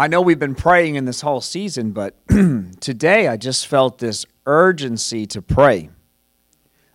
I 0.00 0.06
know 0.06 0.22
we've 0.22 0.38
been 0.38 0.54
praying 0.54 0.94
in 0.94 1.04
this 1.04 1.20
whole 1.20 1.42
season, 1.42 1.90
but 1.90 2.14
today 2.80 3.28
I 3.28 3.36
just 3.36 3.66
felt 3.66 3.98
this 3.98 4.24
urgency 4.46 5.26
to 5.26 5.42
pray. 5.42 5.90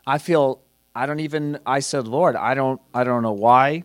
I 0.08 0.18
feel 0.18 0.64
I 0.96 1.06
don't 1.06 1.20
even 1.20 1.60
I 1.68 1.82
said, 1.82 2.08
"Lord, 2.08 2.36
I 2.36 2.56
don't 2.56 2.82
I 2.96 3.04
don't 3.04 3.22
know 3.22 3.32
why 3.32 3.84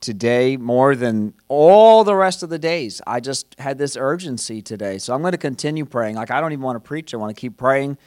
today 0.00 0.56
more 0.56 0.94
than 0.96 1.34
all 1.48 2.04
the 2.04 2.14
rest 2.14 2.42
of 2.42 2.48
the 2.48 2.58
days. 2.58 3.02
I 3.06 3.20
just 3.20 3.54
had 3.58 3.76
this 3.76 3.98
urgency 3.98 4.62
today. 4.62 4.96
So 4.96 5.12
I'm 5.12 5.20
going 5.20 5.32
to 5.32 5.38
continue 5.38 5.84
praying. 5.84 6.14
Like 6.14 6.30
I 6.30 6.40
don't 6.40 6.54
even 6.54 6.64
want 6.64 6.76
to 6.76 6.88
preach. 6.88 7.12
I 7.12 7.18
want 7.18 7.36
to 7.36 7.38
keep 7.38 7.58
praying. 7.58 7.98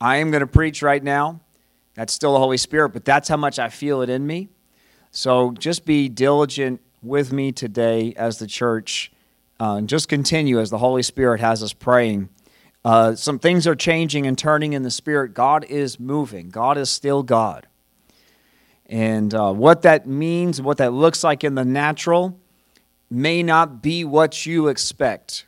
I 0.00 0.18
am 0.18 0.30
going 0.30 0.42
to 0.42 0.46
preach 0.46 0.82
right 0.82 1.02
now. 1.02 1.40
That's 1.94 2.12
still 2.12 2.34
the 2.34 2.38
Holy 2.38 2.58
Spirit, 2.58 2.90
but 2.90 3.04
that's 3.04 3.28
how 3.28 3.38
much 3.38 3.58
I 3.58 3.70
feel 3.70 4.02
it 4.02 4.08
in 4.08 4.24
me. 4.24 4.50
So 5.10 5.50
just 5.50 5.84
be 5.84 6.08
diligent 6.08 6.80
with 7.02 7.32
me 7.32 7.50
today 7.50 8.14
as 8.16 8.38
the 8.38 8.46
church 8.46 9.10
uh, 9.62 9.76
and 9.76 9.88
just 9.88 10.08
continue 10.08 10.58
as 10.58 10.70
the 10.70 10.78
Holy 10.78 11.04
Spirit 11.04 11.38
has 11.40 11.62
us 11.62 11.72
praying. 11.72 12.28
Uh, 12.84 13.14
some 13.14 13.38
things 13.38 13.64
are 13.64 13.76
changing 13.76 14.26
and 14.26 14.36
turning 14.36 14.72
in 14.72 14.82
the 14.82 14.90
Spirit. 14.90 15.34
God 15.34 15.64
is 15.66 16.00
moving, 16.00 16.48
God 16.50 16.76
is 16.76 16.90
still 16.90 17.22
God. 17.22 17.68
And 18.86 19.32
uh, 19.32 19.52
what 19.52 19.82
that 19.82 20.04
means, 20.04 20.60
what 20.60 20.78
that 20.78 20.92
looks 20.92 21.22
like 21.22 21.44
in 21.44 21.54
the 21.54 21.64
natural, 21.64 22.40
may 23.08 23.44
not 23.44 23.80
be 23.80 24.04
what 24.04 24.44
you 24.44 24.66
expect. 24.66 25.46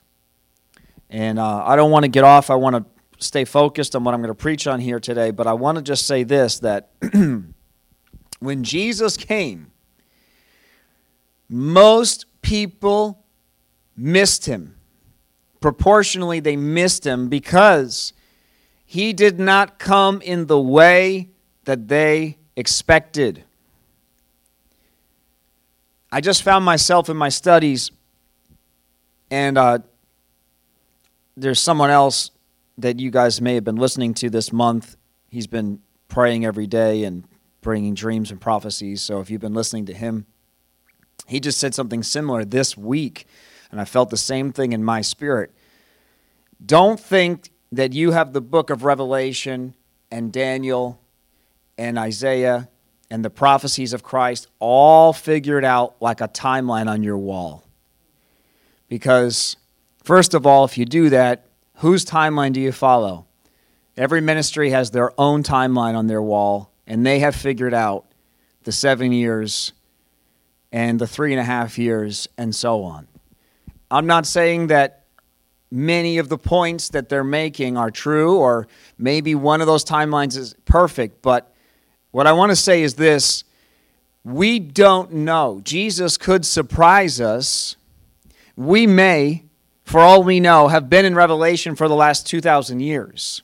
And 1.11 1.41
uh, 1.41 1.65
I 1.67 1.75
don't 1.75 1.91
want 1.91 2.05
to 2.05 2.09
get 2.09 2.23
off. 2.23 2.51
I 2.51 2.55
want 2.55 2.77
to 2.77 2.84
stay 3.19 3.45
focused 3.45 3.97
on 3.97 4.05
what 4.05 4.15
I'm 4.15 4.20
going 4.20 4.28
to 4.28 4.34
preach 4.34 4.69
on 4.69 4.78
here 4.78 5.01
today. 5.01 5.33
But 5.33 5.48
I 5.48 5.55
want 5.55 5.77
to 5.78 5.83
just 5.83 6.06
say 6.06 6.23
this 6.23 6.61
that 6.61 6.91
when 8.39 8.62
Jesus 8.62 9.17
came, 9.17 9.73
most 11.48 12.27
people 12.42 13.23
missed 13.97 14.47
him. 14.47 14.77
Proportionally, 15.61 16.41
they 16.41 16.57
missed 16.57 17.06
him 17.06 17.28
because 17.28 18.12
he 18.84 19.12
did 19.12 19.41
not 19.41 19.78
come 19.78 20.20
in 20.20 20.47
the 20.47 20.61
way 20.61 21.31
that 21.64 21.89
they 21.89 22.39
expected. 22.56 23.45
I 26.12 26.20
just 26.20 26.42
found 26.42 26.65
myself 26.65 27.09
in 27.09 27.17
my 27.17 27.28
studies, 27.28 27.91
and 29.31 29.59
uh, 29.59 29.78
there's 31.37 31.59
someone 31.59 31.91
else 31.91 32.31
that 32.78 33.00
you 33.00 33.11
guys 33.11 33.41
may 33.41 33.55
have 33.55 33.65
been 33.65 33.77
listening 33.77 34.15
to 34.15 34.31
this 34.31 34.53
month. 34.53 34.97
He's 35.28 35.47
been 35.47 35.81
praying 36.09 36.45
every 36.45 36.67
day 36.67 37.05
and 37.05 37.25
bringing 37.61 37.95
dreams 37.95 38.31
and 38.31 38.41
prophecies. 38.41 39.03
So 39.03 39.20
if 39.20 39.31
you've 39.31 39.41
been 39.41 39.55
listening 39.55 39.87
to 39.87 39.95
him, 39.95 40.27
he 41.27 41.41
just 41.41 41.59
said 41.59 41.75
something 41.75 42.03
similar 42.03 42.45
this 42.45 42.77
week, 42.77 43.27
and 43.75 43.80
I 43.80 43.84
felt 43.84 44.11
the 44.11 44.17
same 44.17 44.53
thing 44.53 44.72
in 44.72 44.84
my 44.84 45.00
spirit. 45.00 45.50
Don't 46.64 47.00
think 47.00 47.50
that 47.72 47.92
you 47.92 48.12
have 48.12 48.33
the 48.33 48.41
book 48.41 48.70
of 48.70 48.84
Revelation 48.84 49.75
and 50.12 50.33
Daniel 50.33 51.00
and 51.77 51.98
Isaiah 51.98 52.69
and 53.11 53.25
the 53.25 53.31
prophecies 53.31 53.92
of 53.92 54.05
Christ 54.05 54.47
all 54.61 55.12
figured 55.12 55.64
out 55.64 55.97
like 56.00 56.20
a 56.20 56.28
timeline 56.28 56.86
on 56.86 57.03
your 57.03 57.19
wall. 57.19 57.64
Because, 58.89 59.56
first 60.05 60.34
of 60.34 60.47
all, 60.47 60.64
if 60.64 60.78
you 60.78 60.84
do 60.84 61.11
that, 61.11 61.44
whose 61.78 62.05
timeline 62.05 62.53
do 62.53 62.61
you 62.61 62.70
follow? 62.70 63.27
Every 63.97 64.20
ministry 64.20 64.70
has 64.70 64.92
their 64.92 65.11
own 65.20 65.42
timeline 65.42 65.97
on 65.97 66.06
their 66.06 66.22
wall, 66.22 66.70
and 66.86 67.05
they 67.05 67.19
have 67.19 67.34
figured 67.34 67.75
out 67.75 68.05
the 68.62 68.70
seven 68.70 69.11
years 69.11 69.72
and 70.70 71.00
the 71.00 71.09
three 71.09 71.33
and 71.33 71.41
a 71.41 71.44
half 71.44 71.77
years 71.77 72.28
and 72.38 72.55
so 72.55 72.84
on. 72.84 73.09
I'm 73.95 74.06
not 74.06 74.27
saying 74.27 74.67
that 74.69 75.05
many 75.70 76.19
of 76.19 76.28
the 76.28 76.37
points 76.37 76.89
that 76.89 77.09
they're 77.09 77.23
making 77.23 77.77
are 77.77 77.92
true, 77.92 78.39
or 78.39 78.67
maybe 78.98 79.37
one 79.37 79.61
of 79.61 79.69
those 79.69 79.84
timelines 79.84 80.37
is 80.37 80.56
perfect, 80.64 81.22
but 81.22 81.55
what 82.10 82.27
I 82.27 82.32
want 82.32 82.50
to 82.50 82.56
say 82.56 82.82
is 82.82 82.94
this 82.94 83.44
we 84.25 84.59
don't 84.59 85.12
know. 85.12 85.60
Jesus 85.62 86.16
could 86.16 86.44
surprise 86.44 87.21
us. 87.21 87.77
We 88.56 88.88
may, 88.88 89.44
for 89.84 90.00
all 90.00 90.25
we 90.25 90.41
know, 90.41 90.66
have 90.66 90.91
been 90.91 91.05
in 91.05 91.15
Revelation 91.15 91.76
for 91.76 91.87
the 91.87 91.94
last 91.94 92.26
2,000 92.26 92.81
years. 92.81 93.43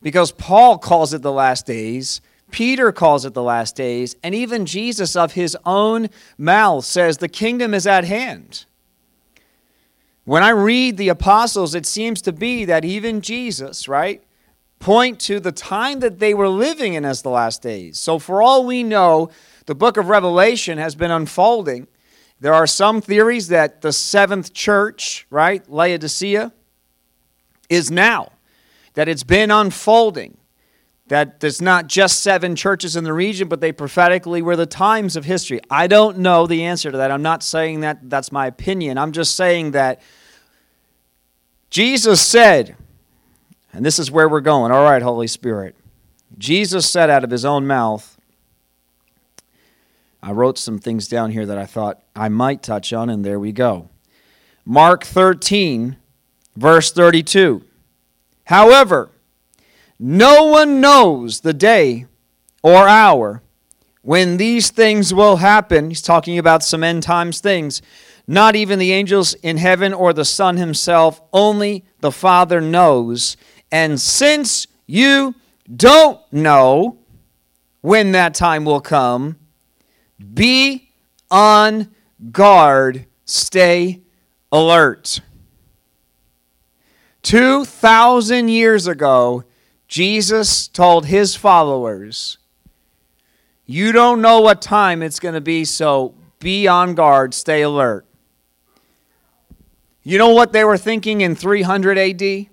Because 0.00 0.32
Paul 0.32 0.78
calls 0.78 1.12
it 1.12 1.20
the 1.20 1.32
last 1.32 1.66
days, 1.66 2.22
Peter 2.50 2.90
calls 2.90 3.26
it 3.26 3.34
the 3.34 3.42
last 3.42 3.76
days, 3.76 4.16
and 4.22 4.34
even 4.34 4.64
Jesus, 4.64 5.14
of 5.14 5.32
his 5.32 5.58
own 5.66 6.08
mouth, 6.38 6.86
says 6.86 7.18
the 7.18 7.28
kingdom 7.28 7.74
is 7.74 7.86
at 7.86 8.04
hand. 8.04 8.64
When 10.24 10.42
I 10.42 10.50
read 10.50 10.96
the 10.96 11.08
apostles, 11.08 11.74
it 11.74 11.86
seems 11.86 12.22
to 12.22 12.32
be 12.32 12.64
that 12.64 12.84
even 12.84 13.20
Jesus, 13.20 13.88
right? 13.88 14.22
point 14.84 15.18
to 15.18 15.40
the 15.40 15.50
time 15.50 16.00
that 16.00 16.18
they 16.18 16.34
were 16.34 16.48
living 16.48 16.92
in 16.92 17.06
as 17.06 17.22
the 17.22 17.30
last 17.30 17.62
days. 17.62 17.98
So, 17.98 18.18
for 18.18 18.42
all 18.42 18.66
we 18.66 18.82
know, 18.82 19.30
the 19.64 19.74
book 19.74 19.96
of 19.96 20.10
Revelation 20.10 20.76
has 20.76 20.94
been 20.94 21.10
unfolding. 21.10 21.86
There 22.38 22.52
are 22.52 22.66
some 22.66 23.00
theories 23.00 23.48
that 23.48 23.80
the 23.80 23.94
seventh 23.94 24.52
church, 24.52 25.26
right, 25.30 25.66
Laodicea, 25.70 26.52
is 27.70 27.90
now, 27.90 28.32
that 28.92 29.08
it's 29.08 29.22
been 29.22 29.50
unfolding, 29.50 30.36
that 31.08 31.40
there's 31.40 31.60
not 31.60 31.86
just 31.86 32.20
seven 32.20 32.56
churches 32.56 32.96
in 32.96 33.04
the 33.04 33.12
region, 33.12 33.48
but 33.48 33.60
they 33.60 33.72
prophetically 33.72 34.40
were 34.40 34.56
the 34.56 34.66
times 34.66 35.16
of 35.16 35.24
history. 35.24 35.60
I 35.70 35.86
don't 35.86 36.18
know 36.18 36.46
the 36.46 36.64
answer 36.64 36.90
to 36.90 36.96
that. 36.98 37.10
I'm 37.10 37.22
not 37.22 37.42
saying 37.42 37.80
that 37.80 38.08
that's 38.08 38.32
my 38.32 38.46
opinion. 38.46 38.96
I'm 38.96 39.12
just 39.12 39.36
saying 39.36 39.72
that 39.72 40.00
Jesus 41.68 42.22
said, 42.22 42.76
and 43.72 43.84
this 43.84 43.98
is 43.98 44.10
where 44.10 44.28
we're 44.28 44.40
going. 44.40 44.72
All 44.72 44.84
right, 44.84 45.02
Holy 45.02 45.26
Spirit. 45.26 45.76
Jesus 46.38 46.88
said 46.88 47.10
out 47.10 47.22
of 47.24 47.30
his 47.30 47.44
own 47.44 47.66
mouth, 47.66 48.18
I 50.22 50.32
wrote 50.32 50.56
some 50.56 50.78
things 50.78 51.06
down 51.06 51.32
here 51.32 51.44
that 51.44 51.58
I 51.58 51.66
thought 51.66 52.02
I 52.16 52.30
might 52.30 52.62
touch 52.62 52.94
on, 52.94 53.10
and 53.10 53.24
there 53.24 53.38
we 53.38 53.52
go. 53.52 53.90
Mark 54.64 55.04
13, 55.04 55.96
verse 56.56 56.90
32. 56.92 57.62
However, 58.44 59.10
no 60.06 60.44
one 60.44 60.82
knows 60.82 61.40
the 61.40 61.54
day 61.54 62.04
or 62.62 62.86
hour 62.86 63.42
when 64.02 64.36
these 64.36 64.70
things 64.70 65.14
will 65.14 65.36
happen. 65.36 65.88
He's 65.88 66.02
talking 66.02 66.38
about 66.38 66.62
some 66.62 66.84
end 66.84 67.02
times 67.02 67.40
things. 67.40 67.80
Not 68.26 68.54
even 68.54 68.78
the 68.78 68.92
angels 68.92 69.32
in 69.32 69.56
heaven 69.56 69.94
or 69.94 70.12
the 70.12 70.26
Son 70.26 70.58
himself, 70.58 71.22
only 71.32 71.86
the 72.00 72.12
Father 72.12 72.60
knows. 72.60 73.38
And 73.72 73.98
since 73.98 74.66
you 74.86 75.36
don't 75.74 76.20
know 76.30 76.98
when 77.80 78.12
that 78.12 78.34
time 78.34 78.66
will 78.66 78.82
come, 78.82 79.38
be 80.34 80.90
on 81.30 81.88
guard, 82.30 83.06
stay 83.24 84.02
alert. 84.52 85.22
2,000 87.22 88.48
years 88.50 88.86
ago, 88.86 89.44
Jesus 89.88 90.68
told 90.68 91.06
his 91.06 91.36
followers, 91.36 92.38
You 93.66 93.92
don't 93.92 94.20
know 94.20 94.40
what 94.40 94.62
time 94.62 95.02
it's 95.02 95.20
going 95.20 95.34
to 95.34 95.40
be, 95.40 95.64
so 95.64 96.14
be 96.38 96.66
on 96.66 96.94
guard, 96.94 97.34
stay 97.34 97.62
alert. 97.62 98.06
You 100.02 100.18
know 100.18 100.30
what 100.30 100.52
they 100.52 100.64
were 100.64 100.78
thinking 100.78 101.20
in 101.20 101.34
300 101.34 101.98
AD? 101.98 102.48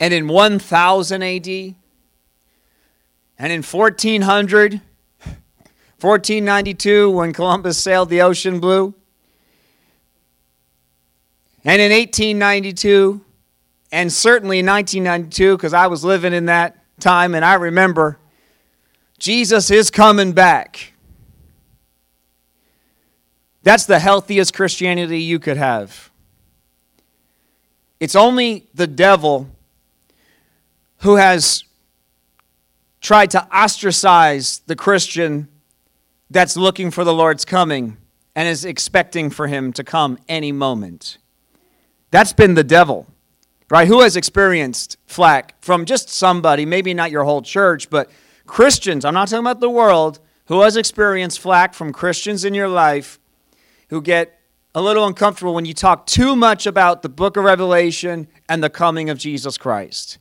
and 0.00 0.12
in 0.12 0.28
1000 0.28 1.22
AD, 1.22 1.48
and 3.38 3.52
in 3.52 3.62
1400, 3.62 4.80
1492, 6.00 7.10
when 7.10 7.32
Columbus 7.32 7.78
sailed 7.78 8.10
the 8.10 8.20
ocean 8.20 8.60
blue, 8.60 8.94
and 11.64 11.80
in 11.80 11.90
1892, 11.90 13.20
and 13.94 14.12
certainly 14.12 14.58
in 14.58 14.66
1992, 14.66 15.56
because 15.56 15.72
I 15.72 15.86
was 15.86 16.04
living 16.04 16.32
in 16.32 16.46
that 16.46 16.76
time 16.98 17.32
and 17.32 17.44
I 17.44 17.54
remember 17.54 18.18
Jesus 19.18 19.70
is 19.70 19.88
coming 19.88 20.32
back. 20.32 20.92
That's 23.62 23.86
the 23.86 24.00
healthiest 24.00 24.52
Christianity 24.52 25.22
you 25.22 25.38
could 25.38 25.56
have. 25.56 26.10
It's 28.00 28.16
only 28.16 28.66
the 28.74 28.88
devil 28.88 29.48
who 30.98 31.14
has 31.14 31.62
tried 33.00 33.30
to 33.30 33.46
ostracize 33.56 34.58
the 34.66 34.74
Christian 34.74 35.46
that's 36.30 36.56
looking 36.56 36.90
for 36.90 37.04
the 37.04 37.14
Lord's 37.14 37.44
coming 37.44 37.96
and 38.34 38.48
is 38.48 38.64
expecting 38.64 39.30
for 39.30 39.46
him 39.46 39.72
to 39.74 39.84
come 39.84 40.18
any 40.28 40.50
moment. 40.50 41.18
That's 42.10 42.32
been 42.32 42.54
the 42.54 42.64
devil, 42.64 43.06
right? 43.74 43.88
Who 43.88 44.02
has 44.02 44.14
experienced 44.14 44.98
flack 45.04 45.60
from 45.60 45.84
just 45.84 46.08
somebody, 46.08 46.64
maybe 46.64 46.94
not 46.94 47.10
your 47.10 47.24
whole 47.24 47.42
church, 47.42 47.90
but 47.90 48.08
Christians, 48.46 49.04
I'm 49.04 49.14
not 49.14 49.26
talking 49.26 49.44
about 49.44 49.58
the 49.58 49.68
world, 49.68 50.20
who 50.44 50.60
has 50.60 50.76
experienced 50.76 51.40
flack 51.40 51.74
from 51.74 51.92
Christians 51.92 52.44
in 52.44 52.54
your 52.54 52.68
life 52.68 53.18
who 53.88 54.00
get 54.00 54.38
a 54.76 54.80
little 54.80 55.04
uncomfortable 55.04 55.54
when 55.54 55.64
you 55.64 55.74
talk 55.74 56.06
too 56.06 56.36
much 56.36 56.66
about 56.68 57.02
the 57.02 57.08
book 57.08 57.36
of 57.36 57.42
Revelation 57.42 58.28
and 58.48 58.62
the 58.62 58.70
coming 58.70 59.10
of 59.10 59.18
Jesus 59.18 59.58
Christ. 59.58 60.18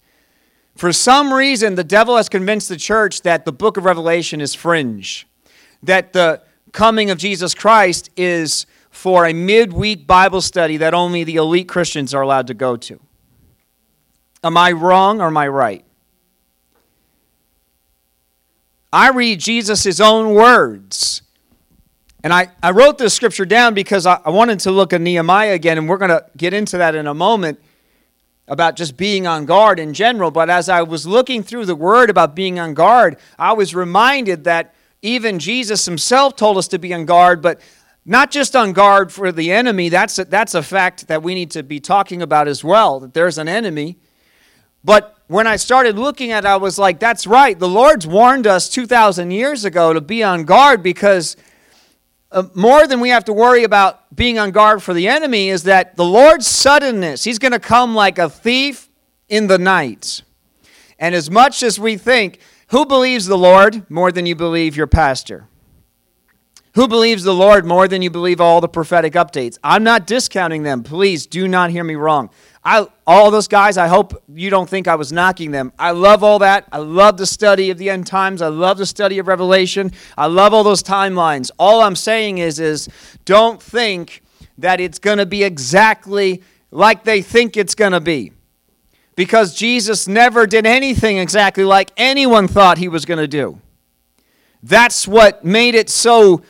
For 0.76 0.92
some 0.92 1.32
reason, 1.32 1.76
the 1.76 1.84
devil 1.84 2.18
has 2.18 2.30
convinced 2.30 2.70
the 2.70 2.78
church 2.78 3.22
that 3.22 3.46
the 3.46 3.54
book 3.54 3.78
of 3.78 3.86
Revelation 3.86 4.42
is 4.42 4.56
fringe, 4.56 5.28
that 5.84 6.14
the 6.14 6.42
coming 6.72 7.12
of 7.12 7.20
Jesus 7.20 7.54
Christ 7.54 8.10
is 8.18 8.66
for 8.90 9.28
a 9.28 9.34
midweek 9.34 10.08
Bible 10.08 10.42
study 10.42 10.78
that 10.78 10.96
only 10.96 11.24
the 11.24 11.36
elite 11.36 11.68
Christians 11.68 12.16
are 12.16 12.24
allowed 12.24 12.48
to 12.48 12.56
go 12.56 12.76
to. 12.78 13.00
Am 14.44 14.58
I 14.58 14.72
wrong 14.72 15.22
or 15.22 15.28
am 15.28 15.38
I 15.38 15.48
right? 15.48 15.86
I 18.92 19.10
read 19.10 19.40
Jesus' 19.40 20.00
own 20.00 20.34
words. 20.36 21.22
And 22.24 22.32
I, 22.32 22.50
I 22.62 22.72
wrote 22.72 22.98
this 22.98 23.14
scripture 23.14 23.46
down 23.46 23.74
because 23.74 24.06
I, 24.06 24.20
I 24.24 24.30
wanted 24.30 24.60
to 24.62 24.72
look 24.72 24.94
at 24.94 25.02
Nehemiah 25.02 25.54
again, 25.54 25.78
and 25.78 25.90
we're 25.90 25.98
going 25.98 26.10
to 26.10 26.26
get 26.38 26.54
into 26.54 26.78
that 26.78 26.96
in 26.96 27.08
a 27.08 27.14
moment 27.14 27.60
about 28.48 28.76
just 28.76 28.96
being 28.96 29.26
on 29.26 29.46
guard 29.46 29.80
in 29.80 29.94
general. 29.94 30.32
But 30.32 30.50
as 30.50 30.70
I 30.70 30.84
was 30.84 31.08
looking 31.08 31.44
through 31.44 31.66
the 31.66 31.76
word 31.76 32.10
about 32.10 32.36
being 32.36 32.60
on 32.60 32.74
guard, 32.76 33.18
I 33.38 33.54
was 33.54 33.74
reminded 33.74 34.44
that 34.46 34.74
even 35.02 35.40
Jesus 35.40 35.86
himself 35.86 36.36
told 36.36 36.58
us 36.58 36.68
to 36.70 36.80
be 36.80 36.94
on 36.94 37.06
guard, 37.06 37.42
but 37.42 37.60
not 38.06 38.32
just 38.32 38.56
on 38.56 38.74
guard 38.74 39.12
for 39.12 39.32
the 39.32 39.52
enemy. 39.52 39.90
That's 39.90 40.20
a, 40.20 40.26
that's 40.26 40.54
a 40.54 40.64
fact 40.64 41.08
that 41.08 41.24
we 41.24 41.34
need 41.34 41.52
to 41.52 41.64
be 41.64 41.80
talking 41.80 42.22
about 42.22 42.48
as 42.48 42.64
well, 42.64 43.00
that 43.00 43.14
there's 43.14 43.38
an 43.38 43.48
enemy. 43.48 43.98
But 44.84 45.18
when 45.28 45.48
I 45.48 45.56
started 45.56 45.98
looking 45.98 46.32
at 46.32 46.44
it, 46.44 46.48
I 46.48 46.58
was 46.58 46.78
like, 46.78 47.00
that's 47.00 47.26
right. 47.26 47.58
The 47.58 47.68
Lord's 47.68 48.06
warned 48.06 48.48
us 48.48 48.70
2,000 48.70 49.32
years 49.32 49.66
ago 49.66 49.94
to 49.94 50.02
be 50.02 50.24
on 50.24 50.44
guard 50.44 50.84
because 50.84 51.38
uh, 52.32 52.44
more 52.54 52.88
than 52.88 53.00
we 53.00 53.10
have 53.10 53.26
to 53.26 53.34
worry 53.34 53.64
about 53.64 54.14
being 54.16 54.38
on 54.38 54.52
guard 54.52 54.84
for 54.84 54.94
the 54.94 55.08
enemy 55.08 55.50
is 55.50 55.64
that 55.64 55.96
the 55.96 56.04
Lord's 56.04 56.48
suddenness, 56.48 57.24
He's 57.24 57.40
going 57.40 57.52
to 57.52 57.60
come 57.60 57.96
like 57.96 58.18
a 58.18 58.30
thief 58.30 58.90
in 59.30 59.48
the 59.48 59.58
night. 59.58 60.24
And 61.00 61.16
as 61.16 61.30
much 61.32 61.64
as 61.64 61.80
we 61.80 61.98
think, 61.98 62.40
who 62.68 62.86
believes 62.86 63.26
the 63.26 63.38
Lord 63.38 63.90
more 63.90 64.12
than 64.12 64.26
you 64.26 64.36
believe 64.36 64.76
your 64.76 64.88
pastor? 64.88 65.48
Who 66.76 66.88
believes 66.88 67.24
the 67.24 67.34
Lord 67.34 67.66
more 67.66 67.88
than 67.88 68.02
you 68.02 68.10
believe 68.10 68.42
all 68.42 68.60
the 68.60 68.68
prophetic 68.68 69.14
updates? 69.14 69.60
I'm 69.64 69.84
not 69.84 70.08
discounting 70.08 70.64
them. 70.64 70.82
Please 70.82 71.28
do 71.28 71.48
not 71.48 71.70
hear 71.70 71.84
me 71.84 71.94
wrong. 71.94 72.32
I, 72.66 72.88
all 73.06 73.30
those 73.30 73.50
guys, 73.50 73.78
I 73.78 73.88
hope 73.88 74.24
you 74.34 74.50
don't 74.50 74.70
think 74.70 74.88
I 74.88 74.96
was 74.96 75.12
knocking 75.12 75.52
them. 75.52 75.74
I 75.78 75.92
love 75.92 76.24
all 76.24 76.40
that. 76.40 76.66
I 76.72 76.78
love 76.78 77.18
the 77.18 77.26
study 77.26 77.70
of 77.72 77.78
the 77.78 77.90
end 77.90 78.08
times. 78.08 78.42
I 78.42 78.48
love 78.48 78.78
the 78.78 78.86
study 78.86 79.20
of 79.20 79.28
Revelation. 79.28 79.92
I 80.18 80.28
love 80.28 80.54
all 80.54 80.64
those 80.64 80.82
timelines. 80.82 81.52
All 81.60 81.82
I'm 81.82 81.96
saying 81.96 82.38
is, 82.38 82.60
is 82.60 82.88
don't 83.26 83.62
think 83.62 84.24
that 84.58 84.80
it's 84.80 85.00
going 85.00 85.18
to 85.18 85.26
be 85.26 85.44
exactly 85.44 86.42
like 86.72 87.04
they 87.04 87.22
think 87.22 87.58
it's 87.58 87.76
going 87.76 87.92
to 87.92 88.00
be. 88.00 88.32
Because 89.16 89.54
Jesus 89.54 90.08
never 90.08 90.48
did 90.48 90.66
anything 90.66 91.18
exactly 91.18 91.66
like 91.66 91.92
anyone 91.98 92.48
thought 92.48 92.78
he 92.78 92.88
was 92.88 93.06
going 93.06 93.20
to 93.20 93.28
do. 93.28 93.60
That's 94.64 95.08
what 95.08 95.44
made 95.44 95.76
it 95.76 95.90
so 95.90 96.42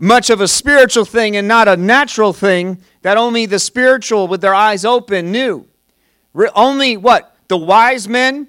much 0.00 0.28
of 0.28 0.40
a 0.40 0.48
spiritual 0.48 1.04
thing 1.04 1.36
and 1.36 1.46
not 1.46 1.68
a 1.68 1.76
natural 1.76 2.32
thing 2.32 2.82
that 3.04 3.18
only 3.18 3.44
the 3.44 3.58
spiritual 3.58 4.26
with 4.28 4.40
their 4.40 4.54
eyes 4.54 4.82
open 4.82 5.30
knew. 5.30 5.66
Only 6.54 6.96
what? 6.96 7.36
The 7.48 7.56
wise 7.58 8.08
men 8.08 8.48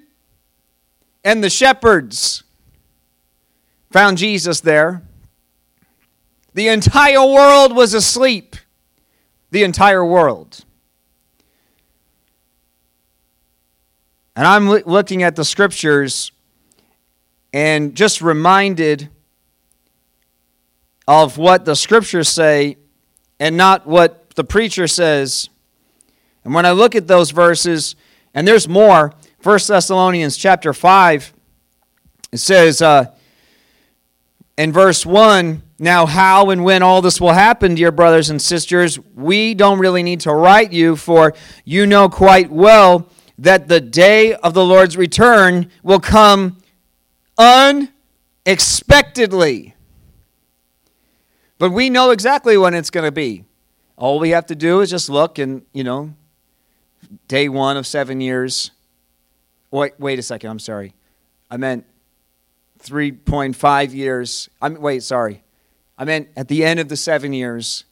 and 1.22 1.44
the 1.44 1.50
shepherds 1.50 2.42
found 3.90 4.16
Jesus 4.16 4.60
there. 4.60 5.02
The 6.54 6.68
entire 6.68 7.22
world 7.22 7.76
was 7.76 7.92
asleep. 7.92 8.56
The 9.50 9.62
entire 9.62 10.02
world. 10.02 10.64
And 14.34 14.46
I'm 14.46 14.70
looking 14.70 15.22
at 15.22 15.36
the 15.36 15.44
scriptures 15.44 16.32
and 17.52 17.94
just 17.94 18.22
reminded 18.22 19.10
of 21.06 21.36
what 21.36 21.66
the 21.66 21.76
scriptures 21.76 22.30
say 22.30 22.78
and 23.38 23.58
not 23.58 23.86
what 23.86 24.25
the 24.36 24.44
preacher 24.44 24.86
says. 24.86 25.48
And 26.44 26.54
when 26.54 26.64
I 26.64 26.70
look 26.70 26.94
at 26.94 27.08
those 27.08 27.32
verses, 27.32 27.96
and 28.32 28.46
there's 28.46 28.68
more, 28.68 29.12
1 29.42 29.58
Thessalonians 29.66 30.36
chapter 30.36 30.72
5, 30.72 31.32
it 32.32 32.38
says 32.38 32.80
uh, 32.80 33.06
in 34.56 34.72
verse 34.72 35.04
1 35.04 35.62
Now, 35.78 36.06
how 36.06 36.50
and 36.50 36.64
when 36.64 36.82
all 36.82 37.02
this 37.02 37.20
will 37.20 37.32
happen, 37.32 37.74
dear 37.74 37.90
brothers 37.90 38.30
and 38.30 38.40
sisters, 38.40 38.98
we 39.14 39.54
don't 39.54 39.78
really 39.78 40.02
need 40.02 40.20
to 40.20 40.32
write 40.32 40.72
you, 40.72 40.96
for 40.96 41.34
you 41.64 41.86
know 41.86 42.08
quite 42.08 42.50
well 42.50 43.10
that 43.38 43.68
the 43.68 43.80
day 43.80 44.34
of 44.34 44.54
the 44.54 44.64
Lord's 44.64 44.96
return 44.96 45.70
will 45.82 46.00
come 46.00 46.56
unexpectedly. 47.38 49.74
But 51.58 51.70
we 51.70 51.90
know 51.90 52.10
exactly 52.10 52.56
when 52.56 52.74
it's 52.74 52.90
going 52.90 53.04
to 53.04 53.12
be. 53.12 53.44
All 53.96 54.18
we 54.18 54.30
have 54.30 54.46
to 54.46 54.54
do 54.54 54.80
is 54.80 54.90
just 54.90 55.08
look 55.08 55.38
and, 55.38 55.62
you 55.72 55.82
know, 55.82 56.14
day 57.28 57.48
one 57.48 57.76
of 57.76 57.86
seven 57.86 58.20
years. 58.20 58.70
Wait, 59.70 59.94
wait 59.98 60.18
a 60.18 60.22
second. 60.22 60.50
I'm 60.50 60.58
sorry. 60.58 60.92
I 61.50 61.56
meant 61.56 61.86
3.5 62.80 63.94
years. 63.94 64.50
I 64.60 64.68
mean, 64.68 64.80
wait, 64.80 65.02
sorry. 65.02 65.42
I 65.96 66.04
meant 66.04 66.28
at 66.36 66.48
the 66.48 66.64
end 66.64 66.78
of 66.78 66.88
the 66.88 66.96
seven 66.96 67.32
years. 67.32 67.84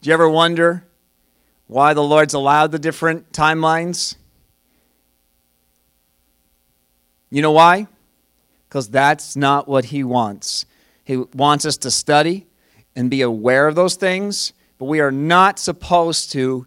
Do 0.00 0.08
you 0.08 0.14
ever 0.14 0.28
wonder 0.28 0.84
why 1.66 1.94
the 1.94 2.02
Lord's 2.02 2.34
allowed 2.34 2.70
the 2.70 2.78
different 2.78 3.32
timelines? 3.32 4.14
You 7.28 7.42
know 7.42 7.50
why? 7.50 7.88
Because 8.68 8.88
that's 8.88 9.34
not 9.34 9.66
what 9.66 9.86
He 9.86 10.04
wants. 10.04 10.64
He 11.02 11.16
wants 11.16 11.66
us 11.66 11.76
to 11.78 11.90
study 11.90 12.46
and 12.96 13.10
be 13.10 13.20
aware 13.20 13.68
of 13.68 13.76
those 13.76 13.94
things, 13.94 14.52
but 14.78 14.86
we 14.86 14.98
are 15.00 15.12
not 15.12 15.58
supposed 15.58 16.32
to 16.32 16.66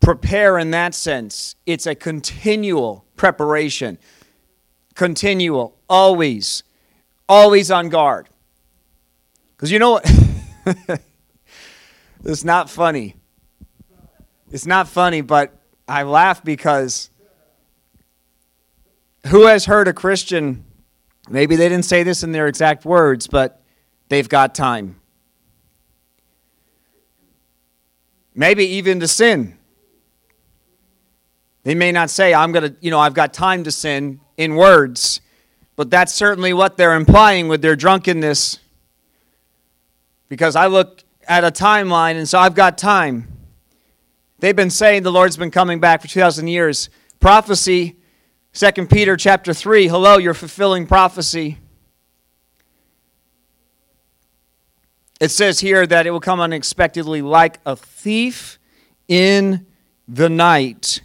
prepare 0.00 0.58
in 0.58 0.70
that 0.70 0.94
sense. 0.94 1.56
It's 1.66 1.86
a 1.86 1.94
continual 1.94 3.04
preparation, 3.16 3.98
continual, 4.94 5.76
always, 5.88 6.62
always 7.28 7.70
on 7.70 7.90
guard. 7.90 8.28
Because 9.56 9.70
you 9.70 9.78
know 9.78 9.90
what? 9.90 10.10
it's 12.24 12.44
not 12.44 12.70
funny. 12.70 13.16
It's 14.50 14.66
not 14.66 14.88
funny, 14.88 15.20
but 15.20 15.52
I 15.86 16.04
laugh 16.04 16.42
because 16.42 17.10
who 19.26 19.46
has 19.46 19.66
heard 19.66 19.88
a 19.88 19.92
Christian 19.92 20.64
Maybe 21.30 21.56
they 21.56 21.68
didn't 21.68 21.84
say 21.84 22.02
this 22.02 22.22
in 22.22 22.32
their 22.32 22.46
exact 22.46 22.84
words, 22.84 23.26
but 23.26 23.62
they've 24.08 24.28
got 24.28 24.54
time. 24.54 24.97
Maybe 28.38 28.64
even 28.64 29.00
to 29.00 29.08
sin. 29.08 29.58
They 31.64 31.74
may 31.74 31.90
not 31.90 32.08
say, 32.08 32.32
I'm 32.32 32.52
going 32.52 32.70
to, 32.70 32.76
you 32.80 32.92
know, 32.92 33.00
I've 33.00 33.12
got 33.12 33.34
time 33.34 33.64
to 33.64 33.72
sin 33.72 34.20
in 34.36 34.54
words, 34.54 35.20
but 35.74 35.90
that's 35.90 36.14
certainly 36.14 36.52
what 36.52 36.76
they're 36.76 36.94
implying 36.94 37.48
with 37.48 37.62
their 37.62 37.74
drunkenness. 37.74 38.60
Because 40.28 40.54
I 40.54 40.68
look 40.68 41.02
at 41.26 41.42
a 41.42 41.50
timeline 41.50 42.14
and 42.14 42.28
so 42.28 42.38
I've 42.38 42.54
got 42.54 42.78
time. 42.78 43.26
They've 44.38 44.54
been 44.54 44.70
saying 44.70 45.02
the 45.02 45.10
Lord's 45.10 45.36
been 45.36 45.50
coming 45.50 45.80
back 45.80 46.00
for 46.00 46.06
2,000 46.06 46.46
years. 46.46 46.90
Prophecy 47.18 47.96
2 48.52 48.86
Peter 48.86 49.16
chapter 49.16 49.52
3, 49.52 49.88
hello, 49.88 50.16
you're 50.16 50.32
fulfilling 50.32 50.86
prophecy. 50.86 51.58
It 55.20 55.30
says 55.30 55.60
here 55.60 55.86
that 55.86 56.06
it 56.06 56.10
will 56.10 56.20
come 56.20 56.40
unexpectedly 56.40 57.22
like 57.22 57.58
a 57.66 57.74
thief 57.74 58.58
in 59.08 59.66
the 60.06 60.28
night. 60.28 61.02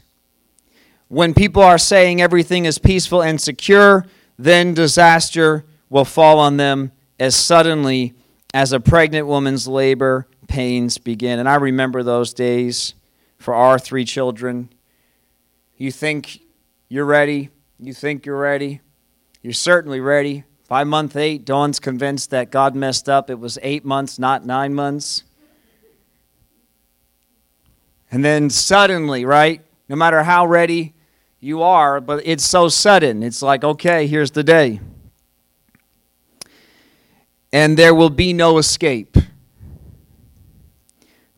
When 1.08 1.34
people 1.34 1.64
are 1.64 1.78
saying 1.78 2.22
everything 2.22 2.66
is 2.66 2.78
peaceful 2.78 3.22
and 3.22 3.42
secure, 3.42 4.06
then 4.38 4.74
disaster 4.74 5.66
will 5.90 6.06
fall 6.06 6.40
on 6.40 6.58
them 6.58 6.92
as 7.20 7.36
suddenly 7.36 8.14
as 8.54 8.72
a 8.72 8.80
pregnant 8.80 9.28
woman's 9.28 9.68
labor 9.68 10.28
pains 10.48 10.98
begin. 10.98 11.40
And 11.40 11.50
I 11.50 11.56
remember 11.56 12.04
those 12.04 12.34
days 12.34 12.94
for 13.38 13.54
our 13.54 13.80
three 13.80 14.06
children. 14.06 14.70
You 15.78 15.92
think 15.92 16.42
you're 16.88 17.06
ready. 17.06 17.50
You 17.80 17.94
think 17.94 18.26
you're 18.26 18.40
ready. 18.40 18.82
You're 19.42 19.54
certainly 19.54 20.00
ready. 20.00 20.44
By 20.68 20.84
month 20.84 21.16
eight, 21.16 21.46
Dawn's 21.46 21.80
convinced 21.80 22.30
that 22.32 22.50
God 22.50 22.76
messed 22.76 23.10
up. 23.10 23.30
It 23.30 23.40
was 23.40 23.60
eight 23.62 23.86
months, 23.86 24.18
not 24.18 24.46
nine 24.46 24.74
months. 24.74 25.24
And 28.10 28.24
then 28.24 28.50
suddenly, 28.50 29.26
right? 29.26 29.62
No 29.90 29.96
matter 29.96 30.24
how 30.24 30.46
ready 30.46 30.94
you 31.40 31.62
are, 31.62 32.00
but 32.00 32.22
it's 32.26 32.46
so 32.46 32.70
sudden. 32.70 33.22
It's 33.24 33.42
like, 33.42 33.64
okay, 33.64 34.08
here's 34.08 34.32
the 34.32 34.44
day. 34.44 34.80
And 37.52 37.78
there 37.78 37.94
will 37.94 38.10
be 38.10 38.34
no 38.34 38.58
escape. 38.58 39.18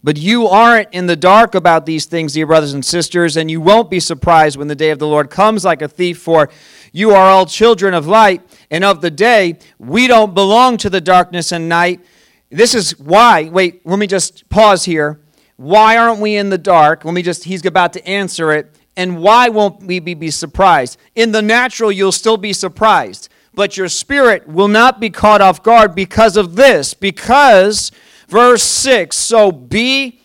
But 0.04 0.18
you 0.18 0.48
aren't 0.48 0.94
in 0.94 1.08
the 1.08 1.16
dark 1.16 1.56
about 1.56 1.88
these 1.88 2.06
things, 2.06 2.34
dear 2.34 2.46
brothers 2.46 2.74
and 2.74 2.86
sisters, 2.86 3.36
and 3.36 3.50
you 3.50 3.60
won't 3.60 3.90
be 3.90 4.00
surprised 4.00 4.56
when 4.56 4.68
the 4.68 4.76
day 4.76 4.92
of 4.92 5.00
the 5.00 5.08
Lord 5.08 5.32
comes 5.32 5.66
like 5.66 5.82
a 5.82 5.88
thief, 5.88 6.20
for 6.20 6.50
you 6.96 7.12
are 7.12 7.28
all 7.30 7.46
children 7.46 7.94
of 7.94 8.08
light 8.08 8.42
and 8.72 8.84
of 8.84 9.02
the 9.02 9.12
day. 9.12 9.60
We 9.78 10.08
don't 10.08 10.34
belong 10.34 10.78
to 10.78 10.90
the 10.90 11.02
darkness 11.02 11.52
and 11.52 11.68
night. 11.68 12.06
This 12.50 12.74
is 12.74 12.98
why, 13.00 13.50
wait, 13.50 13.86
let 13.86 14.00
me 14.00 14.08
just 14.08 14.48
pause 14.50 14.86
here. 14.86 15.20
Why 15.58 15.98
aren't 15.98 16.22
we 16.22 16.36
in 16.36 16.50
the 16.50 16.58
dark? 16.58 17.04
Let 17.04 17.14
me 17.14 17.22
just, 17.22 17.44
he's 17.44 17.66
about 17.66 17.94
to 17.94 18.08
answer 18.08 18.52
it. 18.52 18.74
And 18.96 19.22
why 19.22 19.50
won't 19.50 19.84
we 19.84 20.00
be 20.00 20.32
surprised? 20.32 20.98
In 21.16 21.32
the 21.32 21.42
natural, 21.42 21.92
you'll 21.92 22.14
still 22.14 22.38
be 22.38 22.54
surprised, 22.54 23.28
but 23.54 23.76
your 23.76 23.90
spirit 23.90 24.48
will 24.48 24.70
not 24.70 25.02
be 25.02 25.10
caught 25.10 25.42
off 25.42 25.62
guard 25.62 25.96
because 25.96 26.38
of 26.38 26.56
this, 26.56 26.94
because 26.94 27.92
Verse 28.28 28.64
6 28.64 29.16
So 29.16 29.52
be 29.52 30.22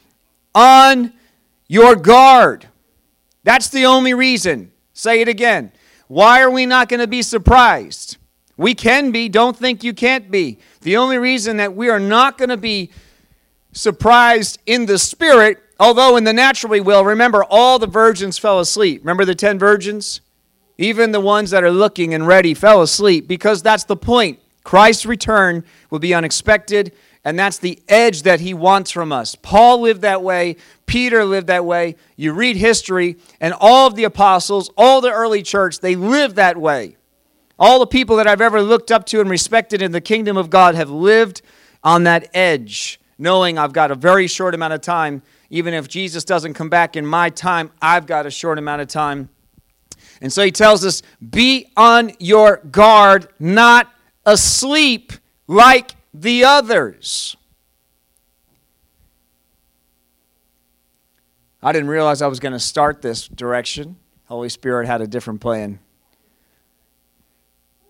on 0.54 1.12
your 1.68 1.96
guard. 1.96 2.68
That's 3.44 3.68
the 3.68 3.86
only 3.86 4.14
reason. 4.14 4.72
Say 4.92 5.20
it 5.20 5.28
again. 5.28 5.72
Why 6.10 6.42
are 6.42 6.50
we 6.50 6.66
not 6.66 6.88
going 6.88 6.98
to 6.98 7.06
be 7.06 7.22
surprised? 7.22 8.16
We 8.56 8.74
can 8.74 9.12
be. 9.12 9.28
Don't 9.28 9.56
think 9.56 9.84
you 9.84 9.94
can't 9.94 10.28
be. 10.28 10.58
The 10.80 10.96
only 10.96 11.18
reason 11.18 11.58
that 11.58 11.76
we 11.76 11.88
are 11.88 12.00
not 12.00 12.36
going 12.36 12.48
to 12.48 12.56
be 12.56 12.90
surprised 13.70 14.58
in 14.66 14.86
the 14.86 14.98
spirit, 14.98 15.62
although 15.78 16.16
in 16.16 16.24
the 16.24 16.32
natural 16.32 16.72
we 16.72 16.80
will, 16.80 17.04
remember 17.04 17.44
all 17.44 17.78
the 17.78 17.86
virgins 17.86 18.38
fell 18.38 18.58
asleep. 18.58 19.02
Remember 19.02 19.24
the 19.24 19.36
10 19.36 19.56
virgins? 19.60 20.20
Even 20.78 21.12
the 21.12 21.20
ones 21.20 21.50
that 21.50 21.62
are 21.62 21.70
looking 21.70 22.12
and 22.12 22.26
ready 22.26 22.54
fell 22.54 22.82
asleep 22.82 23.28
because 23.28 23.62
that's 23.62 23.84
the 23.84 23.96
point. 23.96 24.40
Christ's 24.64 25.06
return 25.06 25.62
will 25.90 26.00
be 26.00 26.12
unexpected 26.12 26.90
and 27.24 27.38
that's 27.38 27.58
the 27.58 27.78
edge 27.88 28.22
that 28.22 28.40
he 28.40 28.54
wants 28.54 28.90
from 28.90 29.12
us. 29.12 29.34
Paul 29.34 29.82
lived 29.82 30.02
that 30.02 30.22
way. 30.22 30.56
Peter 30.86 31.24
lived 31.24 31.48
that 31.48 31.64
way. 31.64 31.96
You 32.16 32.32
read 32.32 32.56
history, 32.56 33.16
and 33.40 33.54
all 33.60 33.86
of 33.86 33.94
the 33.94 34.04
apostles, 34.04 34.70
all 34.76 35.00
the 35.00 35.12
early 35.12 35.42
church, 35.42 35.80
they 35.80 35.96
lived 35.96 36.36
that 36.36 36.56
way. 36.56 36.96
All 37.58 37.78
the 37.78 37.86
people 37.86 38.16
that 38.16 38.26
I've 38.26 38.40
ever 38.40 38.62
looked 38.62 38.90
up 38.90 39.04
to 39.06 39.20
and 39.20 39.28
respected 39.28 39.82
in 39.82 39.92
the 39.92 40.00
kingdom 40.00 40.38
of 40.38 40.48
God 40.48 40.74
have 40.74 40.88
lived 40.88 41.42
on 41.84 42.04
that 42.04 42.30
edge, 42.32 42.98
knowing 43.18 43.58
I've 43.58 43.74
got 43.74 43.90
a 43.90 43.94
very 43.94 44.26
short 44.26 44.54
amount 44.54 44.72
of 44.72 44.80
time. 44.80 45.22
Even 45.50 45.74
if 45.74 45.88
Jesus 45.88 46.24
doesn't 46.24 46.54
come 46.54 46.70
back 46.70 46.96
in 46.96 47.04
my 47.04 47.28
time, 47.28 47.70
I've 47.82 48.06
got 48.06 48.24
a 48.24 48.30
short 48.30 48.56
amount 48.56 48.80
of 48.80 48.88
time. 48.88 49.28
And 50.22 50.32
so 50.32 50.42
he 50.42 50.50
tells 50.50 50.84
us 50.84 51.02
be 51.28 51.70
on 51.76 52.12
your 52.18 52.58
guard, 52.70 53.28
not 53.38 53.92
asleep 54.24 55.12
like 55.46 55.92
the 56.12 56.44
others. 56.44 57.36
I 61.62 61.72
didn't 61.72 61.88
realize 61.88 62.22
I 62.22 62.26
was 62.26 62.40
going 62.40 62.52
to 62.52 62.58
start 62.60 63.02
this 63.02 63.28
direction. 63.28 63.96
Holy 64.26 64.48
Spirit 64.48 64.86
had 64.86 65.00
a 65.00 65.06
different 65.06 65.40
plan. 65.40 65.78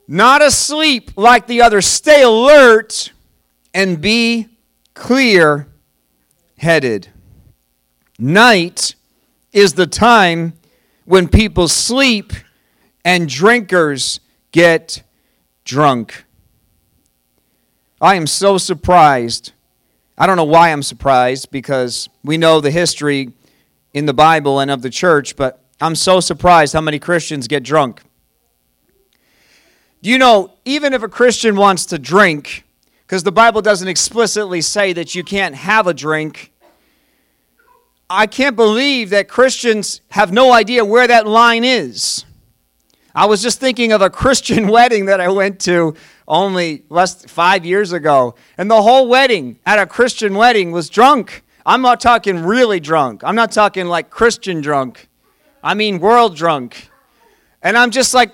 Not 0.08 0.42
asleep 0.42 1.12
like 1.16 1.46
the 1.46 1.62
others. 1.62 1.86
Stay 1.86 2.22
alert 2.22 3.12
and 3.72 4.00
be 4.00 4.48
clear 4.94 5.68
headed. 6.58 7.08
Night 8.18 8.96
is 9.52 9.74
the 9.74 9.86
time 9.86 10.54
when 11.04 11.28
people 11.28 11.68
sleep 11.68 12.32
and 13.04 13.28
drinkers 13.28 14.20
get 14.52 15.02
drunk. 15.64 16.24
I 18.00 18.14
am 18.14 18.26
so 18.26 18.56
surprised. 18.56 19.52
I 20.16 20.26
don't 20.26 20.36
know 20.36 20.44
why 20.44 20.70
I'm 20.72 20.82
surprised 20.82 21.50
because 21.50 22.08
we 22.24 22.38
know 22.38 22.60
the 22.60 22.70
history 22.70 23.32
in 23.92 24.06
the 24.06 24.14
Bible 24.14 24.58
and 24.58 24.70
of 24.70 24.80
the 24.80 24.88
church, 24.88 25.36
but 25.36 25.62
I'm 25.82 25.94
so 25.94 26.20
surprised 26.20 26.72
how 26.72 26.80
many 26.80 26.98
Christians 26.98 27.46
get 27.46 27.62
drunk. 27.62 28.00
Do 30.02 30.08
you 30.08 30.16
know, 30.16 30.54
even 30.64 30.94
if 30.94 31.02
a 31.02 31.08
Christian 31.08 31.56
wants 31.56 31.84
to 31.86 31.98
drink, 31.98 32.64
because 33.02 33.22
the 33.22 33.32
Bible 33.32 33.60
doesn't 33.60 33.88
explicitly 33.88 34.62
say 34.62 34.94
that 34.94 35.14
you 35.14 35.22
can't 35.22 35.54
have 35.54 35.86
a 35.86 35.92
drink, 35.92 36.52
I 38.08 38.26
can't 38.26 38.56
believe 38.56 39.10
that 39.10 39.28
Christians 39.28 40.00
have 40.08 40.32
no 40.32 40.52
idea 40.52 40.86
where 40.86 41.06
that 41.06 41.26
line 41.26 41.64
is. 41.64 42.24
I 43.14 43.26
was 43.26 43.42
just 43.42 43.60
thinking 43.60 43.92
of 43.92 44.02
a 44.02 44.10
Christian 44.20 44.68
wedding 44.68 45.06
that 45.06 45.20
I 45.20 45.28
went 45.28 45.60
to 45.60 45.94
only 46.28 46.84
less 46.88 47.24
five 47.24 47.64
years 47.64 47.92
ago, 47.92 48.34
and 48.56 48.70
the 48.70 48.82
whole 48.82 49.08
wedding 49.08 49.58
at 49.66 49.78
a 49.78 49.86
Christian 49.86 50.34
wedding 50.34 50.70
was 50.70 50.88
drunk. 50.88 51.42
I'm 51.66 51.82
not 51.82 52.00
talking 52.00 52.42
really 52.44 52.80
drunk. 52.80 53.22
I'm 53.24 53.34
not 53.34 53.52
talking 53.52 53.86
like 53.86 54.10
Christian 54.10 54.60
drunk. 54.60 55.08
I 55.62 55.74
mean 55.74 55.98
world 55.98 56.36
drunk. 56.36 56.88
And 57.62 57.76
I'm 57.76 57.90
just 57.90 58.14
like, 58.14 58.32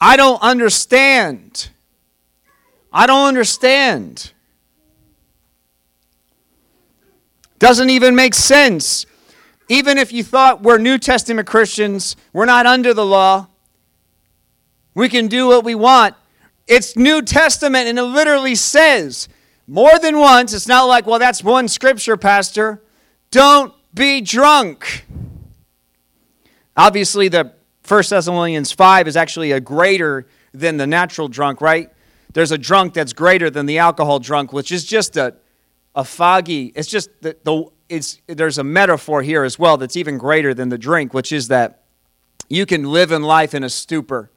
I 0.00 0.16
don't 0.16 0.42
understand. 0.42 1.70
I 2.92 3.06
don't 3.06 3.26
understand. 3.26 4.32
Doesn't 7.58 7.90
even 7.90 8.14
make 8.14 8.34
sense. 8.34 9.06
Even 9.68 9.98
if 9.98 10.12
you 10.12 10.24
thought 10.24 10.62
we're 10.62 10.78
New 10.78 10.98
Testament 10.98 11.46
Christians, 11.46 12.16
we're 12.32 12.46
not 12.46 12.66
under 12.66 12.92
the 12.92 13.06
law, 13.06 13.46
we 14.94 15.08
can 15.08 15.28
do 15.28 15.48
what 15.48 15.64
we 15.64 15.74
want. 15.74 16.14
It's 16.66 16.96
New 16.96 17.22
Testament, 17.22 17.88
and 17.88 17.98
it 17.98 18.02
literally 18.02 18.54
says 18.54 19.28
more 19.66 19.98
than 19.98 20.18
once. 20.18 20.52
It's 20.52 20.68
not 20.68 20.84
like, 20.84 21.06
well, 21.06 21.18
that's 21.18 21.42
one 21.42 21.68
scripture, 21.68 22.16
Pastor. 22.16 22.82
Don't 23.30 23.72
be 23.94 24.20
drunk. 24.20 25.04
Obviously, 26.76 27.28
the 27.28 27.52
1 27.86 28.02
Thessalonians 28.08 28.72
5 28.72 29.08
is 29.08 29.16
actually 29.16 29.52
a 29.52 29.60
greater 29.60 30.26
than 30.52 30.76
the 30.76 30.86
natural 30.86 31.28
drunk, 31.28 31.60
right? 31.60 31.90
There's 32.32 32.52
a 32.52 32.58
drunk 32.58 32.94
that's 32.94 33.12
greater 33.12 33.50
than 33.50 33.66
the 33.66 33.78
alcohol 33.78 34.20
drunk, 34.20 34.52
which 34.52 34.70
is 34.70 34.84
just 34.84 35.16
a, 35.16 35.34
a 35.94 36.04
foggy, 36.04 36.72
it's 36.76 36.88
just 36.88 37.10
the, 37.20 37.36
the 37.42 37.64
it's 37.88 38.20
there's 38.28 38.58
a 38.58 38.64
metaphor 38.64 39.20
here 39.20 39.42
as 39.42 39.58
well 39.58 39.76
that's 39.76 39.96
even 39.96 40.16
greater 40.16 40.54
than 40.54 40.68
the 40.68 40.78
drink, 40.78 41.12
which 41.12 41.32
is 41.32 41.48
that 41.48 41.82
you 42.48 42.64
can 42.64 42.84
live 42.84 43.10
in 43.10 43.22
life 43.22 43.52
in 43.52 43.64
a 43.64 43.68
stupor 43.68 44.30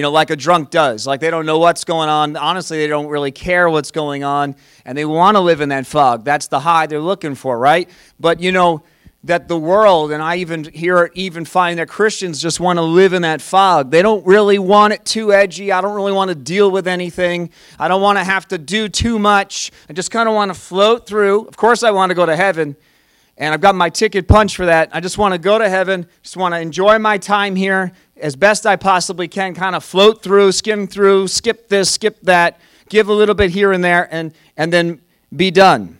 you 0.00 0.02
know, 0.02 0.10
like 0.10 0.30
a 0.30 0.36
drunk 0.36 0.70
does. 0.70 1.06
Like 1.06 1.20
they 1.20 1.28
don't 1.28 1.44
know 1.44 1.58
what's 1.58 1.84
going 1.84 2.08
on. 2.08 2.34
Honestly, 2.34 2.78
they 2.78 2.86
don't 2.86 3.08
really 3.08 3.30
care 3.30 3.68
what's 3.68 3.90
going 3.90 4.24
on, 4.24 4.56
and 4.86 4.96
they 4.96 5.04
want 5.04 5.36
to 5.36 5.42
live 5.42 5.60
in 5.60 5.68
that 5.68 5.86
fog. 5.86 6.24
That's 6.24 6.48
the 6.48 6.60
high 6.60 6.86
they're 6.86 7.00
looking 7.00 7.34
for, 7.34 7.58
right? 7.58 7.86
But 8.18 8.40
you 8.40 8.50
know 8.50 8.82
that 9.24 9.46
the 9.46 9.58
world, 9.58 10.10
and 10.10 10.22
I 10.22 10.36
even 10.36 10.64
hear 10.64 11.10
even 11.12 11.44
find 11.44 11.78
that 11.78 11.90
Christians 11.90 12.40
just 12.40 12.60
want 12.60 12.78
to 12.78 12.82
live 12.82 13.12
in 13.12 13.20
that 13.20 13.42
fog. 13.42 13.90
They 13.90 14.00
don't 14.00 14.24
really 14.24 14.58
want 14.58 14.94
it 14.94 15.04
too 15.04 15.34
edgy. 15.34 15.70
I 15.70 15.82
don't 15.82 15.94
really 15.94 16.12
want 16.12 16.30
to 16.30 16.34
deal 16.34 16.70
with 16.70 16.88
anything. 16.88 17.50
I 17.78 17.86
don't 17.86 18.00
want 18.00 18.16
to 18.16 18.24
have 18.24 18.48
to 18.48 18.56
do 18.56 18.88
too 18.88 19.18
much. 19.18 19.70
I 19.90 19.92
just 19.92 20.10
kind 20.10 20.30
of 20.30 20.34
want 20.34 20.50
to 20.50 20.58
float 20.58 21.06
through. 21.06 21.44
Of 21.44 21.58
course, 21.58 21.82
I 21.82 21.90
want 21.90 22.08
to 22.08 22.14
go 22.14 22.24
to 22.24 22.36
heaven 22.36 22.74
and 23.40 23.54
I've 23.54 23.62
got 23.62 23.74
my 23.74 23.88
ticket 23.88 24.28
punched 24.28 24.54
for 24.54 24.66
that. 24.66 24.90
I 24.92 25.00
just 25.00 25.16
want 25.16 25.32
to 25.32 25.38
go 25.38 25.58
to 25.58 25.68
heaven, 25.68 26.06
just 26.22 26.36
want 26.36 26.54
to 26.54 26.60
enjoy 26.60 26.98
my 26.98 27.16
time 27.16 27.56
here 27.56 27.92
as 28.20 28.36
best 28.36 28.66
I 28.66 28.76
possibly 28.76 29.28
can, 29.28 29.54
kind 29.54 29.74
of 29.74 29.84
float 29.84 30.22
through, 30.22 30.52
skim 30.52 30.86
through, 30.86 31.28
skip 31.28 31.68
this, 31.68 31.90
skip 31.90 32.20
that, 32.22 32.60
give 32.88 33.08
a 33.08 33.12
little 33.12 33.34
bit 33.34 33.50
here 33.50 33.72
and 33.72 33.82
there, 33.82 34.08
and, 34.10 34.32
and 34.56 34.72
then 34.72 35.00
be 35.34 35.50
done. 35.50 35.98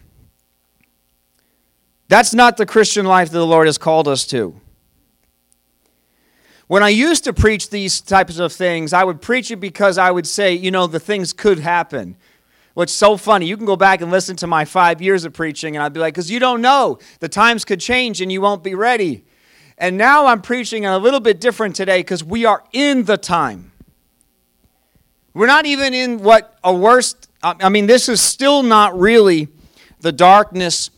That's 2.09 2.35
not 2.35 2.57
the 2.57 2.67
Christian 2.67 3.07
life 3.07 3.31
that 3.31 3.39
the 3.39 3.47
Lord 3.47 3.69
has 3.69 3.79
called 3.79 4.09
us 4.09 4.27
to. 4.29 4.61
When 6.67 6.83
I 6.83 6.89
used 6.89 7.25
to 7.25 7.33
preach 7.33 7.71
these 7.71 8.01
types 8.01 8.39
of 8.39 8.53
things, 8.53 8.93
I 8.93 9.05
would 9.05 9.21
preach 9.21 9.51
it 9.51 9.57
because 9.57 9.99
I 9.99 10.11
would 10.11 10.27
say, 10.27 10.55
you 10.55 10.71
know, 10.71 10.87
the 10.87 11.01
things 11.01 11.33
could 11.33 11.59
happen. 11.59 12.17
What's 12.75 12.93
so 12.93 13.17
funny, 13.17 13.47
you 13.47 13.57
can 13.57 13.67
go 13.67 13.77
back 13.77 14.01
and 14.01 14.11
listen 14.11 14.37
to 14.37 14.47
my 14.47 14.65
five 14.65 15.03
years 15.03 15.25
of 15.25 15.33
preaching, 15.33 15.77
and 15.77 15.83
I'd 15.83 15.93
be 15.93 16.01
like, 16.01 16.15
because 16.15 16.31
you 16.31 16.39
don't 16.39 16.61
know. 16.61 16.99
The 17.19 17.29
times 17.29 17.65
could 17.65 17.81
change 17.81 18.21
and 18.21 18.31
you 18.31 18.41
won't 18.41 18.63
be 18.63 18.75
ready. 18.75 19.25
And 19.81 19.97
now 19.97 20.27
I'm 20.27 20.43
preaching 20.43 20.85
a 20.85 20.99
little 20.99 21.21
bit 21.21 21.41
different 21.41 21.75
today 21.75 22.01
because 22.01 22.23
we 22.23 22.45
are 22.45 22.63
in 22.73 23.05
the 23.05 23.17
time. 23.17 23.73
We're 25.33 25.47
not 25.47 25.65
even 25.65 25.95
in 25.95 26.19
what 26.19 26.59
a 26.63 26.75
worst, 26.75 27.31
I 27.43 27.71
mean, 27.71 27.87
this 27.87 28.09
is 28.09 28.21
still 28.21 28.63
not 28.63 28.99
really 28.99 29.49
the 30.01 30.13
darkness 30.13 30.91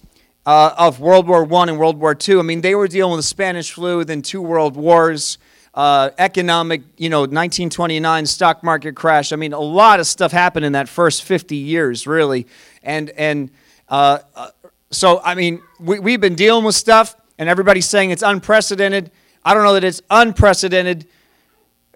uh, 0.45 0.75
of 0.77 0.99
World 0.99 1.29
War 1.29 1.47
I 1.55 1.63
and 1.69 1.79
World 1.79 2.01
War 2.01 2.17
II. 2.29 2.41
I 2.41 2.43
mean, 2.43 2.61
they 2.61 2.75
were 2.75 2.89
dealing 2.89 3.13
with 3.13 3.19
the 3.19 3.29
Spanish 3.29 3.71
flu, 3.71 4.03
then 4.03 4.21
two 4.21 4.43
world 4.43 4.75
wars 4.75 5.39
uh, 5.75 6.11
economic, 6.19 6.83
you 6.99 7.09
know, 7.09 7.21
1929 7.21 8.27
stock 8.27 8.65
market 8.65 8.97
crash. 8.97 9.33
I 9.33 9.37
mean, 9.37 9.53
a 9.53 9.61
lot 9.61 10.01
of 10.01 10.09
stuff 10.09 10.33
happened 10.33 10.65
in 10.65 10.73
that 10.73 10.89
first 10.89 11.23
50 11.23 11.57
years, 11.57 12.07
really. 12.07 12.47
And, 12.83 13.11
and 13.11 13.51
uh, 13.89 14.19
uh, 14.35 14.51
so, 14.91 15.21
I 15.23 15.35
mean, 15.35 15.63
we, 15.79 16.01
we've 16.01 16.21
been 16.21 16.35
dealing 16.35 16.65
with 16.65 16.75
stuff, 16.75 17.15
and 17.43 17.49
everybody's 17.51 17.89
saying 17.89 18.13
it's 18.13 18.23
unprecedented. 18.23 19.11
I 19.45 19.53
don't 19.53 19.65
know 19.65 19.75
that 19.75 19.83
it's 19.83 20.01
unprecedented, 20.09 21.09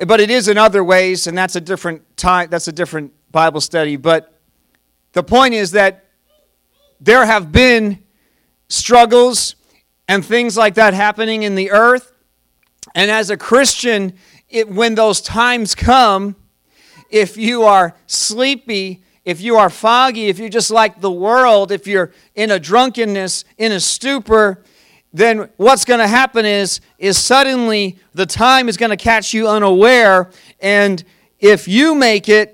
but 0.04 0.18
it 0.18 0.28
is 0.28 0.48
in 0.48 0.58
other 0.58 0.82
ways, 0.82 1.28
and 1.28 1.38
that's 1.38 1.54
a 1.54 1.60
different 1.60 2.16
time, 2.16 2.48
that's 2.50 2.66
a 2.66 2.72
different 2.72 3.12
Bible 3.30 3.60
study. 3.60 3.94
But 3.94 4.40
the 5.12 5.22
point 5.22 5.54
is 5.54 5.70
that 5.70 6.06
there 7.00 7.24
have 7.24 7.52
been 7.52 8.02
struggles 8.68 9.54
and 10.08 10.26
things 10.26 10.56
like 10.56 10.74
that 10.74 10.94
happening 10.94 11.44
in 11.44 11.54
the 11.54 11.70
earth. 11.70 12.12
And 12.96 13.08
as 13.08 13.30
a 13.30 13.36
Christian, 13.36 14.14
it, 14.48 14.68
when 14.68 14.96
those 14.96 15.20
times 15.20 15.76
come, 15.76 16.34
if 17.08 17.36
you 17.36 17.62
are 17.62 17.94
sleepy, 18.08 19.04
if 19.24 19.40
you 19.40 19.58
are 19.58 19.70
foggy, 19.70 20.26
if 20.26 20.40
you're 20.40 20.48
just 20.48 20.72
like 20.72 21.00
the 21.00 21.12
world, 21.12 21.70
if 21.70 21.86
you're 21.86 22.12
in 22.34 22.50
a 22.50 22.58
drunkenness, 22.58 23.44
in 23.58 23.70
a 23.70 23.78
stupor, 23.78 24.64
then 25.16 25.48
what's 25.56 25.86
going 25.86 26.00
to 26.00 26.06
happen 26.06 26.44
is 26.44 26.80
is 26.98 27.16
suddenly 27.16 27.96
the 28.12 28.26
time 28.26 28.68
is 28.68 28.76
going 28.76 28.90
to 28.90 28.96
catch 28.96 29.32
you 29.32 29.48
unaware 29.48 30.30
and 30.60 31.02
if 31.38 31.66
you 31.66 31.94
make 31.94 32.28
it 32.28 32.52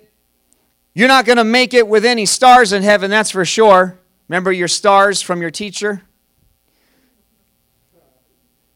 you're 0.94 1.08
not 1.08 1.24
going 1.24 1.38
to 1.38 1.44
make 1.44 1.74
it 1.74 1.88
with 1.88 2.04
any 2.04 2.24
stars 2.24 2.72
in 2.72 2.82
heaven 2.82 3.10
that's 3.10 3.30
for 3.30 3.44
sure. 3.44 3.98
Remember 4.28 4.52
your 4.52 4.68
stars 4.68 5.20
from 5.20 5.40
your 5.40 5.50
teacher? 5.50 6.02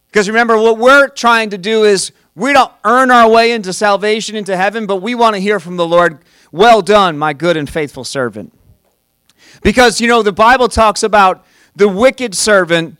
Because 0.09 0.28
remember 0.28 0.57
what 0.57 0.78
we're 0.78 1.09
trying 1.09 1.50
to 1.50 1.59
do 1.59 1.85
is 1.85 2.11
we 2.35 2.52
don't 2.52 2.73
earn 2.85 3.11
our 3.11 3.31
way 3.31 3.52
into 3.52 3.73
salvation 3.73 4.35
into 4.35 4.57
heaven 4.57 4.87
but 4.87 4.97
we 4.97 5.14
want 5.14 5.35
to 5.35 5.40
hear 5.40 5.61
from 5.61 5.76
the 5.76 5.87
lord 5.87 6.19
well 6.50 6.83
done 6.83 7.16
my 7.16 7.33
good 7.33 7.57
and 7.57 7.71
faithful 7.71 8.05
servant. 8.05 8.52
Because 9.62 10.00
you 10.00 10.09
know 10.09 10.23
the 10.23 10.33
bible 10.33 10.69
talks 10.69 11.02
about 11.02 11.45
the 11.76 11.88
wicked 11.88 12.35
servant 12.35 12.97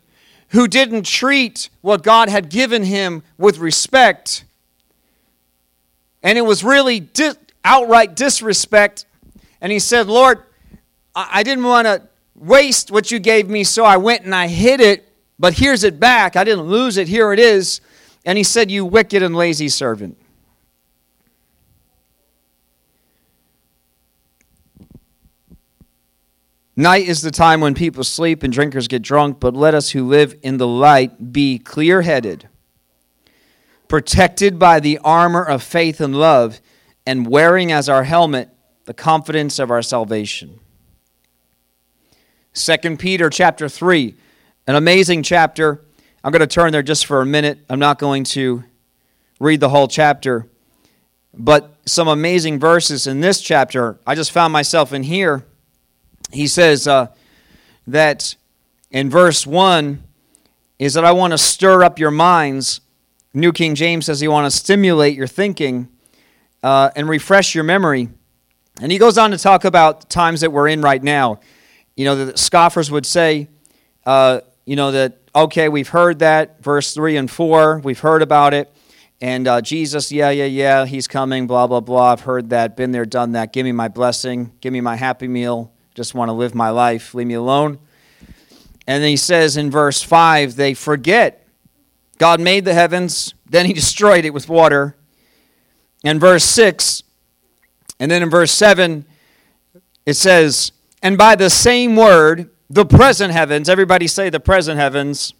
who 0.57 0.67
didn't 0.67 1.05
treat 1.05 1.69
what 1.83 2.03
God 2.03 2.31
had 2.31 2.49
given 2.49 2.83
him 2.83 3.23
with 3.37 3.59
respect. 3.59 4.43
And 6.23 6.39
it 6.39 6.41
was 6.41 6.65
really 6.65 7.01
di- 7.01 7.35
outright 7.63 8.17
disrespect. 8.17 9.05
And 9.61 9.71
he 9.71 9.79
said, 9.79 10.07
Lord, 10.07 10.43
I, 11.15 11.29
I 11.31 11.43
didn't 11.43 11.65
want 11.65 11.87
to 11.87 12.09
waste 12.35 12.91
what 12.91 13.11
you 13.11 13.19
gave 13.19 13.51
me, 13.51 13.65
so 13.65 13.85
I 13.85 13.99
went 13.99 14.25
and 14.25 14.35
I 14.35 14.49
hid 14.49 14.81
it, 14.81 15.07
but 15.39 15.53
here's 15.53 15.85
it 15.85 16.01
back. 16.01 16.37
I 16.37 16.45
didn't 16.45 16.65
lose 16.65 16.97
it. 16.97 17.07
Here 17.07 17.35
it 17.35 17.39
is. 17.39 17.83
And 18.25 18.39
he 18.39 18.45
said, 18.45 18.71
You 18.71 18.87
wicked 18.87 19.23
and 19.23 19.37
lazy 19.37 19.69
servant. 19.69 20.17
Night 26.79 27.09
is 27.09 27.23
the 27.23 27.31
time 27.31 27.63
when 27.63 27.75
people 27.75 28.05
sleep 28.05 28.43
and 28.43 28.53
drinkers 28.53 28.87
get 28.87 29.01
drunk, 29.01 29.41
but 29.41 29.55
let 29.55 29.75
us 29.75 29.91
who 29.91 30.07
live 30.07 30.35
in 30.43 30.59
the 30.59 30.67
light 30.67 31.33
be 31.33 31.59
clear 31.59 32.03
headed, 32.03 32.51
protected 33.89 34.59
by 34.59 34.79
the 34.79 34.99
armor 35.03 35.43
of 35.43 35.63
faith 35.63 36.03
and 36.03 36.15
love, 36.15 36.61
and 37.07 37.27
wearing 37.27 37.73
as 37.73 37.89
our 37.89 38.05
helmet 38.05 38.51
the 38.85 38.93
confidence 38.93 39.59
of 39.59 39.71
our 39.71 39.81
salvation. 39.81 40.61
2 42.53 42.97
Peter 42.99 43.31
chapter 43.31 43.71
3, 43.71 44.15
an 44.67 44.75
amazing 44.75 45.23
chapter. 45.23 45.83
I'm 46.23 46.31
going 46.31 46.41
to 46.41 46.47
turn 46.47 46.73
there 46.73 46.83
just 46.83 47.07
for 47.07 47.23
a 47.23 47.27
minute. 47.27 47.59
I'm 47.71 47.79
not 47.79 47.99
going 47.99 48.25
to 48.25 48.65
read 49.41 49.61
the 49.61 49.71
whole 49.71 49.89
chapter, 49.89 50.47
but 51.33 51.75
some 51.87 52.09
amazing 52.09 52.61
verses 52.61 53.07
in 53.07 53.21
this 53.23 53.41
chapter. 53.41 53.99
I 54.07 54.15
just 54.15 54.31
found 54.31 54.53
myself 54.53 54.93
in 54.93 55.05
here 55.05 55.47
he 56.33 56.47
says 56.47 56.89
uh, 56.89 57.09
that 57.87 58.37
in 58.91 59.11
verse 59.11 59.47
1 59.47 60.03
is 60.79 60.95
that 60.95 61.05
I 61.05 61.13
want 61.13 61.33
to 61.33 61.39
stir 61.39 61.83
up 61.83 61.99
your 61.99 62.11
minds. 62.11 62.81
New 63.33 63.53
King 63.53 63.75
James 63.75 64.07
says 64.07 64.21
he 64.21 64.29
want 64.29 64.51
to 64.51 64.57
stimulate 64.57 65.17
your 65.17 65.27
thinking 65.27 65.89
uh, 66.63 66.91
and 66.97 67.09
refresh 67.09 67.55
your 67.55 67.65
memory. 67.65 68.09
And 68.81 68.93
he 68.93 68.99
goes 68.99 69.17
on 69.17 69.31
to 69.31 69.39
talk 69.39 69.65
about 69.65 70.11
times 70.11 70.43
that 70.43 70.53
we're 70.53 70.69
in 70.69 70.83
right 70.83 71.03
now. 71.03 71.41
You 71.95 72.05
know, 72.05 72.27
the 72.27 72.37
scoffers 72.37 72.91
would 72.91 73.07
say, 73.07 73.49
uh, 74.05 74.41
you 74.67 74.77
know, 74.77 74.91
that, 74.93 75.19
okay, 75.35 75.69
we've 75.69 75.89
heard 75.89 76.19
that, 76.19 76.63
verse 76.63 76.93
3 76.93 77.17
and 77.17 77.31
4, 77.31 77.81
we've 77.83 78.01
heard 78.01 78.21
about 78.21 78.53
it. 78.53 78.71
And 79.21 79.49
uh, 79.49 79.63
Jesus, 79.63 80.13
yeah, 80.13 80.29
yeah, 80.29 80.45
yeah, 80.45 80.85
he's 80.85 81.09
coming, 81.09 81.47
blah, 81.47 81.67
blah, 81.67 81.81
blah. 81.81 82.13
I've 82.13 82.21
heard 82.21 82.51
that, 82.51 82.77
been 82.77 82.93
there, 82.93 83.07
done 83.07 83.33
that. 83.33 83.53
Give 83.53 83.65
me 83.65 83.73
my 83.73 83.89
blessing, 83.89 84.53
give 84.61 84.75
me 84.75 84.83
my 84.83 84.97
happy 84.97 85.27
meal, 85.27 85.73
just 85.97 86.15
want 86.15 86.29
to 86.29 86.35
live 86.35 86.55
my 86.55 86.69
life, 86.69 87.15
leave 87.15 87.27
me 87.27 87.35
alone. 87.35 87.79
And 88.87 89.03
then 89.03 89.09
he 89.09 89.17
says 89.17 89.57
in 89.57 89.71
verse 89.71 90.03
5 90.03 90.55
they 90.55 90.75
forget 90.75 91.49
God 92.19 92.39
made 92.39 92.67
the 92.67 92.75
heavens, 92.75 93.35
then 93.47 93.65
he 93.65 93.73
destroyed 93.73 94.27
it 94.27 94.35
with 94.35 94.47
water. 94.49 94.95
And 96.05 96.21
verse 96.21 96.45
6, 96.45 97.03
and 97.99 98.11
then 98.11 98.23
in 98.23 98.29
verse 98.29 98.53
7, 98.53 99.07
it 100.05 100.15
says, 100.15 100.71
And 101.03 101.17
by 101.17 101.35
the 101.35 101.49
same 101.49 101.97
word, 101.97 102.51
the 102.69 102.85
present 102.85 103.33
heavens, 103.33 103.69
everybody 103.69 104.07
say 104.07 104.29
the 104.29 104.39
present 104.39 104.79
heavens, 104.79 105.33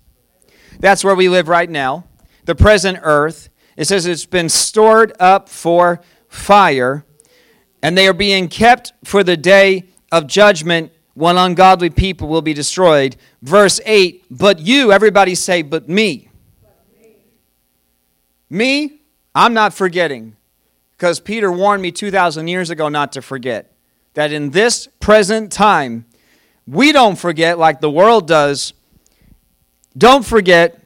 that's 0.81 1.05
where 1.05 1.15
we 1.15 1.29
live 1.29 1.49
right 1.49 1.69
now, 1.69 2.07
the 2.47 2.55
present 2.55 2.99
earth. 3.03 3.51
It 3.77 3.85
says 3.85 4.07
it's 4.07 4.25
been 4.25 4.49
stored 4.49 5.13
up 5.21 5.51
for 5.51 6.01
fire, 6.29 7.05
and 7.83 7.97
they 7.97 8.09
are 8.09 8.15
being 8.15 8.49
kept 8.49 8.95
for 9.05 9.23
the 9.23 9.37
day 9.37 9.85
of 10.13 10.27
judgment 10.27 10.93
when 11.15 11.37
ungodly 11.37 11.91
people 11.91 12.29
will 12.29 12.43
be 12.43 12.53
destroyed. 12.53 13.17
Verse 13.43 13.81
8, 13.85 14.25
but 14.31 14.61
you, 14.61 14.93
everybody 14.93 15.35
say, 15.35 15.63
but 15.63 15.89
me. 15.89 16.29
Me, 18.51 19.01
I'm 19.35 19.55
not 19.55 19.75
forgetting. 19.75 20.37
Because 20.97 21.21
Peter 21.21 21.53
warned 21.53 21.83
me 21.83 21.91
2,000 21.91 22.49
years 22.49 22.71
ago 22.71 22.89
not 22.89 23.13
to 23.13 23.23
forget. 23.23 23.73
That 24.15 24.33
in 24.33 24.51
this 24.51 24.89
present 25.01 25.53
time, 25.53 26.07
we 26.67 26.93
don't 26.93 27.17
forget 27.17 27.59
like 27.59 27.81
the 27.81 27.91
world 27.91 28.27
does. 28.27 28.73
Don't 29.97 30.25
forget, 30.25 30.81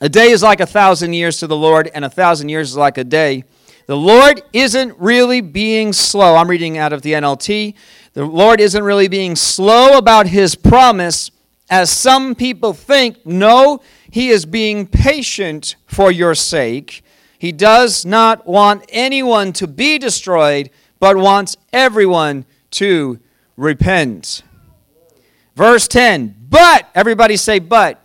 a 0.00 0.08
day 0.08 0.30
is 0.30 0.42
like 0.42 0.60
a 0.60 0.66
thousand 0.66 1.12
years 1.12 1.38
to 1.38 1.46
the 1.46 1.56
Lord, 1.56 1.90
and 1.94 2.04
a 2.04 2.10
thousand 2.10 2.50
years 2.50 2.70
is 2.70 2.76
like 2.76 2.98
a 2.98 3.04
day. 3.04 3.44
The 3.88 3.96
Lord 3.96 4.42
isn't 4.52 4.98
really 4.98 5.40
being 5.40 5.94
slow. 5.94 6.36
I'm 6.36 6.50
reading 6.50 6.76
out 6.76 6.92
of 6.92 7.00
the 7.00 7.14
NLT. 7.14 7.74
The 8.12 8.24
Lord 8.26 8.60
isn't 8.60 8.84
really 8.84 9.08
being 9.08 9.34
slow 9.34 9.96
about 9.96 10.26
his 10.26 10.54
promise, 10.54 11.30
as 11.70 11.88
some 11.88 12.34
people 12.34 12.74
think. 12.74 13.24
No, 13.24 13.80
he 14.10 14.28
is 14.28 14.44
being 14.44 14.86
patient 14.86 15.76
for 15.86 16.12
your 16.12 16.34
sake. 16.34 17.02
He 17.38 17.50
does 17.50 18.04
not 18.04 18.46
want 18.46 18.84
anyone 18.90 19.54
to 19.54 19.66
be 19.66 19.96
destroyed, 19.96 20.68
but 21.00 21.16
wants 21.16 21.56
everyone 21.72 22.44
to 22.72 23.18
repent. 23.56 24.42
Verse 25.56 25.88
10, 25.88 26.36
but, 26.50 26.90
everybody 26.94 27.38
say, 27.38 27.58
but. 27.58 28.04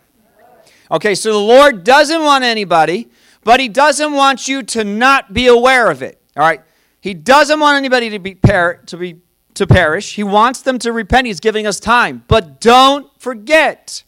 Okay, 0.89 1.13
so 1.13 1.33
the 1.33 1.37
Lord 1.39 1.83
doesn't 1.83 2.23
want 2.23 2.45
anybody 2.45 3.09
but 3.43 3.59
he 3.59 3.69
doesn't 3.69 4.13
want 4.13 4.47
you 4.47 4.63
to 4.63 4.83
not 4.83 5.33
be 5.33 5.47
aware 5.47 5.89
of 5.89 6.01
it. 6.01 6.21
All 6.35 6.43
right? 6.43 6.61
He 7.01 7.13
doesn't 7.13 7.59
want 7.59 7.77
anybody 7.77 8.09
to 8.11 8.19
be 8.19 8.35
per- 8.35 8.75
to 8.85 8.97
be 8.97 9.21
to 9.55 9.67
perish. 9.67 10.15
He 10.15 10.23
wants 10.23 10.61
them 10.61 10.79
to 10.79 10.91
repent. 10.91 11.27
He's 11.27 11.39
giving 11.39 11.67
us 11.67 11.79
time. 11.79 12.23
But 12.27 12.59
don't 12.59 13.07
forget 13.19 14.03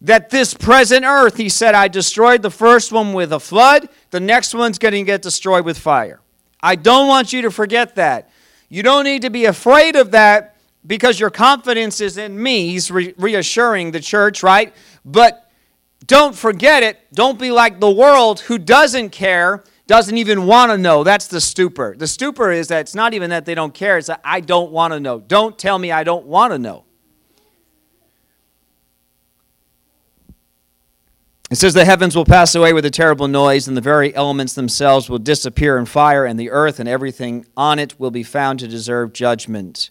that 0.00 0.30
this 0.30 0.54
present 0.54 1.04
earth, 1.04 1.36
he 1.36 1.48
said, 1.48 1.74
I 1.74 1.88
destroyed 1.88 2.42
the 2.42 2.50
first 2.50 2.92
one 2.92 3.12
with 3.12 3.32
a 3.32 3.40
flood, 3.40 3.88
the 4.10 4.20
next 4.20 4.54
one's 4.54 4.78
going 4.78 4.92
to 4.92 5.02
get 5.02 5.22
destroyed 5.22 5.64
with 5.64 5.78
fire. 5.78 6.20
I 6.62 6.76
don't 6.76 7.08
want 7.08 7.32
you 7.32 7.42
to 7.42 7.50
forget 7.50 7.96
that. 7.96 8.30
You 8.68 8.82
don't 8.82 9.04
need 9.04 9.22
to 9.22 9.30
be 9.30 9.44
afraid 9.44 9.96
of 9.96 10.10
that 10.12 10.56
because 10.86 11.18
your 11.18 11.30
confidence 11.30 12.00
is 12.00 12.18
in 12.18 12.40
me. 12.40 12.68
He's 12.68 12.90
re- 12.90 13.14
reassuring 13.16 13.90
the 13.90 14.00
church, 14.00 14.42
right? 14.42 14.74
But 15.04 15.45
don't 16.06 16.36
forget 16.36 16.82
it. 16.82 16.98
Don't 17.12 17.38
be 17.38 17.50
like 17.50 17.80
the 17.80 17.90
world 17.90 18.40
who 18.40 18.58
doesn't 18.58 19.10
care, 19.10 19.64
doesn't 19.86 20.16
even 20.16 20.46
want 20.46 20.70
to 20.70 20.78
know. 20.78 21.02
That's 21.04 21.26
the 21.26 21.40
stupor. 21.40 21.94
The 21.96 22.06
stupor 22.06 22.52
is 22.52 22.68
that 22.68 22.80
it's 22.80 22.94
not 22.94 23.14
even 23.14 23.30
that 23.30 23.44
they 23.44 23.54
don't 23.54 23.74
care, 23.74 23.98
it's 23.98 24.06
that 24.06 24.20
I 24.24 24.40
don't 24.40 24.70
want 24.70 24.92
to 24.92 25.00
know. 25.00 25.20
Don't 25.20 25.58
tell 25.58 25.78
me 25.78 25.90
I 25.90 26.04
don't 26.04 26.26
want 26.26 26.52
to 26.52 26.58
know. 26.58 26.84
It 31.48 31.56
says 31.56 31.74
the 31.74 31.84
heavens 31.84 32.16
will 32.16 32.24
pass 32.24 32.56
away 32.56 32.72
with 32.72 32.84
a 32.84 32.90
terrible 32.90 33.28
noise, 33.28 33.68
and 33.68 33.76
the 33.76 33.80
very 33.80 34.12
elements 34.16 34.54
themselves 34.54 35.08
will 35.08 35.20
disappear 35.20 35.78
in 35.78 35.86
fire, 35.86 36.24
and 36.24 36.38
the 36.38 36.50
earth 36.50 36.80
and 36.80 36.88
everything 36.88 37.46
on 37.56 37.78
it 37.78 37.98
will 38.00 38.10
be 38.10 38.24
found 38.24 38.58
to 38.60 38.68
deserve 38.68 39.12
judgment. 39.12 39.90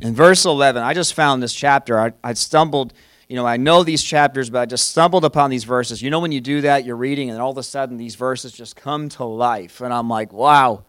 In 0.00 0.14
verse 0.14 0.44
11, 0.44 0.82
I 0.82 0.94
just 0.94 1.14
found 1.14 1.42
this 1.42 1.52
chapter. 1.52 1.98
I, 1.98 2.12
I 2.22 2.34
stumbled 2.34 2.92
you 3.30 3.36
know, 3.36 3.46
I 3.46 3.58
know 3.58 3.84
these 3.84 4.02
chapters, 4.02 4.50
but 4.50 4.58
I 4.58 4.66
just 4.66 4.88
stumbled 4.88 5.24
upon 5.24 5.50
these 5.50 5.62
verses. 5.62 6.02
You 6.02 6.10
know, 6.10 6.18
when 6.18 6.32
you 6.32 6.40
do 6.40 6.62
that, 6.62 6.84
you're 6.84 6.96
reading, 6.96 7.30
and 7.30 7.40
all 7.40 7.52
of 7.52 7.58
a 7.58 7.62
sudden 7.62 7.96
these 7.96 8.16
verses 8.16 8.50
just 8.50 8.74
come 8.74 9.08
to 9.10 9.24
life. 9.24 9.80
And 9.80 9.94
I'm 9.94 10.08
like, 10.08 10.32
wow, 10.32 10.82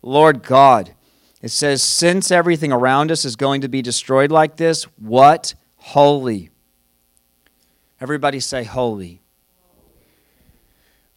Lord 0.00 0.42
God. 0.42 0.94
It 1.42 1.50
says, 1.50 1.82
since 1.82 2.30
everything 2.30 2.72
around 2.72 3.12
us 3.12 3.26
is 3.26 3.36
going 3.36 3.60
to 3.60 3.68
be 3.68 3.82
destroyed 3.82 4.30
like 4.30 4.56
this, 4.56 4.84
what 4.96 5.52
holy? 5.76 6.48
Everybody 8.00 8.40
say 8.40 8.64
holy. 8.64 9.20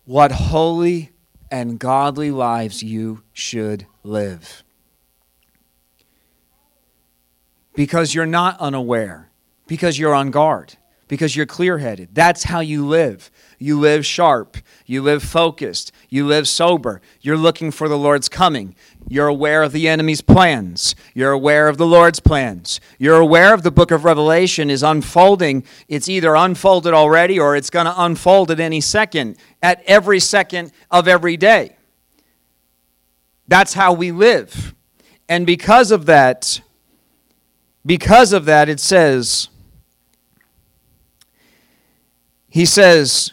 What 0.04 0.34
holy 0.34 1.12
and 1.50 1.80
godly 1.80 2.32
lives 2.32 2.84
you 2.84 3.24
should 3.32 3.88
live. 4.04 4.65
Because 7.76 8.13
you're 8.13 8.26
not 8.26 8.60
unaware 8.60 9.28
Because 9.69 9.97
you're 9.97 10.15
on 10.15 10.32
guard, 10.32 10.75
because 11.08 11.36
you're 11.36 11.45
clear 11.45 11.77
headed. 11.77 12.10
That's 12.12 12.43
how 12.43 12.60
you 12.60 12.86
live. 12.86 13.32
You 13.60 13.79
live 13.79 14.05
sharp, 14.05 14.58
you 14.86 15.01
live 15.01 15.21
focused, 15.21 15.91
you 16.08 16.25
live 16.25 16.47
sober. 16.47 17.01
You're 17.21 17.38
looking 17.38 17.71
for 17.71 17.88
the 17.88 17.97
Lord's 17.97 18.29
coming. 18.29 18.73
You're 19.08 19.27
aware 19.27 19.62
of 19.63 19.71
the 19.71 19.88
enemy's 19.88 20.21
plans. 20.21 20.95
You're 21.13 21.32
aware 21.32 21.67
of 21.67 21.77
the 21.77 21.86
Lord's 21.86 22.19
plans. 22.19 22.82
You're 22.97 23.19
aware 23.19 23.53
of 23.53 23.63
the 23.63 23.69
book 23.69 23.91
of 23.91 24.05
Revelation 24.05 24.69
is 24.69 24.82
unfolding. 24.82 25.65
It's 25.88 26.10
either 26.10 26.36
unfolded 26.36 26.93
already 26.93 27.38
or 27.38 27.55
it's 27.55 27.69
going 27.69 27.86
to 27.86 28.01
unfold 28.01 28.49
at 28.49 28.60
any 28.60 28.82
second, 28.82 29.38
at 29.62 29.84
every 29.86 30.19
second 30.19 30.71
of 30.89 31.08
every 31.08 31.38
day. 31.38 31.75
That's 33.47 33.73
how 33.73 33.93
we 33.93 34.12
live. 34.12 34.73
And 35.27 35.45
because 35.45 35.91
of 35.91 36.08
that, 36.08 36.62
because 37.86 38.34
of 38.34 38.45
that, 38.45 38.69
it 38.69 38.79
says, 38.79 39.49
he 42.49 42.65
says, 42.65 43.31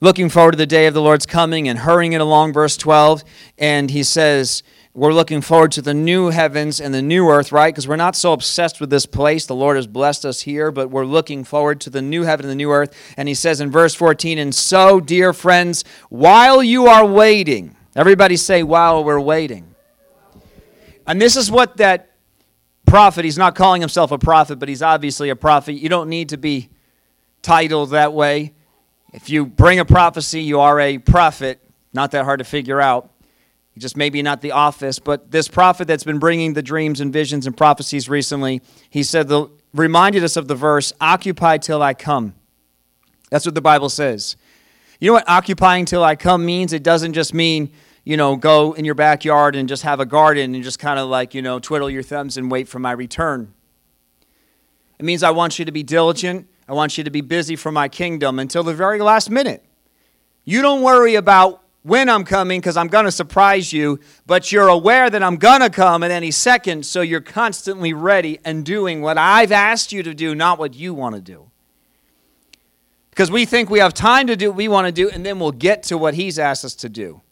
looking 0.00 0.28
forward 0.28 0.52
to 0.52 0.58
the 0.58 0.66
day 0.66 0.86
of 0.86 0.94
the 0.94 1.02
Lord's 1.02 1.26
coming 1.26 1.68
and 1.68 1.80
hurrying 1.80 2.14
it 2.14 2.20
along, 2.20 2.52
verse 2.54 2.76
12. 2.76 3.22
And 3.58 3.90
he 3.90 4.02
says, 4.02 4.62
We're 4.94 5.12
looking 5.12 5.42
forward 5.42 5.72
to 5.72 5.82
the 5.82 5.92
new 5.92 6.28
heavens 6.28 6.80
and 6.80 6.94
the 6.94 7.02
new 7.02 7.28
earth, 7.28 7.52
right? 7.52 7.72
Because 7.72 7.86
we're 7.86 7.96
not 7.96 8.16
so 8.16 8.32
obsessed 8.32 8.80
with 8.80 8.88
this 8.88 9.04
place. 9.04 9.44
The 9.44 9.54
Lord 9.54 9.76
has 9.76 9.86
blessed 9.86 10.24
us 10.24 10.40
here, 10.40 10.70
but 10.70 10.90
we're 10.90 11.04
looking 11.04 11.44
forward 11.44 11.80
to 11.82 11.90
the 11.90 12.02
new 12.02 12.22
heaven 12.22 12.46
and 12.46 12.50
the 12.50 12.56
new 12.56 12.70
earth. 12.70 12.96
And 13.16 13.28
he 13.28 13.34
says 13.34 13.60
in 13.60 13.70
verse 13.70 13.94
14, 13.94 14.38
And 14.38 14.54
so, 14.54 14.98
dear 14.98 15.34
friends, 15.34 15.84
while 16.08 16.62
you 16.62 16.86
are 16.86 17.04
waiting, 17.04 17.76
everybody 17.94 18.36
say, 18.36 18.62
while 18.62 19.04
we're 19.04 19.20
waiting. 19.20 19.74
And 21.06 21.20
this 21.20 21.36
is 21.36 21.50
what 21.50 21.76
that 21.78 22.10
prophet, 22.86 23.24
he's 23.24 23.38
not 23.38 23.54
calling 23.54 23.80
himself 23.82 24.12
a 24.12 24.18
prophet, 24.18 24.58
but 24.58 24.68
he's 24.68 24.82
obviously 24.82 25.28
a 25.28 25.36
prophet. 25.36 25.72
You 25.74 25.90
don't 25.90 26.08
need 26.08 26.30
to 26.30 26.38
be 26.38 26.70
titled 27.42 27.90
that 27.90 28.12
way. 28.12 28.54
If 29.12 29.30
you 29.30 29.46
bring 29.46 29.78
a 29.78 29.84
prophecy, 29.84 30.42
you 30.42 30.60
are 30.60 30.78
a 30.80 30.98
prophet. 30.98 31.60
Not 31.92 32.10
that 32.10 32.24
hard 32.24 32.38
to 32.38 32.44
figure 32.44 32.80
out. 32.80 33.10
Just 33.76 33.96
maybe 33.96 34.22
not 34.22 34.40
the 34.40 34.52
office, 34.52 34.98
but 34.98 35.30
this 35.30 35.46
prophet 35.46 35.86
that's 35.86 36.02
been 36.02 36.18
bringing 36.18 36.54
the 36.54 36.62
dreams 36.62 37.00
and 37.00 37.12
visions 37.12 37.46
and 37.46 37.56
prophecies 37.56 38.08
recently, 38.08 38.60
he 38.90 39.04
said, 39.04 39.28
the, 39.28 39.48
reminded 39.72 40.24
us 40.24 40.36
of 40.36 40.48
the 40.48 40.56
verse, 40.56 40.92
occupy 41.00 41.58
till 41.58 41.80
I 41.80 41.94
come. 41.94 42.34
That's 43.30 43.46
what 43.46 43.54
the 43.54 43.60
Bible 43.60 43.88
says. 43.88 44.36
You 44.98 45.08
know 45.08 45.12
what 45.12 45.28
occupying 45.28 45.84
till 45.84 46.02
I 46.02 46.16
come 46.16 46.44
means? 46.44 46.72
It 46.72 46.82
doesn't 46.82 47.12
just 47.12 47.32
mean, 47.32 47.70
you 48.04 48.16
know, 48.16 48.34
go 48.34 48.72
in 48.72 48.84
your 48.84 48.96
backyard 48.96 49.54
and 49.54 49.68
just 49.68 49.84
have 49.84 50.00
a 50.00 50.06
garden 50.06 50.56
and 50.56 50.64
just 50.64 50.80
kind 50.80 50.98
of 50.98 51.08
like, 51.08 51.32
you 51.32 51.42
know, 51.42 51.60
twiddle 51.60 51.88
your 51.88 52.02
thumbs 52.02 52.36
and 52.36 52.50
wait 52.50 52.66
for 52.66 52.80
my 52.80 52.90
return. 52.90 53.54
It 54.98 55.04
means 55.04 55.22
I 55.22 55.30
want 55.30 55.58
you 55.60 55.64
to 55.64 55.72
be 55.72 55.84
diligent. 55.84 56.48
I 56.68 56.74
want 56.74 56.98
you 56.98 57.04
to 57.04 57.10
be 57.10 57.22
busy 57.22 57.56
for 57.56 57.72
my 57.72 57.88
kingdom 57.88 58.38
until 58.38 58.62
the 58.62 58.74
very 58.74 59.00
last 59.00 59.30
minute. 59.30 59.64
You 60.44 60.60
don't 60.60 60.82
worry 60.82 61.14
about 61.14 61.62
when 61.82 62.10
I'm 62.10 62.24
coming 62.24 62.60
because 62.60 62.76
I'm 62.76 62.88
going 62.88 63.06
to 63.06 63.12
surprise 63.12 63.72
you, 63.72 64.00
but 64.26 64.52
you're 64.52 64.68
aware 64.68 65.08
that 65.08 65.22
I'm 65.22 65.36
going 65.36 65.62
to 65.62 65.70
come 65.70 66.02
at 66.02 66.10
any 66.10 66.30
second, 66.30 66.84
so 66.84 67.00
you're 67.00 67.22
constantly 67.22 67.94
ready 67.94 68.38
and 68.44 68.66
doing 68.66 69.00
what 69.00 69.16
I've 69.16 69.52
asked 69.52 69.92
you 69.92 70.02
to 70.02 70.12
do, 70.12 70.34
not 70.34 70.58
what 70.58 70.74
you 70.74 70.92
want 70.92 71.14
to 71.14 71.22
do. 71.22 71.50
Because 73.10 73.30
we 73.30 73.46
think 73.46 73.70
we 73.70 73.78
have 73.78 73.94
time 73.94 74.26
to 74.26 74.36
do 74.36 74.50
what 74.50 74.56
we 74.56 74.68
want 74.68 74.86
to 74.86 74.92
do, 74.92 75.08
and 75.08 75.24
then 75.24 75.38
we'll 75.38 75.52
get 75.52 75.82
to 75.84 75.96
what 75.96 76.14
He's 76.14 76.38
asked 76.38 76.64
us 76.64 76.74
to 76.76 76.90
do. 76.90 77.22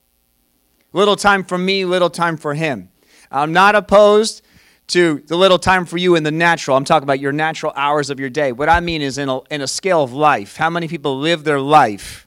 Little 0.95 1.17
time 1.17 1.45
for 1.45 1.59
me, 1.59 1.85
little 1.85 2.11
time 2.11 2.39
for 2.39 2.55
Him. 2.55 2.89
I'm 3.31 3.53
not 3.53 3.75
opposed 3.75 4.43
to 4.89 5.23
the 5.27 5.37
little 5.37 5.59
time 5.59 5.85
for 5.85 5.99
you 5.99 6.15
in 6.15 6.23
the 6.23 6.31
natural. 6.31 6.77
I'm 6.77 6.85
talking 6.85 7.05
about 7.05 7.21
your 7.21 7.33
natural 7.33 7.73
hours 7.75 8.11
of 8.11 8.21
your 8.21 8.31
day. 8.31 8.53
What 8.53 8.69
I 8.69 8.81
mean 8.81 9.03
is 9.03 9.19
in 9.19 9.29
a, 9.29 9.41
in 9.51 9.61
a 9.61 9.67
scale 9.67 10.03
of 10.03 10.13
life. 10.13 10.57
How 10.57 10.71
many 10.71 10.89
people 10.89 11.19
live 11.19 11.45
their 11.45 11.61
life? 11.61 12.27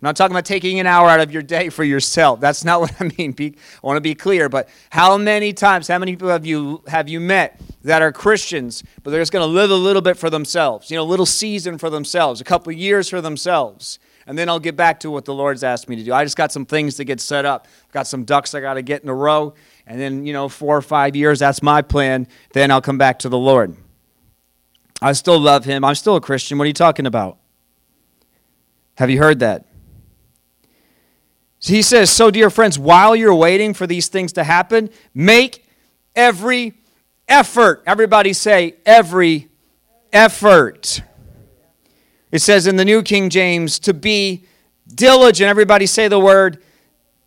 I'm 0.00 0.06
not 0.06 0.16
talking 0.16 0.32
about 0.32 0.44
taking 0.44 0.78
an 0.78 0.86
hour 0.86 1.08
out 1.08 1.18
of 1.18 1.32
your 1.32 1.42
day 1.42 1.70
for 1.70 1.82
yourself. 1.82 2.38
That's 2.38 2.64
not 2.64 2.80
what 2.82 2.94
I 3.00 3.10
mean. 3.18 3.32
Be, 3.32 3.56
I 3.82 3.86
want 3.86 3.96
to 3.96 4.00
be 4.00 4.14
clear. 4.14 4.48
But 4.48 4.68
how 4.90 5.18
many 5.18 5.52
times, 5.52 5.88
how 5.88 5.98
many 5.98 6.12
people 6.12 6.28
have 6.28 6.46
you, 6.46 6.82
have 6.86 7.08
you 7.08 7.18
met 7.18 7.60
that 7.82 8.00
are 8.00 8.12
Christians, 8.12 8.84
but 9.02 9.10
they're 9.10 9.20
just 9.20 9.32
going 9.32 9.42
to 9.42 9.52
live 9.52 9.72
a 9.72 9.74
little 9.74 10.02
bit 10.02 10.16
for 10.16 10.30
themselves? 10.30 10.88
You 10.90 10.98
know, 10.98 11.02
a 11.02 11.04
little 11.04 11.26
season 11.26 11.78
for 11.78 11.90
themselves, 11.90 12.40
a 12.40 12.44
couple 12.44 12.72
years 12.72 13.08
for 13.08 13.20
themselves. 13.20 13.98
And 14.28 14.36
then 14.36 14.48
I'll 14.48 14.60
get 14.60 14.76
back 14.76 15.00
to 15.00 15.10
what 15.10 15.24
the 15.24 15.32
Lord's 15.34 15.64
asked 15.64 15.88
me 15.88 15.96
to 15.96 16.04
do. 16.04 16.12
I 16.12 16.22
just 16.22 16.36
got 16.36 16.52
some 16.52 16.66
things 16.66 16.96
to 16.96 17.04
get 17.04 17.18
set 17.18 17.44
up. 17.46 17.66
Got 17.92 18.06
some 18.06 18.24
ducks 18.24 18.54
I 18.54 18.60
got 18.60 18.74
to 18.74 18.82
get 18.82 19.02
in 19.02 19.08
a 19.08 19.14
row 19.14 19.54
and 19.88 19.98
then, 19.98 20.26
you 20.26 20.34
know, 20.34 20.50
four 20.50 20.76
or 20.76 20.82
five 20.82 21.16
years, 21.16 21.38
that's 21.38 21.62
my 21.62 21.80
plan. 21.80 22.28
Then 22.52 22.70
I'll 22.70 22.82
come 22.82 22.98
back 22.98 23.20
to 23.20 23.30
the 23.30 23.38
Lord. 23.38 23.74
I 25.00 25.12
still 25.12 25.40
love 25.40 25.64
him. 25.64 25.82
I'm 25.82 25.94
still 25.94 26.16
a 26.16 26.20
Christian. 26.20 26.58
What 26.58 26.64
are 26.64 26.68
you 26.68 26.74
talking 26.74 27.06
about? 27.06 27.38
Have 28.98 29.08
you 29.08 29.18
heard 29.18 29.38
that? 29.38 29.64
He 31.60 31.80
says, 31.80 32.10
So, 32.10 32.30
dear 32.30 32.50
friends, 32.50 32.78
while 32.78 33.16
you're 33.16 33.34
waiting 33.34 33.72
for 33.72 33.86
these 33.86 34.08
things 34.08 34.34
to 34.34 34.44
happen, 34.44 34.90
make 35.14 35.64
every 36.14 36.74
effort. 37.26 37.82
Everybody 37.86 38.34
say, 38.34 38.76
every 38.84 39.48
effort. 40.12 41.00
It 42.30 42.40
says 42.40 42.66
in 42.66 42.76
the 42.76 42.84
New 42.84 43.02
King 43.02 43.30
James 43.30 43.78
to 43.80 43.94
be 43.94 44.44
diligent. 44.86 45.48
Everybody 45.48 45.86
say 45.86 46.08
the 46.08 46.20
word 46.20 46.62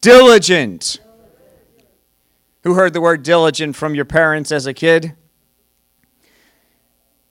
diligent. 0.02 1.00
Who 2.64 2.76
heard 2.76 2.94
the 2.94 3.02
word 3.02 3.24
diligent 3.24 3.76
from 3.76 3.96
your 3.96 4.06
parents 4.06 4.52
as 4.52 4.68
a 4.68 4.74
kid? 4.74 5.16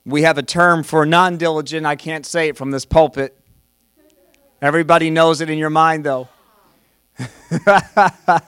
We 0.05 0.23
have 0.23 0.37
a 0.37 0.43
term 0.43 0.83
for 0.83 1.05
non 1.05 1.37
diligent. 1.37 1.85
I 1.85 1.95
can't 1.95 2.25
say 2.25 2.49
it 2.49 2.57
from 2.57 2.71
this 2.71 2.85
pulpit. 2.85 3.37
Everybody 4.61 5.09
knows 5.09 5.41
it 5.41 5.49
in 5.49 5.57
your 5.57 5.69
mind, 5.69 6.03
though. 6.03 6.27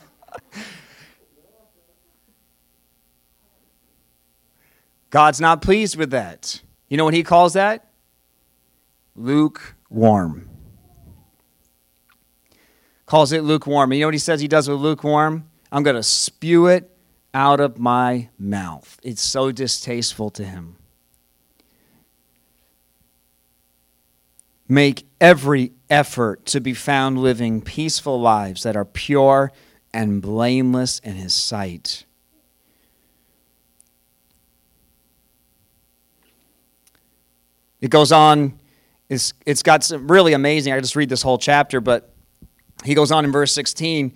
God's 5.10 5.40
not 5.40 5.62
pleased 5.62 5.96
with 5.96 6.12
that. 6.12 6.62
You 6.90 6.98
know 6.98 7.06
what 7.06 7.14
he 7.14 7.24
calls 7.24 7.54
that? 7.54 7.88
Lukewarm. 9.16 10.50
Calls 13.06 13.32
it 13.32 13.44
lukewarm. 13.44 13.94
You 13.94 14.02
know 14.02 14.08
what 14.08 14.16
he 14.16 14.20
says 14.20 14.42
he 14.42 14.48
does 14.48 14.68
with 14.68 14.80
lukewarm? 14.80 15.48
I'm 15.74 15.82
going 15.82 15.96
to 15.96 16.04
spew 16.04 16.68
it 16.68 16.96
out 17.34 17.60
of 17.60 17.80
my 17.80 18.30
mouth. 18.38 19.00
It's 19.02 19.24
so 19.24 19.52
distasteful 19.52 20.30
to 20.30 20.46
him. 20.46 20.76
Make 24.70 25.08
every 25.20 25.72
effort 25.90 26.46
to 26.46 26.62
be 26.62 26.76
found 26.76 27.18
living 27.18 27.60
peaceful 27.60 28.22
lives 28.22 28.62
that 28.62 28.76
are 28.76 28.86
pure 28.86 29.52
and 29.92 30.22
blameless 30.22 31.00
in 31.00 31.16
his 31.16 31.34
sight. 31.34 32.06
It 37.82 37.90
goes 37.90 38.12
on, 38.12 38.60
it's, 39.10 39.34
it's 39.44 39.64
got 39.64 39.84
some 39.84 40.08
really 40.10 40.34
amazing. 40.34 40.72
I 40.72 40.80
just 40.80 40.96
read 40.96 41.10
this 41.10 41.24
whole 41.24 41.40
chapter, 41.40 41.82
but 41.82 42.14
he 42.84 42.94
goes 42.94 43.12
on 43.12 43.26
in 43.26 43.32
verse 43.32 43.52
16 43.54 44.14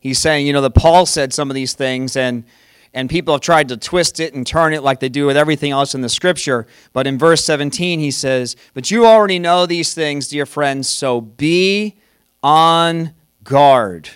he's 0.00 0.18
saying, 0.18 0.46
you 0.46 0.52
know, 0.52 0.62
that 0.62 0.74
Paul 0.74 1.06
said 1.06 1.32
some 1.32 1.50
of 1.50 1.54
these 1.54 1.74
things 1.74 2.16
and 2.16 2.44
and 2.92 3.08
people 3.08 3.34
have 3.34 3.40
tried 3.40 3.68
to 3.68 3.76
twist 3.76 4.18
it 4.18 4.34
and 4.34 4.44
turn 4.44 4.72
it 4.72 4.82
like 4.82 4.98
they 4.98 5.08
do 5.08 5.26
with 5.26 5.36
everything 5.36 5.70
else 5.70 5.94
in 5.94 6.00
the 6.00 6.08
scripture. 6.08 6.66
But 6.92 7.06
in 7.06 7.18
verse 7.18 7.44
17, 7.44 8.00
he 8.00 8.10
says, 8.10 8.56
But 8.74 8.90
you 8.90 9.06
already 9.06 9.38
know 9.38 9.64
these 9.64 9.94
things, 9.94 10.26
dear 10.26 10.44
friends, 10.44 10.88
so 10.88 11.20
be 11.20 11.98
on 12.42 13.14
guard. 13.44 14.10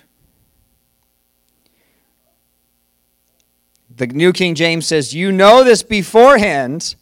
The 3.97 4.09
New 4.09 4.33
King 4.33 4.57
James 4.57 4.87
says, 4.87 5.15
You 5.15 5.31
know 5.31 5.63
this 5.63 5.85
beforehand. 5.85 6.97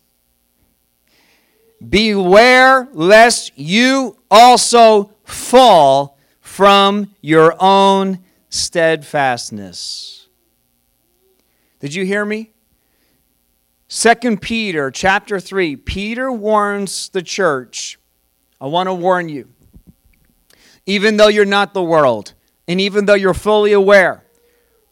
Beware 1.89 2.87
lest 2.93 3.53
you 3.57 4.19
also 4.31 5.11
fall 5.25 6.19
from 6.41 7.15
your 7.23 7.57
own 7.59 8.19
steadfastness. 8.53 10.29
Did 11.81 11.95
you 11.95 12.05
hear 12.05 12.25
me? 12.25 12.51
Second 13.89 14.43
Peter 14.43 14.91
chapter 14.91 15.41
3, 15.41 15.77
Peter 15.77 16.31
warns 16.31 17.09
the 17.09 17.23
church. 17.23 17.99
I 18.61 18.67
want 18.67 18.89
to 18.89 18.95
warn 18.95 19.29
you. 19.29 19.49
Even 20.85 21.17
though 21.17 21.29
you're 21.29 21.45
not 21.45 21.73
the 21.73 21.83
world, 21.83 22.35
and 22.69 22.81
even 22.81 23.07
though 23.07 23.15
you're 23.15 23.35
fully 23.35 23.73
aware, 23.73 24.23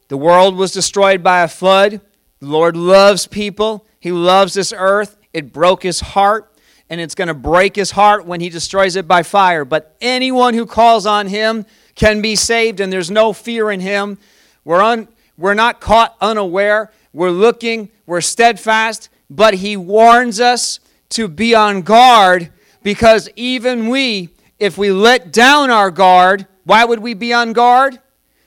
the 0.07 0.17
world 0.17 0.55
was 0.55 0.71
destroyed 0.71 1.23
by 1.23 1.43
a 1.43 1.47
flood. 1.47 2.01
The 2.39 2.47
Lord 2.47 2.75
loves 2.75 3.27
people. 3.27 3.85
He 3.99 4.11
loves 4.11 4.55
this 4.55 4.73
earth. 4.75 5.17
It 5.33 5.53
broke 5.53 5.83
his 5.83 5.99
heart, 5.99 6.57
and 6.89 6.99
it's 6.99 7.15
going 7.15 7.27
to 7.27 7.33
break 7.33 7.75
his 7.75 7.91
heart 7.91 8.25
when 8.25 8.41
he 8.41 8.49
destroys 8.49 8.95
it 8.95 9.07
by 9.07 9.23
fire. 9.23 9.65
But 9.65 9.95
anyone 10.01 10.55
who 10.55 10.65
calls 10.65 11.05
on 11.05 11.27
him 11.27 11.65
can 11.95 12.21
be 12.21 12.35
saved 12.35 12.79
and 12.79 12.91
there's 12.91 13.11
no 13.11 13.33
fear 13.33 13.71
in 13.71 13.79
him. 13.79 14.17
We're, 14.63 14.81
un, 14.81 15.07
we're 15.37 15.53
not 15.53 15.81
caught 15.81 16.15
unaware. 16.21 16.91
we're 17.13 17.31
looking, 17.31 17.89
we're 18.05 18.21
steadfast, 18.21 19.09
but 19.29 19.55
he 19.55 19.75
warns 19.77 20.39
us 20.39 20.79
to 21.09 21.27
be 21.27 21.53
on 21.55 21.81
guard 21.81 22.51
because 22.83 23.29
even 23.35 23.89
we, 23.89 24.29
if 24.59 24.77
we 24.77 24.91
let 24.91 25.31
down 25.31 25.69
our 25.69 25.91
guard, 25.91 26.47
why 26.63 26.85
would 26.85 26.99
we 26.99 27.13
be 27.13 27.33
on 27.33 27.53
guard? 27.53 27.99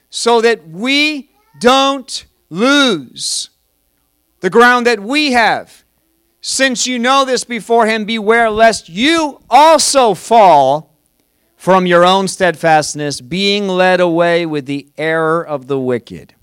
So 0.09 0.41
that 0.41 0.67
we 0.67 1.29
don't 1.59 2.25
lose 2.49 3.49
the 4.39 4.49
ground 4.49 4.87
that 4.87 4.99
we 4.99 5.31
have. 5.31 5.83
Since 6.41 6.85
you 6.85 6.99
know 6.99 7.25
this 7.25 7.43
beforehand, 7.43 8.07
beware 8.07 8.49
lest 8.49 8.87
you 8.87 9.41
also 9.49 10.13
fall 10.13 10.94
from 11.65 11.87
your 11.87 12.05
own 12.05 12.27
steadfastness, 12.27 13.21
being 13.21 13.67
led 13.67 13.99
away 13.99 14.45
with 14.45 14.67
the 14.67 14.87
error 14.99 15.43
of 15.43 15.65
the 15.65 15.79
wicked. 15.79 16.35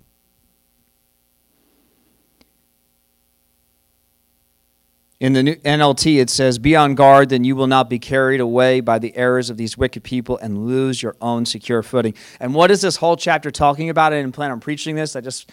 In 5.21 5.35
the 5.35 5.45
NLT, 5.45 6.21
it 6.21 6.29
says, 6.29 6.59
Be 6.59 6.75
on 6.75 6.97
guard, 6.97 7.29
then 7.29 7.45
you 7.45 7.55
will 7.55 7.69
not 7.69 7.89
be 7.89 8.01
carried 8.01 8.41
away 8.41 8.81
by 8.81 8.99
the 8.99 9.17
errors 9.17 9.49
of 9.49 9.57
these 9.57 9.79
wicked 9.79 10.03
people 10.03 10.39
and 10.39 10.67
lose 10.67 11.01
your 11.01 11.15
own 11.21 11.47
secure 11.47 11.85
footing. 11.85 12.15
And 12.41 12.53
what 12.53 12.73
is 12.73 12.81
this 12.81 12.97
whole 12.97 13.17
chapter 13.17 13.53
talking 13.53 13.91
about? 13.91 14.13
I 14.13 14.21
didn't 14.21 14.35
plan 14.35 14.51
on 14.51 14.59
preaching 14.59 14.97
this. 14.97 15.15
I 15.15 15.21
just 15.21 15.53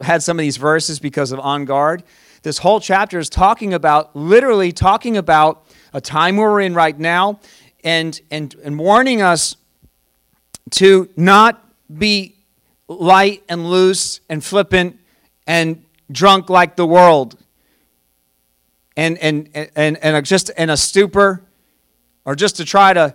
had 0.00 0.22
some 0.22 0.38
of 0.38 0.42
these 0.42 0.56
verses 0.56 0.98
because 0.98 1.30
of 1.30 1.40
on 1.40 1.66
guard. 1.66 2.04
This 2.40 2.56
whole 2.56 2.80
chapter 2.80 3.18
is 3.18 3.28
talking 3.28 3.74
about, 3.74 4.16
literally 4.16 4.72
talking 4.72 5.18
about 5.18 5.66
a 5.92 6.00
time 6.00 6.38
we're 6.38 6.62
in 6.62 6.74
right 6.74 6.98
now 6.98 7.40
and, 7.84 8.20
and, 8.30 8.54
and 8.64 8.78
warning 8.78 9.22
us 9.22 9.56
to 10.70 11.08
not 11.16 11.62
be 11.96 12.34
light 12.88 13.42
and 13.48 13.68
loose 13.70 14.20
and 14.28 14.42
flippant 14.42 14.98
and 15.46 15.84
drunk 16.10 16.48
like 16.50 16.76
the 16.76 16.86
world 16.86 17.38
and, 18.96 19.18
and, 19.18 19.48
and, 19.76 19.96
and 20.02 20.26
just 20.26 20.50
in 20.50 20.70
a 20.70 20.76
stupor 20.76 21.42
or 22.24 22.34
just 22.34 22.56
to 22.56 22.64
try 22.64 22.92
to, 22.92 23.14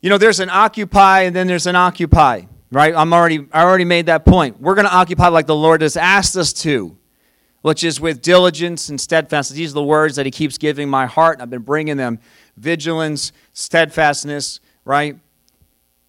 you 0.00 0.10
know, 0.10 0.18
there's 0.18 0.40
an 0.40 0.50
occupy 0.50 1.22
and 1.22 1.36
then 1.36 1.46
there's 1.46 1.66
an 1.66 1.76
occupy, 1.76 2.42
right? 2.70 2.94
I'm 2.94 3.12
already, 3.12 3.46
I 3.52 3.62
already 3.62 3.84
made 3.84 4.06
that 4.06 4.24
point. 4.24 4.60
We're 4.60 4.74
going 4.74 4.86
to 4.86 4.94
occupy 4.94 5.28
like 5.28 5.46
the 5.46 5.54
Lord 5.54 5.82
has 5.82 5.96
asked 5.96 6.36
us 6.36 6.52
to, 6.54 6.96
which 7.62 7.84
is 7.84 8.00
with 8.00 8.22
diligence 8.22 8.88
and 8.88 9.00
steadfastness. 9.00 9.56
These 9.56 9.72
are 9.72 9.74
the 9.74 9.82
words 9.82 10.16
that 10.16 10.26
He 10.26 10.32
keeps 10.32 10.58
giving 10.58 10.88
my 10.88 11.06
heart. 11.06 11.34
and 11.34 11.42
I've 11.42 11.50
been 11.50 11.62
bringing 11.62 11.96
them 11.96 12.20
vigilance, 12.56 13.32
steadfastness, 13.52 14.60
right? 14.84 15.18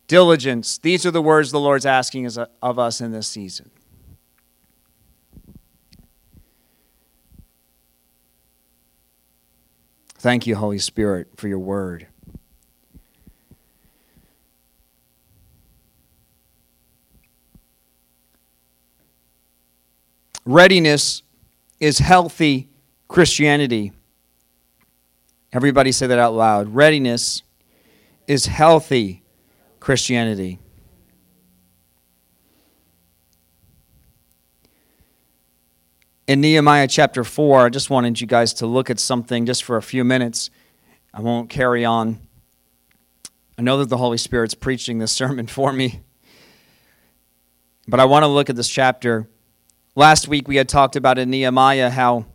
Diligence. 0.08 0.78
These 0.78 1.06
are 1.06 1.12
the 1.12 1.22
words 1.22 1.52
the 1.52 1.60
Lord's 1.60 1.86
asking 1.86 2.30
of 2.62 2.80
us 2.80 3.02
in 3.02 3.12
this 3.12 3.28
season. 3.28 3.70
Thank 10.20 10.48
you, 10.48 10.56
Holy 10.56 10.80
Spirit, 10.80 11.28
for 11.36 11.48
your 11.48 11.60
word. 11.60 12.08
Readiness 20.46 21.24
is 21.80 22.00
healthy 22.00 22.70
Christianity. 23.10 23.92
Everybody 25.54 25.92
say 25.92 26.08
that 26.08 26.20
out 26.20 26.34
loud. 26.34 26.76
Readiness 26.76 27.44
is 28.28 28.48
healthy 28.48 29.24
Christianity. 29.80 30.60
in 36.28 36.42
Nehemiah 36.42 36.88
chapter 36.88 37.24
4, 37.24 37.68
I 37.68 37.70
just 37.70 37.90
wanted 37.90 38.20
you 38.20 38.28
guys 38.28 38.54
to 38.56 38.68
look 38.68 38.90
at 38.90 39.00
something 39.00 39.46
just 39.46 39.64
for 39.64 39.78
a 39.78 39.82
few 39.82 40.04
minutes. 40.04 40.50
I 41.14 41.22
won't 41.22 41.50
carry 41.50 41.86
on. 41.86 42.20
I 43.58 43.62
know 43.62 43.78
that 43.78 43.88
the 43.88 43.98
Holy 43.98 44.18
Spirit's 44.18 44.54
preaching 44.54 45.00
this 45.00 45.12
sermon 45.14 45.48
for 45.48 45.72
me. 45.72 46.02
But 47.88 48.02
I 48.02 48.06
want 48.06 48.24
to 48.24 48.28
look 48.28 48.50
at 48.50 48.58
this 48.58 48.68
chapter. 48.68 49.30
Last 49.96 50.28
week 50.28 50.50
we 50.50 50.58
had 50.58 50.68
talked 50.68 50.98
about 50.98 51.18
in 51.18 51.30
Nehemiah 51.30 51.90
how 51.90 52.26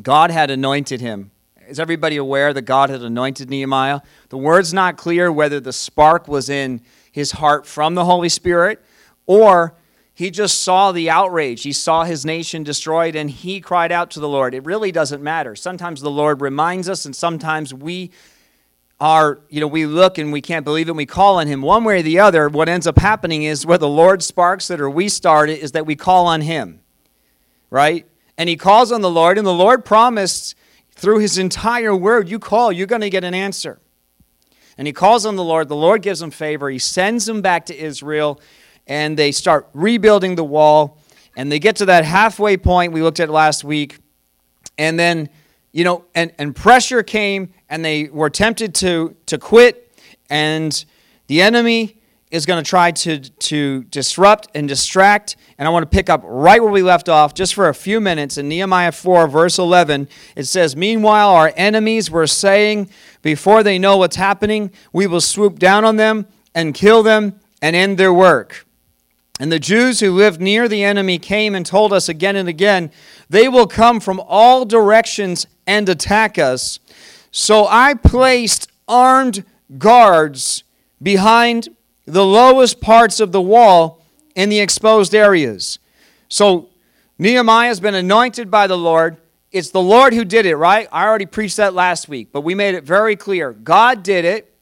God 0.00 0.30
had 0.30 0.50
anointed 0.50 1.02
him. 1.02 1.30
Is 1.70 1.78
everybody 1.78 2.16
aware 2.16 2.52
that 2.52 2.62
God 2.62 2.90
had 2.90 3.02
anointed 3.02 3.48
Nehemiah? 3.48 4.00
The 4.30 4.36
word's 4.36 4.74
not 4.74 4.96
clear 4.96 5.30
whether 5.30 5.60
the 5.60 5.72
spark 5.72 6.26
was 6.26 6.50
in 6.50 6.80
his 7.12 7.30
heart 7.30 7.64
from 7.64 7.94
the 7.94 8.04
Holy 8.04 8.28
Spirit 8.28 8.82
or 9.24 9.76
he 10.12 10.32
just 10.32 10.64
saw 10.64 10.90
the 10.90 11.08
outrage. 11.08 11.62
He 11.62 11.72
saw 11.72 12.02
his 12.02 12.26
nation 12.26 12.64
destroyed 12.64 13.14
and 13.14 13.30
he 13.30 13.60
cried 13.60 13.92
out 13.92 14.10
to 14.10 14.20
the 14.20 14.28
Lord. 14.28 14.52
It 14.52 14.64
really 14.64 14.90
doesn't 14.90 15.22
matter. 15.22 15.54
Sometimes 15.54 16.00
the 16.00 16.10
Lord 16.10 16.40
reminds 16.40 16.88
us, 16.88 17.06
and 17.06 17.14
sometimes 17.14 17.72
we 17.72 18.10
are, 18.98 19.38
you 19.48 19.60
know, 19.60 19.68
we 19.68 19.86
look 19.86 20.18
and 20.18 20.32
we 20.32 20.40
can't 20.40 20.64
believe 20.64 20.88
it 20.88 20.90
and 20.90 20.96
we 20.96 21.06
call 21.06 21.38
on 21.38 21.46
him. 21.46 21.62
One 21.62 21.84
way 21.84 22.00
or 22.00 22.02
the 22.02 22.18
other, 22.18 22.48
what 22.48 22.68
ends 22.68 22.88
up 22.88 22.98
happening 22.98 23.44
is 23.44 23.64
where 23.64 23.78
the 23.78 23.88
Lord 23.88 24.24
sparks 24.24 24.70
it 24.70 24.80
or 24.80 24.90
we 24.90 25.08
start 25.08 25.48
it 25.48 25.60
is 25.60 25.70
that 25.72 25.86
we 25.86 25.94
call 25.94 26.26
on 26.26 26.40
him, 26.40 26.80
right? 27.70 28.06
And 28.36 28.48
he 28.48 28.56
calls 28.56 28.90
on 28.90 29.02
the 29.02 29.08
Lord, 29.10 29.38
and 29.38 29.46
the 29.46 29.54
Lord 29.54 29.84
promised 29.84 30.56
through 31.00 31.18
his 31.18 31.38
entire 31.38 31.96
word, 31.96 32.28
you 32.28 32.38
call, 32.38 32.70
you're 32.70 32.86
going 32.86 33.00
to 33.00 33.08
get 33.08 33.24
an 33.24 33.32
answer. 33.32 33.80
And 34.76 34.86
he 34.86 34.92
calls 34.92 35.24
on 35.24 35.34
the 35.34 35.42
Lord. 35.42 35.68
The 35.68 35.76
Lord 35.76 36.02
gives 36.02 36.20
him 36.20 36.30
favor. 36.30 36.68
He 36.68 36.78
sends 36.78 37.26
him 37.26 37.40
back 37.40 37.64
to 37.66 37.76
Israel 37.76 38.38
and 38.86 39.16
they 39.16 39.32
start 39.32 39.66
rebuilding 39.72 40.34
the 40.34 40.44
wall. 40.44 40.98
And 41.36 41.50
they 41.50 41.58
get 41.58 41.76
to 41.76 41.86
that 41.86 42.04
halfway 42.04 42.58
point 42.58 42.92
we 42.92 43.00
looked 43.00 43.18
at 43.18 43.30
last 43.30 43.64
week. 43.64 43.98
And 44.76 44.98
then, 44.98 45.30
you 45.72 45.84
know, 45.84 46.04
and, 46.14 46.32
and 46.38 46.54
pressure 46.54 47.02
came 47.02 47.54
and 47.70 47.82
they 47.82 48.08
were 48.08 48.28
tempted 48.28 48.74
to, 48.76 49.16
to 49.24 49.38
quit. 49.38 49.90
And 50.28 50.84
the 51.28 51.40
enemy 51.40 51.99
is 52.30 52.46
going 52.46 52.62
to 52.62 52.68
try 52.68 52.92
to, 52.92 53.18
to 53.18 53.82
disrupt 53.84 54.48
and 54.54 54.68
distract. 54.68 55.36
And 55.58 55.66
I 55.66 55.70
want 55.70 55.82
to 55.82 55.94
pick 55.94 56.08
up 56.08 56.22
right 56.24 56.62
where 56.62 56.70
we 56.70 56.82
left 56.82 57.08
off 57.08 57.34
just 57.34 57.54
for 57.54 57.68
a 57.68 57.74
few 57.74 58.00
minutes. 58.00 58.38
In 58.38 58.48
Nehemiah 58.48 58.92
4, 58.92 59.26
verse 59.26 59.58
11, 59.58 60.08
it 60.36 60.44
says, 60.44 60.76
Meanwhile, 60.76 61.30
our 61.30 61.52
enemies 61.56 62.10
were 62.10 62.28
saying, 62.28 62.88
Before 63.22 63.62
they 63.62 63.78
know 63.78 63.96
what's 63.96 64.16
happening, 64.16 64.70
we 64.92 65.06
will 65.06 65.20
swoop 65.20 65.58
down 65.58 65.84
on 65.84 65.96
them 65.96 66.26
and 66.54 66.74
kill 66.74 67.02
them 67.02 67.40
and 67.60 67.74
end 67.74 67.98
their 67.98 68.12
work. 68.12 68.64
And 69.40 69.50
the 69.50 69.58
Jews 69.58 70.00
who 70.00 70.12
lived 70.12 70.40
near 70.40 70.68
the 70.68 70.84
enemy 70.84 71.18
came 71.18 71.54
and 71.54 71.64
told 71.64 71.92
us 71.92 72.08
again 72.08 72.36
and 72.36 72.48
again, 72.48 72.92
They 73.28 73.48
will 73.48 73.66
come 73.66 73.98
from 73.98 74.20
all 74.20 74.64
directions 74.64 75.46
and 75.66 75.88
attack 75.88 76.38
us. 76.38 76.78
So 77.32 77.66
I 77.66 77.94
placed 77.94 78.70
armed 78.86 79.44
guards 79.78 80.62
behind 81.02 81.70
the 82.06 82.24
lowest 82.24 82.80
parts 82.80 83.20
of 83.20 83.32
the 83.32 83.40
wall 83.40 84.02
in 84.34 84.48
the 84.48 84.60
exposed 84.60 85.14
areas. 85.14 85.78
So 86.28 86.70
Nehemiah 87.18 87.68
has 87.68 87.80
been 87.80 87.94
anointed 87.94 88.50
by 88.50 88.66
the 88.66 88.78
Lord. 88.78 89.16
It's 89.52 89.70
the 89.70 89.82
Lord 89.82 90.14
who 90.14 90.24
did 90.24 90.46
it, 90.46 90.56
right? 90.56 90.88
I 90.92 91.06
already 91.06 91.26
preached 91.26 91.56
that 91.58 91.74
last 91.74 92.08
week, 92.08 92.28
but 92.32 92.42
we 92.42 92.54
made 92.54 92.74
it 92.74 92.84
very 92.84 93.16
clear. 93.16 93.52
God 93.52 94.02
did 94.02 94.24
it, 94.24 94.54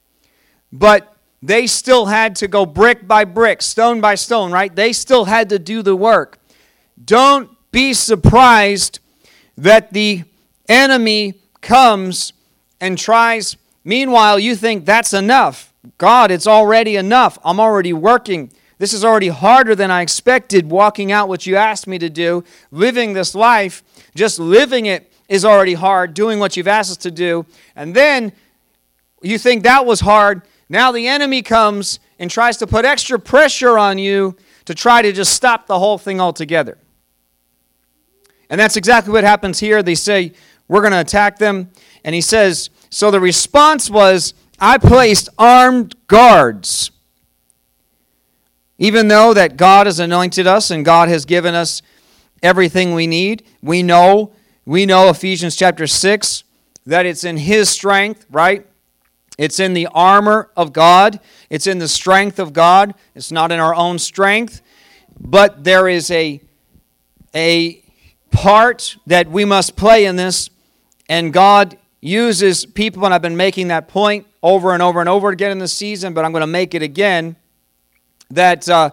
but 0.72 1.14
they 1.42 1.66
still 1.66 2.06
had 2.06 2.36
to 2.36 2.48
go 2.48 2.66
brick 2.66 3.06
by 3.06 3.24
brick, 3.24 3.62
stone 3.62 4.00
by 4.00 4.14
stone, 4.14 4.50
right? 4.50 4.74
They 4.74 4.92
still 4.92 5.26
had 5.26 5.50
to 5.50 5.58
do 5.58 5.82
the 5.82 5.94
work. 5.94 6.38
Don't 7.04 7.50
be 7.70 7.92
surprised 7.92 8.98
that 9.56 9.92
the 9.92 10.24
enemy 10.68 11.34
comes 11.60 12.32
and 12.80 12.98
tries. 12.98 13.56
Meanwhile, 13.84 14.38
you 14.38 14.56
think 14.56 14.84
that's 14.84 15.12
enough. 15.12 15.67
God, 15.96 16.30
it's 16.30 16.46
already 16.46 16.96
enough. 16.96 17.38
I'm 17.44 17.58
already 17.58 17.92
working. 17.92 18.52
This 18.78 18.92
is 18.92 19.04
already 19.04 19.28
harder 19.28 19.74
than 19.74 19.90
I 19.90 20.02
expected, 20.02 20.70
walking 20.70 21.10
out 21.10 21.28
what 21.28 21.46
you 21.46 21.56
asked 21.56 21.86
me 21.86 21.98
to 21.98 22.10
do, 22.10 22.44
living 22.70 23.12
this 23.12 23.34
life. 23.34 23.82
Just 24.14 24.38
living 24.38 24.86
it 24.86 25.12
is 25.28 25.44
already 25.44 25.74
hard, 25.74 26.14
doing 26.14 26.38
what 26.38 26.56
you've 26.56 26.68
asked 26.68 26.90
us 26.90 26.96
to 26.98 27.10
do. 27.10 27.44
And 27.74 27.94
then 27.94 28.32
you 29.22 29.38
think 29.38 29.64
that 29.64 29.84
was 29.84 30.00
hard. 30.00 30.42
Now 30.68 30.92
the 30.92 31.08
enemy 31.08 31.42
comes 31.42 31.98
and 32.18 32.30
tries 32.30 32.56
to 32.58 32.66
put 32.66 32.84
extra 32.84 33.18
pressure 33.18 33.78
on 33.78 33.98
you 33.98 34.36
to 34.64 34.74
try 34.74 35.02
to 35.02 35.12
just 35.12 35.32
stop 35.32 35.66
the 35.66 35.78
whole 35.78 35.98
thing 35.98 36.20
altogether. 36.20 36.78
And 38.50 38.60
that's 38.60 38.76
exactly 38.76 39.12
what 39.12 39.24
happens 39.24 39.58
here. 39.58 39.82
They 39.82 39.94
say, 39.94 40.32
We're 40.68 40.80
going 40.80 40.92
to 40.92 41.00
attack 41.00 41.38
them. 41.38 41.70
And 42.04 42.14
he 42.14 42.20
says, 42.20 42.70
So 42.90 43.10
the 43.10 43.20
response 43.20 43.90
was, 43.90 44.34
I 44.60 44.78
placed 44.78 45.28
armed 45.38 45.94
guards. 46.06 46.90
Even 48.78 49.08
though 49.08 49.34
that 49.34 49.56
God 49.56 49.86
has 49.86 49.98
anointed 50.00 50.46
us 50.46 50.70
and 50.70 50.84
God 50.84 51.08
has 51.08 51.24
given 51.24 51.54
us 51.54 51.82
everything 52.42 52.94
we 52.94 53.06
need, 53.06 53.44
we 53.62 53.82
know, 53.82 54.32
we 54.64 54.86
know 54.86 55.10
Ephesians 55.10 55.56
chapter 55.56 55.86
6 55.86 56.44
that 56.86 57.04
it's 57.04 57.24
in 57.24 57.36
his 57.36 57.68
strength, 57.68 58.24
right? 58.30 58.66
It's 59.36 59.60
in 59.60 59.74
the 59.74 59.88
armor 59.88 60.50
of 60.56 60.72
God, 60.72 61.20
it's 61.50 61.66
in 61.66 61.78
the 61.78 61.88
strength 61.88 62.38
of 62.38 62.52
God. 62.52 62.94
It's 63.14 63.30
not 63.30 63.52
in 63.52 63.60
our 63.60 63.74
own 63.74 63.98
strength, 63.98 64.62
but 65.20 65.64
there 65.64 65.88
is 65.88 66.10
a, 66.10 66.40
a 67.34 67.84
part 68.30 68.96
that 69.06 69.30
we 69.30 69.44
must 69.44 69.76
play 69.76 70.06
in 70.06 70.16
this, 70.16 70.50
and 71.08 71.32
God 71.32 71.78
uses 72.00 72.66
people, 72.66 73.04
and 73.04 73.14
I've 73.14 73.22
been 73.22 73.36
making 73.36 73.68
that 73.68 73.86
point 73.86 74.26
over 74.48 74.72
and 74.72 74.82
over 74.82 75.00
and 75.00 75.08
over 75.10 75.28
again 75.28 75.50
in 75.50 75.58
the 75.58 75.68
season, 75.68 76.14
but 76.14 76.24
I'm 76.24 76.32
going 76.32 76.40
to 76.40 76.46
make 76.46 76.74
it 76.74 76.82
again 76.82 77.36
that 78.30 78.66
uh, 78.68 78.90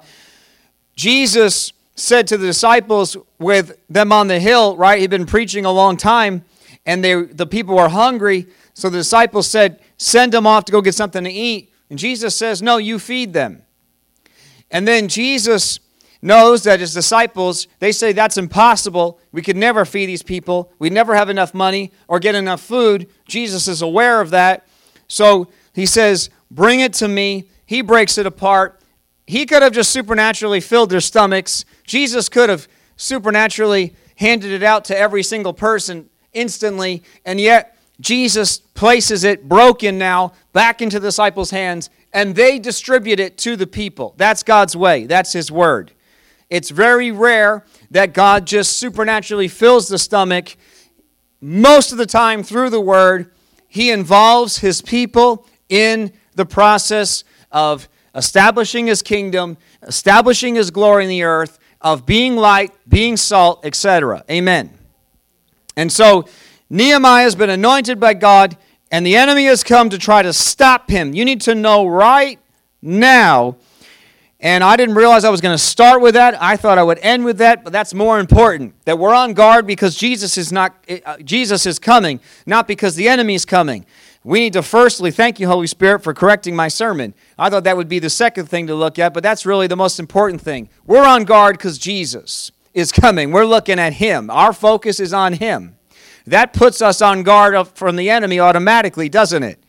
Jesus 0.96 1.72
said 1.96 2.28
to 2.28 2.38
the 2.38 2.48
disciples 2.48 3.16
with 3.40 3.80
them 3.90 4.12
on 4.12 4.28
the 4.28 4.40
hill, 4.40 4.76
right? 4.76 5.00
He'd 5.00 5.10
been 5.10 5.26
preaching 5.26 5.64
a 5.64 5.72
long 5.72 5.96
time, 5.96 6.44
and 6.86 7.02
they, 7.02 7.24
the 7.24 7.48
people 7.48 7.76
were 7.76 7.88
hungry. 7.88 8.48
So 8.74 8.90
the 8.90 8.98
disciples 8.98 9.48
said, 9.48 9.80
Send 9.98 10.34
them 10.34 10.46
off 10.46 10.66
to 10.66 10.74
go 10.74 10.82
get 10.82 10.94
something 10.94 11.24
to 11.24 11.32
eat. 11.32 11.72
And 11.90 11.98
Jesus 11.98 12.36
says, 12.36 12.62
No, 12.62 12.76
you 12.76 13.00
feed 13.00 13.32
them. 13.32 13.64
And 14.70 14.86
then 14.86 15.08
Jesus 15.08 15.80
knows 16.22 16.64
that 16.64 16.82
his 16.82 16.94
disciples, 16.94 17.68
they 17.80 17.94
say 17.94 18.12
that's 18.12 18.38
impossible. 18.38 19.20
We 19.32 19.42
could 19.42 19.56
never 19.56 19.86
feed 19.86 20.08
these 20.08 20.24
people. 20.24 20.74
We 20.80 20.90
never 20.90 21.16
have 21.16 21.30
enough 21.30 21.54
money 21.54 21.94
or 22.10 22.20
get 22.20 22.36
enough 22.36 22.60
food. 22.60 23.08
Jesus 23.26 23.70
is 23.70 23.82
aware 23.82 24.20
of 24.20 24.32
that. 24.32 24.68
So 25.08 25.50
he 25.74 25.86
says, 25.86 26.30
Bring 26.52 26.80
it 26.80 26.94
to 26.94 27.08
me. 27.08 27.50
He 27.66 27.82
breaks 27.82 28.18
it 28.18 28.26
apart. 28.26 28.82
He 29.28 29.46
could 29.46 29.62
have 29.62 29.74
just 29.74 29.92
supernaturally 29.92 30.62
filled 30.62 30.90
their 30.90 31.02
stomachs. 31.02 31.66
Jesus 31.84 32.30
could 32.30 32.50
have 32.50 32.68
supernaturally 32.96 33.96
handed 34.18 34.52
it 34.52 34.64
out 34.64 34.86
to 34.86 34.98
every 34.98 35.24
single 35.24 35.54
person 35.54 36.10
instantly. 36.34 37.04
And 37.26 37.40
yet, 37.40 37.78
Jesus 38.00 38.58
places 38.58 39.24
it 39.24 39.48
broken 39.48 39.98
now 39.98 40.34
back 40.54 40.82
into 40.82 41.00
the 41.00 41.08
disciples' 41.08 41.52
hands 41.52 41.90
and 42.14 42.36
they 42.36 42.60
distribute 42.60 43.20
it 43.20 43.38
to 43.40 43.56
the 43.58 43.68
people. 43.68 44.14
That's 44.18 44.42
God's 44.42 44.76
way, 44.76 45.06
that's 45.06 45.34
His 45.34 45.52
word. 45.52 45.92
It's 46.50 46.70
very 46.70 47.12
rare 47.12 47.66
that 47.92 48.14
God 48.14 48.46
just 48.46 48.78
supernaturally 48.78 49.48
fills 49.48 49.88
the 49.88 49.98
stomach. 49.98 50.56
Most 51.42 51.92
of 51.92 51.98
the 51.98 52.06
time, 52.06 52.44
through 52.44 52.70
the 52.70 52.80
word, 52.80 53.32
He 53.76 53.92
involves 53.92 54.60
His 54.60 54.82
people 54.82 55.46
in 55.68 56.14
the 56.36 56.46
process 56.46 57.26
of 57.52 57.90
establishing 58.16 58.88
His 58.88 59.02
kingdom, 59.02 59.58
establishing 59.82 60.56
His 60.56 60.72
glory 60.72 61.04
in 61.04 61.10
the 61.10 61.24
earth, 61.24 61.60
of 61.82 62.06
being 62.06 62.38
light, 62.38 62.72
being 62.88 63.18
salt, 63.18 63.66
etc. 63.66 64.24
Amen. 64.32 64.70
And 65.76 65.92
so, 65.92 66.26
Nehemiah 66.70 67.24
has 67.24 67.36
been 67.36 67.50
anointed 67.50 68.00
by 68.00 68.14
God, 68.14 68.56
and 68.92 69.06
the 69.06 69.18
enemy 69.18 69.44
has 69.48 69.62
come 69.62 69.90
to 69.90 69.98
try 69.98 70.22
to 70.22 70.32
stop 70.32 70.90
him. 70.90 71.14
You 71.14 71.26
need 71.26 71.42
to 71.42 71.54
know 71.54 71.86
right 71.86 72.40
now. 72.82 73.58
And 74.46 74.64
I 74.64 74.76
didn't 74.76 74.94
realize 74.94 75.26
I 75.26 75.32
was 75.32 75.42
going 75.42 75.56
to 75.56 75.64
start 75.64 76.04
with 76.04 76.14
that. 76.14 76.40
I 76.40 76.56
thought 76.56 76.78
I 76.78 76.84
would 76.84 77.00
end 77.00 77.26
with 77.26 77.40
that, 77.40 77.64
but 77.64 77.74
that's 77.74 77.96
more 77.96 78.20
important. 78.20 78.76
That 78.86 79.00
we're 79.00 79.16
on 79.16 79.34
guard 79.34 79.66
because 79.66 79.96
Jesus 79.96 80.38
is 80.38 80.52
not 80.52 80.76
uh, 81.04 81.18
Jesus 81.24 81.66
is 81.66 81.80
coming, 81.80 82.20
not 82.46 82.68
because 82.68 82.94
the 82.94 83.08
enemy 83.10 83.34
is 83.34 83.44
coming. 83.44 83.88
We 84.24 84.42
need 84.42 84.54
to 84.54 84.62
firstly 84.62 85.10
thank 85.10 85.40
you, 85.40 85.48
Holy 85.48 85.66
Spirit, 85.66 86.04
for 86.04 86.14
correcting 86.14 86.56
my 86.56 86.68
sermon. 86.68 87.16
I 87.40 87.50
thought 87.50 87.64
that 87.64 87.76
would 87.76 87.90
be 87.90 87.98
the 87.98 88.12
second 88.12 88.46
thing 88.46 88.68
to 88.68 88.76
look 88.76 89.00
at, 89.00 89.16
but 89.16 89.24
that's 89.24 89.48
really 89.48 89.66
the 89.66 89.76
most 89.76 90.00
important 90.00 90.42
thing. 90.42 90.70
We're 90.86 91.08
on 91.08 91.24
guard 91.24 91.58
because 91.58 91.80
Jesus 91.80 92.52
is 92.76 92.92
coming. 92.92 93.32
We're 93.32 93.46
looking 93.46 93.80
at 93.80 93.94
Him. 93.94 94.30
Our 94.30 94.54
focus 94.54 95.00
is 95.00 95.12
on 95.12 95.34
Him. 95.34 95.76
That 96.28 96.54
puts 96.54 96.84
us 96.84 97.02
on 97.02 97.24
guard 97.24 97.68
from 97.70 97.96
the 97.96 98.12
enemy 98.12 98.40
automatically, 98.40 99.10
doesn't 99.10 99.42
it? 99.42 99.65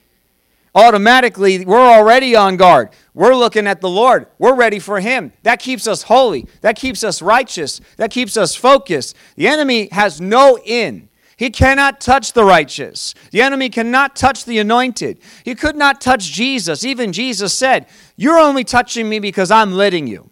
Automatically, 0.76 1.64
we're 1.64 1.80
already 1.80 2.36
on 2.36 2.58
guard. 2.58 2.90
We're 3.14 3.34
looking 3.34 3.66
at 3.66 3.80
the 3.80 3.88
Lord. 3.88 4.26
We're 4.38 4.54
ready 4.54 4.78
for 4.78 5.00
Him. 5.00 5.32
That 5.42 5.58
keeps 5.58 5.86
us 5.86 6.02
holy. 6.02 6.46
That 6.60 6.76
keeps 6.76 7.02
us 7.02 7.22
righteous. 7.22 7.80
That 7.96 8.10
keeps 8.10 8.36
us 8.36 8.54
focused. 8.54 9.16
The 9.36 9.48
enemy 9.48 9.88
has 9.90 10.20
no 10.20 10.58
in. 10.58 11.08
He 11.38 11.48
cannot 11.48 12.02
touch 12.02 12.34
the 12.34 12.44
righteous. 12.44 13.14
The 13.30 13.40
enemy 13.40 13.70
cannot 13.70 14.16
touch 14.16 14.44
the 14.44 14.58
anointed. 14.58 15.18
He 15.44 15.54
could 15.54 15.76
not 15.76 16.02
touch 16.02 16.24
Jesus. 16.24 16.84
Even 16.84 17.10
Jesus 17.10 17.54
said, 17.54 17.86
You're 18.14 18.38
only 18.38 18.62
touching 18.62 19.08
me 19.08 19.18
because 19.18 19.50
I'm 19.50 19.72
letting 19.72 20.06
you. 20.06 20.28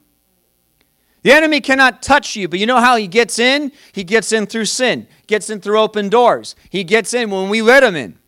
The 1.23 1.33
enemy 1.33 1.63
cannot 1.63 2.03
touch 2.03 2.37
you, 2.37 2.49
but 2.49 2.59
you 2.59 2.67
know 2.67 2.81
how 2.81 2.97
he 2.97 3.07
gets 3.07 3.39
in? 3.39 3.73
He 3.93 4.05
gets 4.05 4.31
in 4.31 4.45
through 4.45 4.67
sin, 4.67 5.09
gets 5.27 5.49
in 5.49 5.63
through 5.63 5.81
open 5.81 6.11
doors. 6.11 6.55
He 6.69 6.85
gets 6.85 7.15
in 7.15 7.31
when 7.31 7.49
we 7.49 7.63
let 7.63 7.83
him 7.83 7.97
in. 7.97 8.19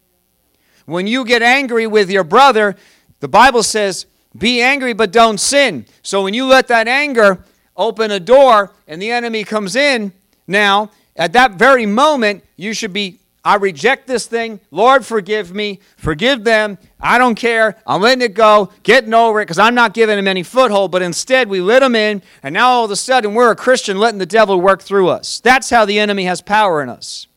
When 0.86 1.06
you 1.06 1.24
get 1.24 1.42
angry 1.42 1.86
with 1.86 2.10
your 2.10 2.24
brother, 2.24 2.76
the 3.20 3.28
Bible 3.28 3.62
says, 3.62 4.06
be 4.36 4.62
angry 4.62 4.92
but 4.92 5.12
don't 5.12 5.38
sin. 5.38 5.86
So 6.02 6.22
when 6.22 6.34
you 6.34 6.46
let 6.46 6.68
that 6.68 6.88
anger 6.88 7.44
open 7.76 8.10
a 8.10 8.20
door 8.20 8.72
and 8.88 9.00
the 9.00 9.10
enemy 9.10 9.44
comes 9.44 9.76
in, 9.76 10.12
now, 10.46 10.90
at 11.16 11.32
that 11.32 11.52
very 11.52 11.86
moment, 11.86 12.44
you 12.56 12.72
should 12.72 12.92
be 12.92 13.18
I 13.46 13.54
reject 13.54 14.08
this 14.08 14.26
thing. 14.26 14.58
Lord, 14.72 15.06
forgive 15.06 15.54
me. 15.54 15.78
Forgive 15.98 16.42
them. 16.42 16.78
I 16.98 17.16
don't 17.16 17.36
care. 17.36 17.76
I'm 17.86 18.02
letting 18.02 18.22
it 18.22 18.34
go, 18.34 18.72
getting 18.82 19.14
over 19.14 19.40
it 19.40 19.44
because 19.44 19.60
I'm 19.60 19.76
not 19.76 19.94
giving 19.94 20.18
him 20.18 20.26
any 20.26 20.42
foothold. 20.42 20.90
But 20.90 21.02
instead, 21.02 21.48
we 21.48 21.60
let 21.60 21.80
him 21.80 21.94
in, 21.94 22.22
and 22.42 22.54
now 22.54 22.70
all 22.70 22.84
of 22.86 22.90
a 22.90 22.96
sudden, 22.96 23.34
we're 23.34 23.52
a 23.52 23.56
Christian 23.56 23.98
letting 23.98 24.18
the 24.18 24.26
devil 24.26 24.60
work 24.60 24.82
through 24.82 25.10
us. 25.10 25.38
That's 25.38 25.70
how 25.70 25.84
the 25.84 26.00
enemy 26.00 26.24
has 26.24 26.42
power 26.42 26.82
in 26.82 26.88
us. 26.88 27.28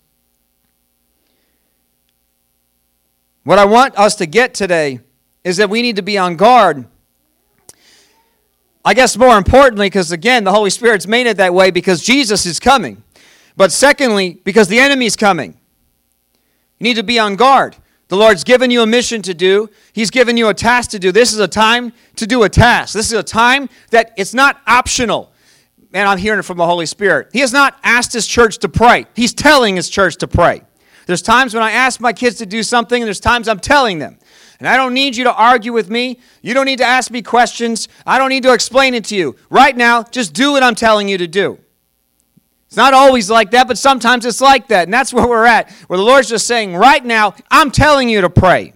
What 3.50 3.58
I 3.58 3.66
want 3.66 3.98
us 3.98 4.14
to 4.18 4.28
get 4.28 4.54
today 4.54 5.00
is 5.44 5.58
that 5.58 5.72
we 5.72 5.82
need 5.82 5.96
to 5.96 6.04
be 6.04 6.20
on 6.20 6.36
guard. 6.36 6.86
I 8.86 8.94
guess 8.94 9.18
more 9.18 9.40
importantly, 9.40 9.88
because 9.88 10.12
again, 10.12 10.44
the 10.44 10.52
Holy 10.52 10.70
Spirit's 10.70 11.08
made 11.08 11.26
it 11.26 11.38
that 11.38 11.52
way 11.52 11.72
because 11.72 12.04
Jesus 12.04 12.46
is 12.46 12.60
coming. 12.60 13.02
But 13.58 13.72
secondly, 13.72 14.40
because 14.44 14.68
the 14.68 14.78
enemy's 14.78 15.16
coming. 15.16 15.58
You 16.78 16.84
need 16.84 16.98
to 16.98 17.04
be 17.04 17.18
on 17.18 17.38
guard. 17.38 17.76
The 18.10 18.18
Lord's 18.18 18.44
given 18.44 18.70
you 18.70 18.84
a 18.84 18.86
mission 18.86 19.24
to 19.24 19.34
do. 19.34 19.68
He's 19.94 20.12
given 20.12 20.38
you 20.38 20.50
a 20.50 20.54
task 20.54 20.92
to 20.92 21.00
do. 21.00 21.12
This 21.12 21.34
is 21.34 21.40
a 21.40 21.48
time 21.48 21.92
to 22.18 22.28
do 22.28 22.44
a 22.44 22.50
task. 22.50 22.94
This 22.94 23.08
is 23.08 23.18
a 23.18 23.24
time 23.24 23.68
that 23.90 24.14
it's 24.16 24.36
not 24.36 24.62
optional. 24.68 25.34
And 25.92 26.08
I'm 26.08 26.20
hearing 26.20 26.38
it 26.38 26.44
from 26.44 26.60
the 26.60 26.68
Holy 26.68 26.86
Spirit. 26.86 27.30
He 27.34 27.40
has 27.40 27.52
not 27.52 27.80
asked 27.84 28.14
his 28.14 28.28
church 28.28 28.60
to 28.60 28.70
pray. 28.70 29.08
He's 29.16 29.34
telling 29.34 29.76
his 29.76 29.90
church 29.90 30.18
to 30.18 30.28
pray. 30.28 30.62
There's 31.10 31.24
times 31.24 31.56
when 31.56 31.64
I 31.64 31.72
ask 31.72 32.00
my 32.00 32.14
kids 32.14 32.36
to 32.36 32.46
do 32.46 32.62
something, 32.62 33.02
and 33.02 33.08
there's 33.08 33.20
times 33.20 33.48
I'm 33.48 33.60
telling 33.60 33.98
them. 33.98 34.20
And 34.60 34.68
I 34.68 34.78
don't 34.78 34.94
need 34.94 35.16
you 35.16 35.24
to 35.24 35.34
argue 35.34 35.74
with 35.74 35.90
me. 35.90 36.20
You 36.44 36.54
don't 36.54 36.68
need 36.68 36.78
to 36.78 36.86
ask 36.86 37.10
me 37.10 37.24
questions. 37.24 37.88
I 38.06 38.20
don't 38.20 38.30
need 38.30 38.44
to 38.44 38.54
explain 38.54 38.94
it 38.94 39.06
to 39.06 39.16
you. 39.16 39.36
Right 39.50 39.76
now, 39.76 40.04
just 40.04 40.36
do 40.36 40.52
what 40.52 40.62
I'm 40.62 40.76
telling 40.76 41.10
you 41.10 41.18
to 41.18 41.26
do. 41.26 41.58
It's 42.68 42.78
not 42.78 42.94
always 42.94 43.28
like 43.28 43.50
that, 43.50 43.68
but 43.68 43.80
sometimes 43.80 44.24
it's 44.24 44.40
like 44.40 44.68
that. 44.68 44.84
And 44.84 44.94
that's 44.94 45.12
where 45.12 45.28
we're 45.28 45.46
at, 45.46 45.72
where 45.88 45.98
the 45.98 46.04
Lord's 46.04 46.30
just 46.30 46.46
saying, 46.46 46.76
right 46.76 47.04
now, 47.04 47.34
I'm 47.50 47.72
telling 47.72 48.08
you 48.08 48.22
to 48.22 48.30
pray. 48.30 48.74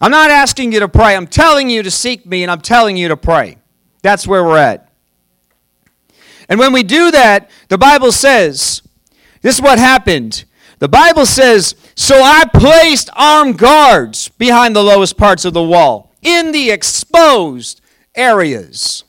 I'm 0.00 0.10
not 0.10 0.30
asking 0.30 0.72
you 0.72 0.80
to 0.80 0.88
pray. 0.88 1.16
I'm 1.16 1.26
telling 1.26 1.68
you 1.68 1.82
to 1.82 1.90
seek 1.90 2.24
me, 2.24 2.42
and 2.44 2.50
I'm 2.50 2.62
telling 2.62 2.96
you 2.96 3.08
to 3.08 3.16
pray. 3.18 3.58
That's 4.00 4.26
where 4.26 4.42
we're 4.42 4.56
at. 4.56 4.90
And 6.48 6.58
when 6.58 6.72
we 6.72 6.82
do 6.82 7.10
that, 7.10 7.50
the 7.68 7.76
Bible 7.76 8.10
says, 8.10 8.80
this 9.42 9.56
is 9.56 9.62
what 9.62 9.78
happened. 9.78 10.44
The 10.78 10.88
Bible 10.88 11.26
says, 11.26 11.74
So 11.94 12.22
I 12.22 12.44
placed 12.54 13.10
armed 13.14 13.58
guards 13.58 14.28
behind 14.28 14.74
the 14.74 14.82
lowest 14.82 15.16
parts 15.16 15.44
of 15.44 15.52
the 15.52 15.62
wall, 15.62 16.12
in 16.22 16.52
the 16.52 16.70
exposed 16.70 17.80
areas. 18.14 19.04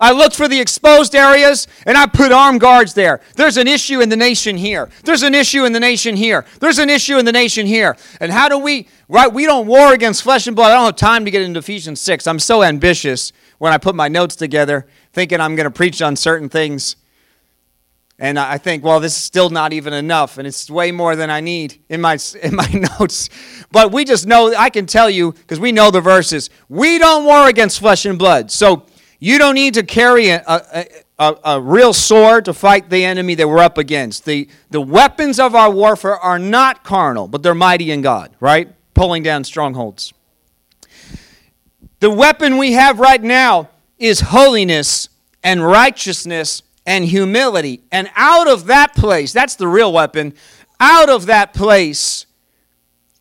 I 0.00 0.12
looked 0.12 0.36
for 0.36 0.46
the 0.46 0.60
exposed 0.60 1.14
areas 1.14 1.66
and 1.84 1.98
I 1.98 2.06
put 2.06 2.30
armed 2.30 2.60
guards 2.60 2.94
there. 2.94 3.20
There's 3.34 3.56
an 3.56 3.66
issue 3.66 4.00
in 4.00 4.08
the 4.08 4.16
nation 4.16 4.56
here. 4.56 4.88
There's 5.02 5.22
an 5.22 5.34
issue 5.34 5.64
in 5.64 5.72
the 5.72 5.80
nation 5.80 6.16
here. 6.16 6.44
There's 6.60 6.78
an 6.78 6.88
issue 6.88 7.18
in 7.18 7.24
the 7.24 7.32
nation 7.32 7.66
here. 7.66 7.96
And 8.20 8.30
how 8.30 8.48
do 8.48 8.58
we, 8.58 8.86
right? 9.08 9.32
We 9.32 9.44
don't 9.44 9.66
war 9.66 9.92
against 9.92 10.22
flesh 10.22 10.46
and 10.46 10.54
blood. 10.54 10.70
I 10.70 10.74
don't 10.74 10.84
have 10.84 10.96
time 10.96 11.24
to 11.24 11.32
get 11.32 11.42
into 11.42 11.58
Ephesians 11.58 12.00
6. 12.00 12.28
I'm 12.28 12.38
so 12.38 12.62
ambitious 12.62 13.32
when 13.58 13.72
I 13.72 13.78
put 13.78 13.96
my 13.96 14.06
notes 14.06 14.36
together, 14.36 14.86
thinking 15.12 15.40
I'm 15.40 15.56
going 15.56 15.64
to 15.64 15.70
preach 15.70 16.00
on 16.00 16.14
certain 16.14 16.48
things. 16.48 16.94
And 18.20 18.36
I 18.36 18.58
think, 18.58 18.82
well, 18.82 18.98
this 18.98 19.16
is 19.16 19.22
still 19.22 19.48
not 19.48 19.72
even 19.72 19.92
enough, 19.92 20.38
and 20.38 20.46
it's 20.46 20.68
way 20.68 20.90
more 20.90 21.14
than 21.14 21.30
I 21.30 21.40
need 21.40 21.80
in 21.88 22.00
my 22.00 22.18
in 22.42 22.54
my 22.54 22.68
notes. 23.00 23.30
But 23.70 23.92
we 23.92 24.04
just 24.04 24.26
know 24.26 24.54
I 24.54 24.70
can 24.70 24.86
tell 24.86 25.08
you 25.08 25.32
because 25.32 25.60
we 25.60 25.72
know 25.72 25.90
the 25.90 26.00
verses. 26.00 26.50
We 26.68 26.98
don't 26.98 27.24
war 27.24 27.48
against 27.48 27.78
flesh 27.78 28.04
and 28.04 28.18
blood. 28.18 28.50
So 28.50 28.86
you 29.20 29.38
don't 29.38 29.54
need 29.54 29.74
to 29.74 29.82
carry 29.82 30.28
a, 30.28 30.42
a, 30.46 30.86
a, 31.18 31.36
a, 31.44 31.60
real 31.60 31.92
sword 31.92 32.44
to 32.44 32.54
fight 32.54 32.88
the 32.88 33.04
enemy 33.04 33.34
that 33.34 33.48
we're 33.48 33.58
up 33.58 33.76
against. 33.76 34.24
The, 34.24 34.48
the 34.70 34.80
weapons 34.80 35.40
of 35.40 35.56
our 35.56 35.70
warfare 35.70 36.16
are 36.16 36.38
not 36.38 36.84
carnal, 36.84 37.26
but 37.26 37.42
they're 37.42 37.54
mighty 37.54 37.90
in 37.90 38.00
God, 38.00 38.30
right? 38.38 38.72
Pulling 38.94 39.24
down 39.24 39.42
strongholds. 39.42 40.12
The 41.98 42.10
weapon 42.10 42.58
we 42.58 42.72
have 42.74 43.00
right 43.00 43.20
now 43.20 43.70
is 43.98 44.20
holiness 44.20 45.08
and 45.42 45.66
righteousness 45.66 46.62
and 46.88 47.04
humility. 47.04 47.82
And 47.92 48.08
out 48.16 48.48
of 48.48 48.64
that 48.68 48.94
place, 48.94 49.30
that's 49.30 49.56
the 49.56 49.68
real 49.68 49.92
weapon, 49.92 50.32
out 50.80 51.10
of 51.10 51.26
that 51.26 51.52
place, 51.52 52.24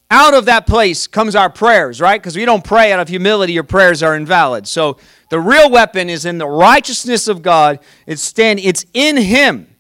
out 0.10 0.34
of 0.34 0.46
that 0.46 0.66
place 0.66 1.06
comes 1.06 1.36
our 1.36 1.50
prayers, 1.50 2.00
right? 2.00 2.20
Because 2.20 2.38
we 2.38 2.46
don't 2.46 2.64
pray 2.64 2.94
out 2.94 3.02
of 3.02 3.10
humility, 3.10 3.52
your 3.52 3.66
prayers 3.66 4.02
are 4.02 4.16
invalid. 4.16 4.68
So 4.68 4.98
the 5.30 5.42
real 5.42 5.70
weapon 5.70 6.10
is 6.10 6.24
in 6.24 6.38
the 6.38 6.48
righteousness 6.48 7.28
of 7.28 7.42
God. 7.42 7.80
It's 8.06 8.22
stand 8.22 8.62
it's 8.62 8.86
in 8.94 9.18
him. 9.18 9.76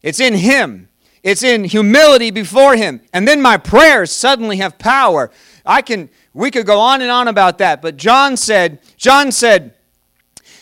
It's 0.00 0.18
in 0.18 0.32
him. 0.32 0.88
It's 1.22 1.42
in 1.42 1.64
humility 1.64 2.30
before 2.30 2.74
him. 2.74 3.02
And 3.12 3.28
then 3.28 3.42
my 3.42 3.58
prayers 3.58 4.12
suddenly 4.12 4.56
have 4.56 4.78
power. 4.78 5.30
I 5.66 5.82
can 5.82 6.08
we 6.32 6.50
could 6.50 6.64
go 6.64 6.80
on 6.80 7.02
and 7.02 7.10
on 7.10 7.28
about 7.28 7.58
that, 7.58 7.82
but 7.82 7.98
John 7.98 8.38
said, 8.38 8.78
John 8.96 9.30
said, 9.30 9.74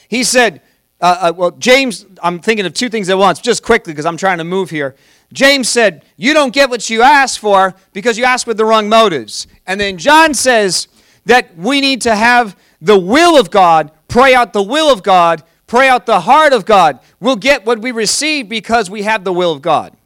he 0.08 0.24
said, 0.24 0.60
uh, 1.02 1.16
uh, 1.20 1.32
well, 1.36 1.50
James, 1.52 2.06
I'm 2.22 2.38
thinking 2.38 2.64
of 2.64 2.74
two 2.74 2.88
things 2.88 3.08
at 3.08 3.18
once, 3.18 3.40
just 3.40 3.64
quickly 3.64 3.92
because 3.92 4.06
I'm 4.06 4.16
trying 4.16 4.38
to 4.38 4.44
move 4.44 4.70
here. 4.70 4.94
James 5.32 5.68
said, 5.68 6.04
You 6.16 6.32
don't 6.32 6.54
get 6.54 6.70
what 6.70 6.88
you 6.88 7.02
ask 7.02 7.40
for 7.40 7.74
because 7.92 8.16
you 8.16 8.24
ask 8.24 8.46
with 8.46 8.56
the 8.56 8.64
wrong 8.64 8.88
motives. 8.88 9.48
And 9.66 9.80
then 9.80 9.98
John 9.98 10.32
says 10.32 10.86
that 11.26 11.56
we 11.56 11.80
need 11.80 12.02
to 12.02 12.14
have 12.14 12.56
the 12.80 12.98
will 12.98 13.38
of 13.38 13.50
God, 13.50 13.90
pray 14.06 14.32
out 14.32 14.52
the 14.52 14.62
will 14.62 14.92
of 14.92 15.02
God, 15.02 15.42
pray 15.66 15.88
out 15.88 16.06
the 16.06 16.20
heart 16.20 16.52
of 16.52 16.64
God. 16.64 17.00
We'll 17.18 17.36
get 17.36 17.66
what 17.66 17.80
we 17.80 17.90
receive 17.90 18.48
because 18.48 18.88
we 18.88 19.02
have 19.02 19.24
the 19.24 19.32
will 19.32 19.52
of 19.52 19.60
God. 19.60 19.96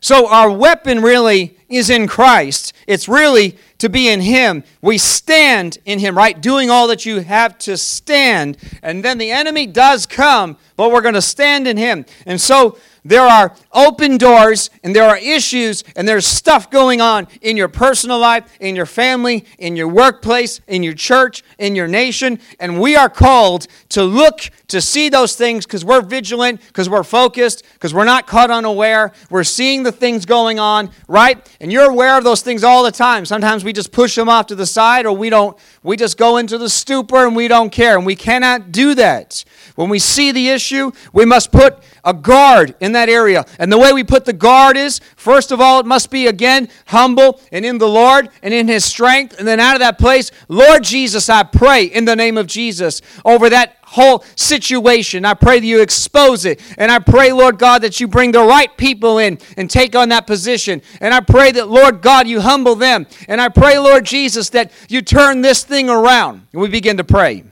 So 0.00 0.28
our 0.28 0.50
weapon 0.50 1.00
really 1.00 1.56
is 1.68 1.88
in 1.88 2.06
Christ. 2.06 2.74
It's 2.86 3.08
really 3.08 3.56
to 3.78 3.88
be 3.88 4.08
in 4.08 4.20
Him. 4.20 4.64
We 4.80 4.98
stand 4.98 5.78
in 5.84 5.98
Him, 5.98 6.16
right? 6.16 6.40
Doing 6.40 6.70
all 6.70 6.88
that 6.88 7.06
you 7.06 7.20
have 7.20 7.58
to 7.58 7.76
stand. 7.76 8.56
And 8.82 9.04
then 9.04 9.18
the 9.18 9.30
enemy 9.30 9.66
does 9.66 10.06
come, 10.06 10.56
but 10.76 10.90
we're 10.90 11.02
going 11.02 11.14
to 11.14 11.22
stand 11.22 11.66
in 11.66 11.76
Him. 11.76 12.06
And 12.24 12.40
so 12.40 12.78
there 13.06 13.22
are 13.22 13.54
open 13.72 14.18
doors 14.18 14.68
and 14.82 14.94
there 14.94 15.04
are 15.04 15.16
issues 15.16 15.84
and 15.94 16.08
there's 16.08 16.26
stuff 16.26 16.70
going 16.70 17.00
on 17.00 17.28
in 17.40 17.56
your 17.56 17.68
personal 17.68 18.18
life, 18.18 18.44
in 18.58 18.74
your 18.74 18.86
family, 18.86 19.44
in 19.58 19.76
your 19.76 19.86
workplace, 19.86 20.60
in 20.66 20.82
your 20.82 20.92
church, 20.94 21.44
in 21.58 21.76
your 21.76 21.86
nation. 21.86 22.40
And 22.58 22.80
we 22.80 22.96
are 22.96 23.08
called 23.08 23.68
to 23.90 24.02
look 24.02 24.40
to 24.68 24.80
see 24.80 25.08
those 25.08 25.36
things 25.36 25.64
because 25.66 25.84
we're 25.84 26.02
vigilant, 26.02 26.60
because 26.66 26.88
we're 26.88 27.04
focused, 27.04 27.62
because 27.74 27.94
we're 27.94 28.04
not 28.04 28.26
caught 28.26 28.50
unaware. 28.50 29.12
We're 29.30 29.44
seeing 29.44 29.84
the 29.84 29.92
things 29.92 30.26
going 30.26 30.58
on, 30.58 30.90
right? 31.06 31.48
And 31.60 31.70
you're 31.70 31.88
aware 31.88 32.18
of 32.18 32.24
those 32.24 32.42
things 32.42 32.64
all 32.64 32.82
the 32.82 32.90
time. 32.90 33.24
Sometimes 33.24 33.62
we 33.66 33.72
just 33.72 33.90
push 33.90 34.14
them 34.14 34.28
off 34.28 34.46
to 34.46 34.54
the 34.54 34.64
side 34.64 35.06
or 35.06 35.12
we 35.16 35.28
don't, 35.28 35.58
we 35.82 35.96
just 35.96 36.16
go 36.16 36.36
into 36.36 36.56
the 36.56 36.68
stupor 36.68 37.26
and 37.26 37.34
we 37.34 37.48
don't 37.48 37.70
care. 37.70 37.96
And 37.96 38.06
we 38.06 38.14
cannot 38.14 38.70
do 38.70 38.94
that. 38.94 39.44
When 39.76 39.88
we 39.88 39.98
see 39.98 40.32
the 40.32 40.48
issue, 40.48 40.90
we 41.12 41.24
must 41.24 41.52
put 41.52 41.78
a 42.04 42.12
guard 42.12 42.74
in 42.80 42.92
that 42.92 43.08
area. 43.08 43.44
And 43.58 43.70
the 43.70 43.78
way 43.78 43.92
we 43.92 44.04
put 44.04 44.24
the 44.24 44.32
guard 44.32 44.76
is, 44.76 45.00
first 45.16 45.52
of 45.52 45.60
all, 45.60 45.80
it 45.80 45.86
must 45.86 46.10
be 46.10 46.26
again 46.26 46.68
humble 46.86 47.40
and 47.52 47.64
in 47.64 47.78
the 47.78 47.88
Lord 47.88 48.30
and 48.42 48.52
in 48.52 48.68
His 48.68 48.84
strength. 48.84 49.38
And 49.38 49.46
then 49.46 49.60
out 49.60 49.74
of 49.74 49.80
that 49.80 49.98
place, 49.98 50.30
Lord 50.48 50.82
Jesus, 50.82 51.28
I 51.28 51.42
pray 51.42 51.84
in 51.84 52.06
the 52.06 52.16
name 52.16 52.38
of 52.38 52.46
Jesus 52.46 53.02
over 53.24 53.50
that 53.50 53.76
whole 53.82 54.24
situation. 54.34 55.24
I 55.24 55.34
pray 55.34 55.60
that 55.60 55.66
you 55.66 55.80
expose 55.80 56.44
it. 56.44 56.60
And 56.78 56.90
I 56.90 56.98
pray, 56.98 57.32
Lord 57.32 57.58
God, 57.58 57.82
that 57.82 58.00
you 58.00 58.08
bring 58.08 58.32
the 58.32 58.42
right 58.42 58.74
people 58.76 59.18
in 59.18 59.38
and 59.56 59.70
take 59.70 59.94
on 59.94 60.08
that 60.08 60.26
position. 60.26 60.82
And 61.00 61.12
I 61.12 61.20
pray 61.20 61.52
that, 61.52 61.68
Lord 61.68 62.00
God, 62.00 62.26
you 62.26 62.40
humble 62.40 62.74
them. 62.74 63.06
And 63.28 63.40
I 63.40 63.48
pray, 63.48 63.78
Lord 63.78 64.04
Jesus, 64.04 64.48
that 64.50 64.72
you 64.88 65.02
turn 65.02 65.42
this 65.42 65.64
thing 65.64 65.88
around. 65.90 66.46
And 66.52 66.62
we 66.62 66.68
begin 66.68 66.96
to 66.96 67.04
pray. 67.04 67.44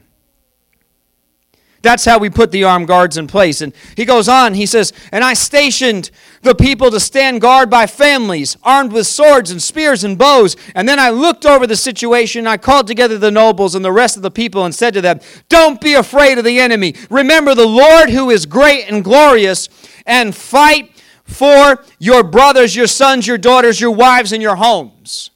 That's 1.85 2.03
how 2.03 2.17
we 2.17 2.31
put 2.31 2.49
the 2.49 2.63
armed 2.63 2.87
guards 2.87 3.15
in 3.15 3.27
place. 3.27 3.61
And 3.61 3.71
he 3.95 4.05
goes 4.05 4.27
on, 4.27 4.55
he 4.55 4.65
says, 4.65 4.91
And 5.11 5.23
I 5.23 5.35
stationed 5.35 6.09
the 6.41 6.55
people 6.55 6.89
to 6.89 6.99
stand 6.99 7.41
guard 7.41 7.69
by 7.69 7.85
families, 7.85 8.57
armed 8.63 8.91
with 8.91 9.05
swords 9.05 9.51
and 9.51 9.61
spears 9.61 10.03
and 10.03 10.17
bows. 10.17 10.55
And 10.73 10.89
then 10.89 10.97
I 10.97 11.11
looked 11.11 11.45
over 11.45 11.67
the 11.67 11.75
situation. 11.75 12.47
I 12.47 12.57
called 12.57 12.87
together 12.87 13.19
the 13.19 13.29
nobles 13.29 13.75
and 13.75 13.85
the 13.85 13.91
rest 13.91 14.17
of 14.17 14.23
the 14.23 14.31
people 14.31 14.65
and 14.65 14.73
said 14.73 14.95
to 14.95 15.01
them, 15.01 15.19
Don't 15.47 15.79
be 15.79 15.93
afraid 15.93 16.39
of 16.39 16.43
the 16.43 16.59
enemy. 16.59 16.95
Remember 17.11 17.53
the 17.53 17.67
Lord 17.67 18.09
who 18.09 18.31
is 18.31 18.47
great 18.47 18.91
and 18.91 19.03
glorious, 19.03 19.69
and 20.07 20.35
fight 20.35 20.89
for 21.23 21.85
your 21.99 22.23
brothers, 22.23 22.75
your 22.75 22.87
sons, 22.87 23.27
your 23.27 23.37
daughters, 23.37 23.79
your 23.79 23.91
wives, 23.91 24.31
and 24.31 24.41
your 24.41 24.55
homes. 24.55 25.29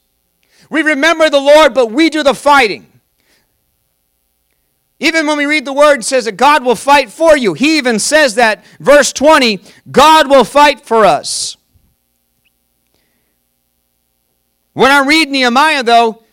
We 0.72 0.82
remember 0.82 1.30
the 1.30 1.40
Lord, 1.40 1.76
but 1.76 1.92
we 1.92 2.10
do 2.10 2.24
the 2.24 2.34
fighting. 2.34 2.89
Even 5.00 5.28
when 5.28 5.38
we 5.38 5.46
read 5.46 5.66
the 5.66 5.74
word, 5.74 6.00
it 6.00 6.04
says 6.04 6.26
that 6.26 6.34
God 6.34 6.64
will 6.64 6.76
fight 6.76 7.10
for 7.10 7.38
you. 7.38 7.54
He 7.54 7.78
even 7.78 8.00
says 8.00 8.36
that, 8.36 8.66
verse 8.80 9.14
20, 9.14 9.62
God 9.90 10.30
will 10.30 10.44
fight 10.44 10.82
for 10.82 11.06
us. 11.06 11.56
When 14.74 14.92
I 14.92 15.06
read 15.06 15.30
Nehemiah, 15.30 15.84
though, 15.84 16.24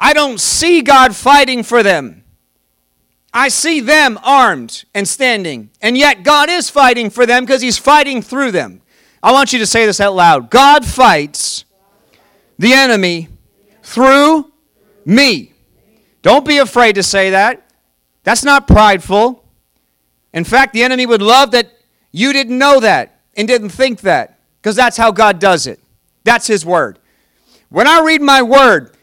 I 0.00 0.14
don't 0.14 0.40
see 0.40 0.80
God 0.80 1.14
fighting 1.14 1.62
for 1.62 1.82
them. 1.82 2.24
I 3.32 3.48
see 3.48 3.80
them 3.80 4.18
armed 4.22 4.84
and 4.94 5.06
standing. 5.06 5.70
And 5.80 5.96
yet 5.96 6.24
God 6.24 6.48
is 6.48 6.70
fighting 6.70 7.10
for 7.10 7.26
them 7.26 7.44
because 7.44 7.62
He's 7.62 7.78
fighting 7.78 8.22
through 8.22 8.52
them. 8.52 8.82
I 9.22 9.32
want 9.32 9.52
you 9.52 9.58
to 9.58 9.66
say 9.66 9.86
this 9.86 10.00
out 10.00 10.14
loud 10.14 10.50
God 10.50 10.84
fights 10.84 11.64
the 12.58 12.72
enemy 12.72 13.28
through 13.82 14.50
me. 15.04 15.52
Don't 16.22 16.46
be 16.46 16.58
afraid 16.58 16.94
to 16.94 17.02
say 17.02 17.30
that. 17.30 17.69
That's 18.22 18.44
not 18.44 18.66
prideful. 18.66 19.44
In 20.32 20.44
fact, 20.44 20.72
the 20.72 20.82
enemy 20.82 21.06
would 21.06 21.22
love 21.22 21.50
that 21.52 21.70
you 22.12 22.32
didn't 22.32 22.58
know 22.58 22.80
that 22.80 23.20
and 23.36 23.48
didn't 23.48 23.70
think 23.70 24.00
that 24.02 24.38
because 24.60 24.76
that's 24.76 24.96
how 24.96 25.10
God 25.10 25.38
does 25.38 25.66
it. 25.66 25.80
That's 26.24 26.46
his 26.46 26.64
word. 26.64 26.98
When 27.68 27.86
I 27.86 28.00
read 28.00 28.20
my 28.20 28.42
word, 28.42 28.96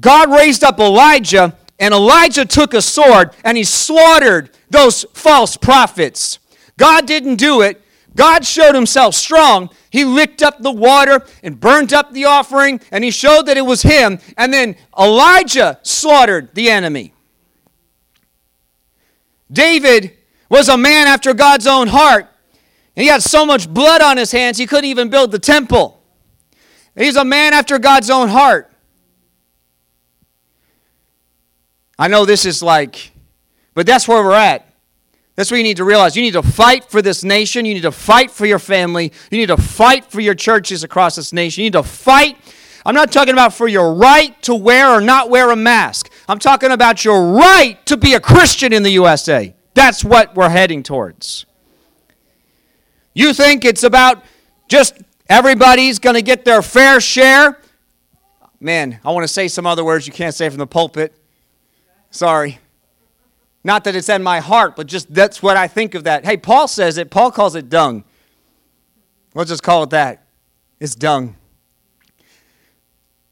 God 0.00 0.30
raised 0.30 0.64
up 0.64 0.78
Elijah, 0.78 1.56
and 1.78 1.92
Elijah 1.92 2.44
took 2.44 2.74
a 2.74 2.82
sword 2.82 3.30
and 3.44 3.56
he 3.56 3.64
slaughtered 3.64 4.50
those 4.70 5.04
false 5.12 5.56
prophets. 5.56 6.38
God 6.78 7.06
didn't 7.06 7.36
do 7.36 7.62
it. 7.62 7.82
God 8.14 8.44
showed 8.44 8.74
himself 8.74 9.14
strong. 9.14 9.70
He 9.90 10.04
licked 10.04 10.42
up 10.42 10.60
the 10.60 10.72
water 10.72 11.26
and 11.42 11.58
burned 11.58 11.92
up 11.92 12.12
the 12.12 12.26
offering, 12.26 12.80
and 12.90 13.02
he 13.02 13.10
showed 13.10 13.46
that 13.46 13.56
it 13.56 13.64
was 13.66 13.82
him. 13.82 14.18
And 14.36 14.52
then 14.52 14.76
Elijah 14.98 15.78
slaughtered 15.82 16.54
the 16.54 16.70
enemy. 16.70 17.11
David 19.52 20.16
was 20.48 20.68
a 20.68 20.76
man 20.76 21.06
after 21.06 21.34
God's 21.34 21.66
own 21.66 21.88
heart. 21.88 22.28
And 22.96 23.02
he 23.02 23.08
had 23.08 23.22
so 23.22 23.46
much 23.46 23.68
blood 23.72 24.02
on 24.02 24.16
his 24.16 24.32
hands, 24.32 24.58
he 24.58 24.66
couldn't 24.66 24.86
even 24.86 25.08
build 25.08 25.30
the 25.32 25.38
temple. 25.38 26.02
He's 26.94 27.16
a 27.16 27.24
man 27.24 27.54
after 27.54 27.78
God's 27.78 28.10
own 28.10 28.28
heart. 28.28 28.70
I 31.98 32.08
know 32.08 32.24
this 32.24 32.44
is 32.44 32.62
like, 32.62 33.12
but 33.74 33.86
that's 33.86 34.06
where 34.06 34.22
we're 34.22 34.32
at. 34.32 34.68
That's 35.34 35.50
what 35.50 35.56
you 35.56 35.62
need 35.62 35.78
to 35.78 35.84
realize. 35.84 36.14
You 36.16 36.22
need 36.22 36.34
to 36.34 36.42
fight 36.42 36.84
for 36.84 37.00
this 37.00 37.24
nation. 37.24 37.64
You 37.64 37.72
need 37.72 37.82
to 37.82 37.92
fight 37.92 38.30
for 38.30 38.44
your 38.44 38.58
family. 38.58 39.12
You 39.30 39.38
need 39.38 39.46
to 39.46 39.56
fight 39.56 40.04
for 40.04 40.20
your 40.20 40.34
churches 40.34 40.84
across 40.84 41.16
this 41.16 41.32
nation. 41.32 41.62
You 41.62 41.66
need 41.66 41.72
to 41.72 41.82
fight. 41.82 42.36
I'm 42.84 42.94
not 42.94 43.10
talking 43.10 43.32
about 43.32 43.54
for 43.54 43.68
your 43.68 43.94
right 43.94 44.40
to 44.42 44.54
wear 44.54 44.90
or 44.90 45.00
not 45.00 45.30
wear 45.30 45.50
a 45.50 45.56
mask. 45.56 46.11
I'm 46.28 46.38
talking 46.38 46.70
about 46.70 47.04
your 47.04 47.32
right 47.32 47.84
to 47.86 47.96
be 47.96 48.14
a 48.14 48.20
Christian 48.20 48.72
in 48.72 48.82
the 48.82 48.90
USA. 48.90 49.54
That's 49.74 50.04
what 50.04 50.34
we're 50.34 50.48
heading 50.48 50.82
towards. 50.82 51.46
You 53.14 53.32
think 53.32 53.64
it's 53.64 53.82
about 53.82 54.24
just 54.68 54.94
everybody's 55.28 55.98
going 55.98 56.14
to 56.14 56.22
get 56.22 56.44
their 56.44 56.62
fair 56.62 57.00
share? 57.00 57.58
Man, 58.60 59.00
I 59.04 59.10
want 59.10 59.24
to 59.24 59.32
say 59.32 59.48
some 59.48 59.66
other 59.66 59.84
words 59.84 60.06
you 60.06 60.12
can't 60.12 60.34
say 60.34 60.48
from 60.48 60.58
the 60.58 60.66
pulpit. 60.66 61.14
Sorry. 62.10 62.58
Not 63.64 63.84
that 63.84 63.94
it's 63.94 64.08
in 64.08 64.22
my 64.22 64.40
heart, 64.40 64.76
but 64.76 64.86
just 64.86 65.12
that's 65.12 65.42
what 65.42 65.56
I 65.56 65.68
think 65.68 65.94
of 65.94 66.04
that. 66.04 66.24
Hey, 66.24 66.36
Paul 66.36 66.68
says 66.68 66.98
it. 66.98 67.10
Paul 67.10 67.30
calls 67.30 67.54
it 67.54 67.68
dung. 67.68 68.04
Let's 69.34 69.50
just 69.50 69.62
call 69.62 69.84
it 69.84 69.90
that. 69.90 70.24
It's 70.80 70.94
dung. 70.94 71.36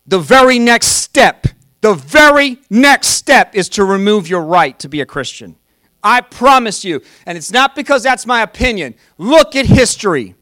The 0.06 0.18
very 0.18 0.58
next 0.58 0.86
step 0.86 1.46
the 1.80 1.94
very 1.94 2.58
next 2.68 3.08
step 3.08 3.54
is 3.54 3.68
to 3.70 3.84
remove 3.84 4.28
your 4.28 4.42
right 4.42 4.78
to 4.80 4.88
be 4.88 5.00
a 5.00 5.06
Christian. 5.06 5.56
I 6.02 6.20
promise 6.20 6.84
you. 6.84 7.02
And 7.26 7.36
it's 7.36 7.52
not 7.52 7.74
because 7.74 8.02
that's 8.02 8.26
my 8.26 8.42
opinion. 8.42 8.94
Look 9.18 9.54
at 9.56 9.66
history. 9.66 10.34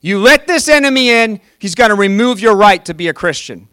You 0.00 0.18
let 0.18 0.46
this 0.46 0.68
enemy 0.68 1.10
in, 1.10 1.40
he's 1.58 1.74
going 1.74 1.90
to 1.90 1.96
remove 1.96 2.40
your 2.40 2.56
right 2.56 2.84
to 2.84 2.94
be 2.94 3.08
a 3.08 3.14
Christian. 3.14 3.68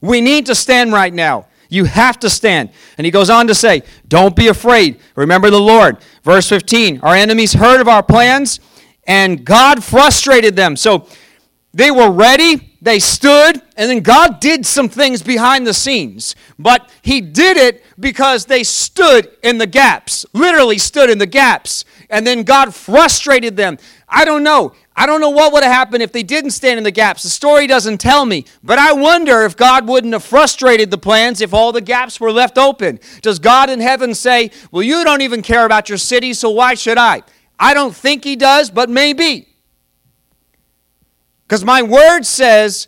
We 0.00 0.22
need 0.22 0.46
to 0.46 0.54
stand 0.54 0.92
right 0.92 1.12
now. 1.12 1.46
You 1.68 1.84
have 1.84 2.18
to 2.20 2.30
stand. 2.30 2.70
And 2.96 3.04
he 3.04 3.10
goes 3.10 3.30
on 3.30 3.46
to 3.46 3.54
say, 3.54 3.82
Don't 4.08 4.34
be 4.34 4.48
afraid. 4.48 4.98
Remember 5.14 5.50
the 5.50 5.60
Lord. 5.60 5.98
Verse 6.24 6.48
15 6.48 7.00
Our 7.02 7.14
enemies 7.14 7.52
heard 7.52 7.80
of 7.80 7.88
our 7.88 8.02
plans, 8.02 8.60
and 9.06 9.44
God 9.44 9.84
frustrated 9.84 10.56
them. 10.56 10.74
So 10.74 11.06
they 11.72 11.90
were 11.90 12.10
ready, 12.10 12.69
they 12.82 12.98
stood, 12.98 13.60
and 13.76 13.90
then 13.90 14.00
God 14.00 14.40
did 14.40 14.64
some 14.64 14.88
things 14.88 15.22
behind 15.22 15.66
the 15.66 15.74
scenes. 15.74 16.34
But 16.58 16.90
He 17.02 17.20
did 17.20 17.56
it 17.56 17.84
because 17.98 18.46
they 18.46 18.64
stood 18.64 19.30
in 19.42 19.58
the 19.58 19.66
gaps, 19.66 20.24
literally 20.32 20.78
stood 20.78 21.10
in 21.10 21.18
the 21.18 21.26
gaps. 21.26 21.84
and 22.12 22.26
then 22.26 22.42
God 22.42 22.74
frustrated 22.74 23.56
them. 23.56 23.78
I 24.08 24.24
don't 24.24 24.42
know. 24.42 24.72
I 24.96 25.06
don't 25.06 25.20
know 25.20 25.30
what 25.30 25.52
would 25.52 25.62
have 25.62 25.72
happened 25.72 26.02
if 26.02 26.10
they 26.10 26.24
didn't 26.24 26.50
stand 26.50 26.76
in 26.76 26.84
the 26.84 26.90
gaps. 26.90 27.22
The 27.22 27.28
story 27.28 27.66
doesn't 27.68 27.98
tell 27.98 28.26
me, 28.26 28.44
but 28.62 28.78
I 28.78 28.92
wonder 28.92 29.44
if 29.44 29.56
God 29.56 29.86
wouldn't 29.86 30.12
have 30.12 30.24
frustrated 30.24 30.90
the 30.90 30.98
plans 30.98 31.40
if 31.40 31.54
all 31.54 31.70
the 31.72 31.80
gaps 31.80 32.20
were 32.20 32.32
left 32.32 32.58
open. 32.58 32.98
Does 33.22 33.38
God 33.38 33.70
in 33.70 33.80
heaven 33.80 34.14
say, 34.14 34.50
Well, 34.72 34.82
you 34.82 35.04
don't 35.04 35.22
even 35.22 35.40
care 35.40 35.64
about 35.64 35.88
your 35.88 35.98
city, 35.98 36.34
so 36.34 36.50
why 36.50 36.74
should 36.74 36.98
I? 36.98 37.22
I 37.58 37.74
don't 37.74 37.94
think 37.94 38.24
He 38.24 38.34
does, 38.36 38.70
but 38.70 38.90
maybe. 38.90 39.49
Because 41.50 41.64
my 41.64 41.82
word 41.82 42.22
says 42.22 42.86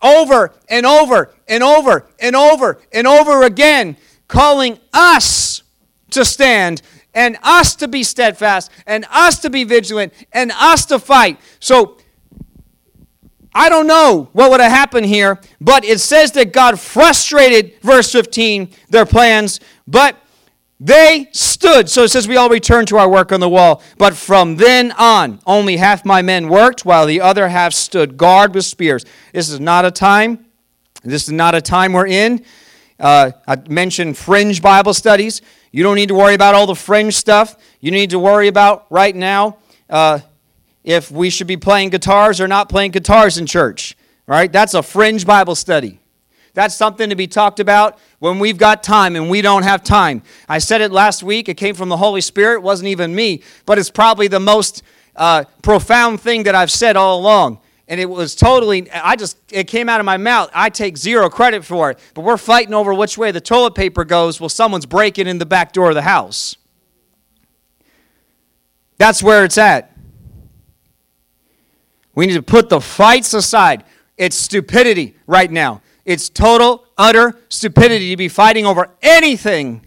over 0.00 0.54
and 0.68 0.86
over 0.86 1.34
and 1.48 1.64
over 1.64 2.06
and 2.20 2.36
over 2.36 2.80
and 2.92 3.08
over 3.08 3.42
again, 3.42 3.96
calling 4.28 4.78
us 4.92 5.64
to 6.10 6.24
stand 6.24 6.80
and 7.12 7.36
us 7.42 7.74
to 7.74 7.88
be 7.88 8.04
steadfast 8.04 8.70
and 8.86 9.04
us 9.10 9.40
to 9.40 9.50
be 9.50 9.64
vigilant 9.64 10.12
and 10.32 10.52
us 10.54 10.86
to 10.86 11.00
fight. 11.00 11.40
So 11.58 11.98
I 13.52 13.68
don't 13.68 13.88
know 13.88 14.28
what 14.32 14.52
would 14.52 14.60
have 14.60 14.70
happened 14.70 15.06
here, 15.06 15.40
but 15.60 15.84
it 15.84 15.98
says 15.98 16.30
that 16.32 16.52
God 16.52 16.78
frustrated, 16.78 17.80
verse 17.82 18.12
15, 18.12 18.68
their 18.90 19.06
plans, 19.06 19.58
but 19.88 20.14
they 20.80 21.28
stood. 21.32 21.88
So 21.88 22.04
it 22.04 22.08
says 22.08 22.28
we 22.28 22.36
all 22.36 22.48
returned 22.48 22.88
to 22.88 22.98
our 22.98 23.08
work 23.08 23.32
on 23.32 23.40
the 23.40 23.48
wall. 23.48 23.82
But 23.96 24.14
from 24.14 24.56
then 24.56 24.92
on, 24.92 25.40
only 25.44 25.76
half 25.76 26.04
my 26.04 26.22
men 26.22 26.48
worked, 26.48 26.84
while 26.84 27.04
the 27.04 27.20
other 27.20 27.48
half 27.48 27.72
stood 27.72 28.16
guard 28.16 28.54
with 28.54 28.64
spears. 28.64 29.04
This 29.32 29.48
is 29.48 29.58
not 29.58 29.84
a 29.84 29.90
time. 29.90 30.46
This 31.02 31.24
is 31.24 31.32
not 31.32 31.54
a 31.54 31.60
time 31.60 31.92
we're 31.92 32.06
in. 32.06 32.44
Uh, 32.98 33.32
I 33.46 33.56
mentioned 33.68 34.16
fringe 34.16 34.62
Bible 34.62 34.94
studies. 34.94 35.42
You 35.72 35.82
don't 35.82 35.96
need 35.96 36.08
to 36.08 36.14
worry 36.14 36.34
about 36.34 36.54
all 36.54 36.66
the 36.66 36.74
fringe 36.74 37.14
stuff. 37.14 37.56
You 37.80 37.90
need 37.90 38.10
to 38.10 38.18
worry 38.18 38.48
about 38.48 38.86
right 38.90 39.14
now 39.14 39.58
uh, 39.90 40.20
if 40.84 41.10
we 41.10 41.30
should 41.30 41.46
be 41.46 41.56
playing 41.56 41.90
guitars 41.90 42.40
or 42.40 42.48
not 42.48 42.68
playing 42.68 42.92
guitars 42.92 43.36
in 43.38 43.46
church. 43.46 43.96
Right? 44.26 44.50
That's 44.50 44.74
a 44.74 44.82
fringe 44.82 45.26
Bible 45.26 45.54
study. 45.54 46.00
That's 46.54 46.74
something 46.74 47.10
to 47.10 47.16
be 47.16 47.26
talked 47.26 47.60
about 47.60 47.98
when 48.18 48.38
we've 48.38 48.58
got 48.58 48.82
time 48.82 49.16
and 49.16 49.30
we 49.30 49.42
don't 49.42 49.62
have 49.62 49.82
time. 49.82 50.22
I 50.48 50.58
said 50.58 50.80
it 50.80 50.90
last 50.90 51.22
week. 51.22 51.48
It 51.48 51.54
came 51.54 51.74
from 51.74 51.88
the 51.88 51.96
Holy 51.96 52.20
Spirit. 52.20 52.56
It 52.56 52.62
wasn't 52.62 52.88
even 52.88 53.14
me, 53.14 53.42
but 53.66 53.78
it's 53.78 53.90
probably 53.90 54.28
the 54.28 54.40
most 54.40 54.82
uh, 55.16 55.44
profound 55.62 56.20
thing 56.20 56.44
that 56.44 56.54
I've 56.54 56.70
said 56.70 56.96
all 56.96 57.18
along 57.18 57.60
and 57.88 57.98
it 57.98 58.08
was 58.08 58.34
totally 58.34 58.88
i 58.92 59.16
just 59.16 59.36
it 59.50 59.64
came 59.64 59.88
out 59.88 59.98
of 59.98 60.06
my 60.06 60.16
mouth 60.16 60.50
i 60.54 60.68
take 60.68 60.96
zero 60.96 61.28
credit 61.28 61.64
for 61.64 61.90
it 61.90 61.98
but 62.14 62.20
we're 62.20 62.36
fighting 62.36 62.74
over 62.74 62.94
which 62.94 63.18
way 63.18 63.32
the 63.32 63.40
toilet 63.40 63.74
paper 63.74 64.04
goes 64.04 64.40
Well, 64.40 64.48
someone's 64.48 64.86
breaking 64.86 65.26
in 65.26 65.38
the 65.38 65.46
back 65.46 65.72
door 65.72 65.88
of 65.88 65.94
the 65.94 66.02
house 66.02 66.56
that's 68.98 69.22
where 69.22 69.44
it's 69.44 69.58
at 69.58 69.96
we 72.14 72.26
need 72.26 72.34
to 72.34 72.42
put 72.42 72.68
the 72.68 72.80
fights 72.80 73.34
aside 73.34 73.84
it's 74.16 74.36
stupidity 74.36 75.16
right 75.26 75.50
now 75.50 75.82
it's 76.04 76.28
total 76.28 76.84
utter 76.98 77.38
stupidity 77.48 78.10
to 78.10 78.16
be 78.16 78.28
fighting 78.28 78.66
over 78.66 78.90
anything 79.00 79.86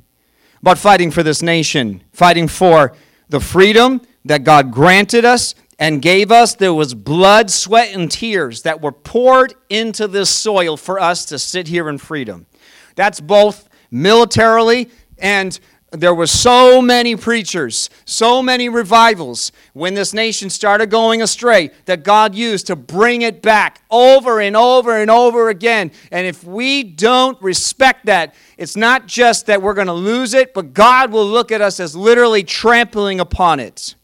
but 0.64 0.78
fighting 0.78 1.12
for 1.12 1.22
this 1.22 1.41
nation 1.41 2.01
fighting 2.12 2.47
for 2.47 2.95
the 3.30 3.39
freedom 3.39 4.01
that 4.26 4.43
god 4.43 4.72
granted 4.72 5.26
us 5.26 5.53
and 5.82 5.99
gave 5.99 6.32
us, 6.32 6.53
there 6.53 6.76
was 6.76 6.93
blood, 6.93 7.49
sweat, 7.49 7.91
and 7.91 8.09
tears 8.09 8.62
that 8.62 8.82
were 8.84 8.91
poured 8.91 9.55
into 9.68 10.07
this 10.07 10.30
soil 10.30 10.78
for 10.78 10.99
us 10.99 11.26
to 11.26 11.39
sit 11.39 11.68
here 11.68 11.89
in 11.89 11.97
freedom. 11.97 12.45
That's 12.93 13.20
both 13.20 13.68
militarily 13.89 14.91
and 15.18 15.59
there 15.91 16.13
were 16.13 16.27
so 16.27 16.81
many 16.81 17.17
preachers, 17.17 17.89
so 18.05 18.41
many 18.41 18.69
revivals 18.69 19.51
when 19.73 19.93
this 19.93 20.13
nation 20.13 20.49
started 20.49 20.89
going 20.89 21.21
astray 21.21 21.71
that 21.85 22.03
God 22.03 22.33
used 22.33 22.67
to 22.67 22.77
bring 22.77 23.23
it 23.23 23.41
back 23.41 23.81
over 23.91 24.39
and 24.39 24.55
over 24.55 24.97
and 24.97 25.11
over 25.11 25.49
again. 25.49 25.91
And 26.09 26.25
if 26.25 26.45
we 26.45 26.83
don't 26.83 27.39
respect 27.41 28.05
that, 28.05 28.33
it's 28.57 28.77
not 28.77 29.05
just 29.05 29.47
that 29.47 29.61
we're 29.61 29.73
going 29.73 29.87
to 29.87 29.93
lose 29.93 30.33
it, 30.33 30.53
but 30.53 30.73
God 30.73 31.11
will 31.11 31.27
look 31.27 31.51
at 31.51 31.59
us 31.59 31.79
as 31.81 31.93
literally 31.93 32.43
trampling 32.43 33.19
upon 33.19 33.59
it. 33.59 33.95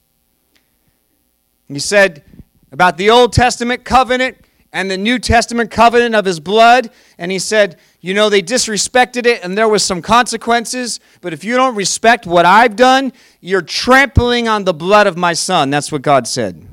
He 1.69 1.79
said 1.79 2.23
about 2.71 2.97
the 2.97 3.09
Old 3.09 3.31
Testament 3.31 3.85
covenant 3.85 4.37
and 4.77 4.91
the 4.91 4.97
New 4.97 5.17
Testament 5.17 5.71
covenant 5.71 6.13
of 6.13 6.23
his 6.23 6.39
blood. 6.39 6.91
And 7.17 7.31
he 7.31 7.39
said, 7.39 7.79
You 7.99 8.13
know, 8.13 8.29
they 8.29 8.43
disrespected 8.43 9.25
it 9.25 9.43
and 9.43 9.57
there 9.57 9.67
was 9.67 9.83
some 9.83 10.03
consequences. 10.03 10.99
But 11.19 11.33
if 11.33 11.43
you 11.43 11.57
don't 11.57 11.73
respect 11.73 12.27
what 12.27 12.45
I've 12.45 12.75
done, 12.75 13.11
you're 13.41 13.63
trampling 13.63 14.47
on 14.47 14.65
the 14.65 14.75
blood 14.75 15.07
of 15.07 15.17
my 15.17 15.33
son. 15.33 15.71
That's 15.71 15.91
what 15.91 16.03
God 16.03 16.27
said. 16.27 16.67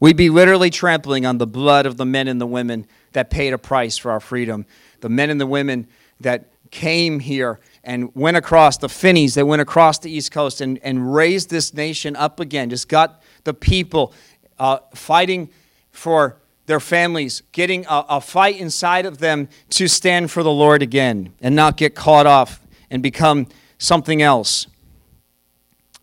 We'd 0.00 0.16
be 0.16 0.30
literally 0.30 0.70
trampling 0.70 1.26
on 1.26 1.36
the 1.36 1.46
blood 1.46 1.84
of 1.84 1.98
the 1.98 2.06
men 2.06 2.26
and 2.26 2.40
the 2.40 2.46
women 2.46 2.86
that 3.12 3.28
paid 3.28 3.52
a 3.52 3.58
price 3.58 3.98
for 3.98 4.10
our 4.10 4.20
freedom. 4.20 4.64
The 5.00 5.10
men 5.10 5.28
and 5.28 5.38
the 5.38 5.46
women 5.46 5.88
that 6.20 6.50
came 6.70 7.20
here 7.20 7.60
and 7.84 8.14
went 8.14 8.38
across 8.38 8.78
the 8.78 8.88
Finneys, 8.88 9.34
they 9.34 9.42
went 9.42 9.60
across 9.60 9.98
the 9.98 10.10
East 10.10 10.32
Coast 10.32 10.62
and, 10.62 10.78
and 10.82 11.14
raised 11.14 11.50
this 11.50 11.74
nation 11.74 12.16
up 12.16 12.40
again, 12.40 12.70
just 12.70 12.88
got 12.88 13.22
the 13.44 13.52
people 13.52 14.14
uh, 14.58 14.78
fighting 14.94 15.50
for 15.96 16.36
their 16.66 16.80
families, 16.80 17.42
getting 17.52 17.86
a, 17.86 18.04
a 18.08 18.20
fight 18.20 18.58
inside 18.58 19.06
of 19.06 19.18
them 19.18 19.48
to 19.70 19.88
stand 19.88 20.30
for 20.30 20.42
the 20.42 20.50
Lord 20.50 20.82
again 20.82 21.32
and 21.40 21.54
not 21.54 21.76
get 21.76 21.94
caught 21.94 22.26
off 22.26 22.60
and 22.90 23.02
become 23.02 23.46
something 23.78 24.20
else, 24.20 24.66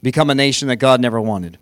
become 0.02 0.30
a 0.30 0.36
nation 0.36 0.68
that 0.70 0.78
God 0.78 1.02
never 1.02 1.20
wanted. 1.20 1.58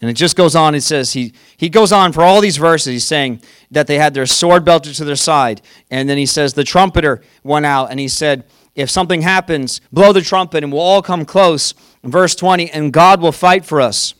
And 0.00 0.08
it 0.08 0.14
just 0.14 0.36
goes 0.36 0.54
on. 0.54 0.74
It 0.74 0.82
says, 0.82 1.12
he, 1.12 1.32
he 1.56 1.68
goes 1.68 1.90
on 1.90 2.12
for 2.12 2.22
all 2.22 2.40
these 2.40 2.56
verses. 2.56 2.92
He's 2.92 3.04
saying 3.04 3.42
that 3.72 3.88
they 3.88 3.98
had 3.98 4.14
their 4.14 4.26
sword 4.26 4.64
belted 4.64 4.94
to 4.94 5.04
their 5.04 5.16
side. 5.16 5.60
And 5.90 6.08
then 6.08 6.18
he 6.18 6.26
says, 6.26 6.54
the 6.54 6.62
trumpeter 6.62 7.20
went 7.42 7.66
out 7.66 7.90
and 7.90 7.98
he 7.98 8.06
said, 8.06 8.44
if 8.76 8.90
something 8.90 9.22
happens, 9.22 9.80
blow 9.92 10.12
the 10.12 10.22
trumpet 10.22 10.62
and 10.62 10.72
we'll 10.72 10.82
all 10.82 11.02
come 11.02 11.24
close. 11.24 11.74
Verse 12.04 12.36
20, 12.36 12.70
and 12.70 12.92
God 12.92 13.20
will 13.20 13.32
fight 13.32 13.64
for 13.64 13.80
us. 13.80 14.14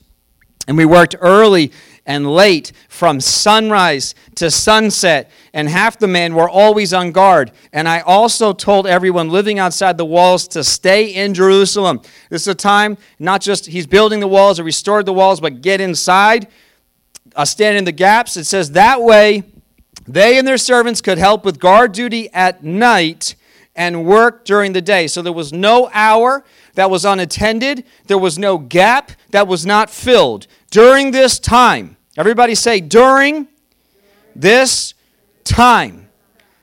And 0.67 0.77
we 0.77 0.85
worked 0.85 1.15
early 1.21 1.73
and 2.09 2.27
late 2.27 2.73
from 2.89 3.21
sunrise 3.21 4.15
to 4.35 4.51
sunset, 4.51 5.31
and 5.53 5.69
half 5.69 5.99
the 5.99 6.09
men 6.09 6.35
were 6.35 6.49
always 6.49 6.95
on 6.95 7.13
guard. 7.13 7.53
And 7.71 7.87
I 7.87 8.01
also 8.01 8.55
told 8.55 8.87
everyone 8.87 9.29
living 9.29 9.59
outside 9.59 9.99
the 9.99 10.07
walls 10.07 10.49
to 10.49 10.65
stay 10.65 11.15
in 11.15 11.35
Jerusalem. 11.35 12.01
This 12.31 12.43
is 12.43 12.49
a 12.49 12.55
time, 12.55 12.97
not 13.19 13.43
just 13.43 13.67
he's 13.67 13.87
building 13.87 14.21
the 14.21 14.27
walls 14.27 14.59
or 14.59 14.65
restored 14.65 15.05
the 15.05 15.13
walls, 15.13 15.39
but 15.39 15.61
get 15.61 15.83
inside, 15.83 16.49
uh, 17.37 17.45
stand 17.45 17.77
in 17.77 17.85
the 17.85 17.93
gaps. 17.93 18.39
It 18.39 18.45
says 18.45 18.73
that 18.73 19.03
way 19.03 19.43
they 20.07 20.39
and 20.39 20.49
their 20.49 20.57
servants 20.57 21.03
could 21.03 21.19
help 21.19 21.45
with 21.45 21.61
guard 21.61 21.93
duty 21.93 22.33
at 22.33 22.65
night 22.65 23.35
and 23.77 24.07
work 24.07 24.47
during 24.47 24.73
the 24.73 24.81
day. 24.81 25.09
So 25.09 25.21
there 25.21 25.33
was 25.33 25.53
no 25.53 25.91
hour 25.93 26.43
that 26.73 26.91
was 26.91 27.05
unattended, 27.05 27.85
there 28.07 28.17
was 28.17 28.39
no 28.39 28.57
gap 28.57 29.13
that 29.31 29.47
was 29.47 29.67
not 29.67 29.91
filled. 29.91 30.47
During 30.71 31.11
this 31.11 31.39
time, 31.39 31.98
Everybody 32.19 32.57
say, 32.57 32.81
during 32.81 33.47
this 34.35 34.95
time. 35.45 36.09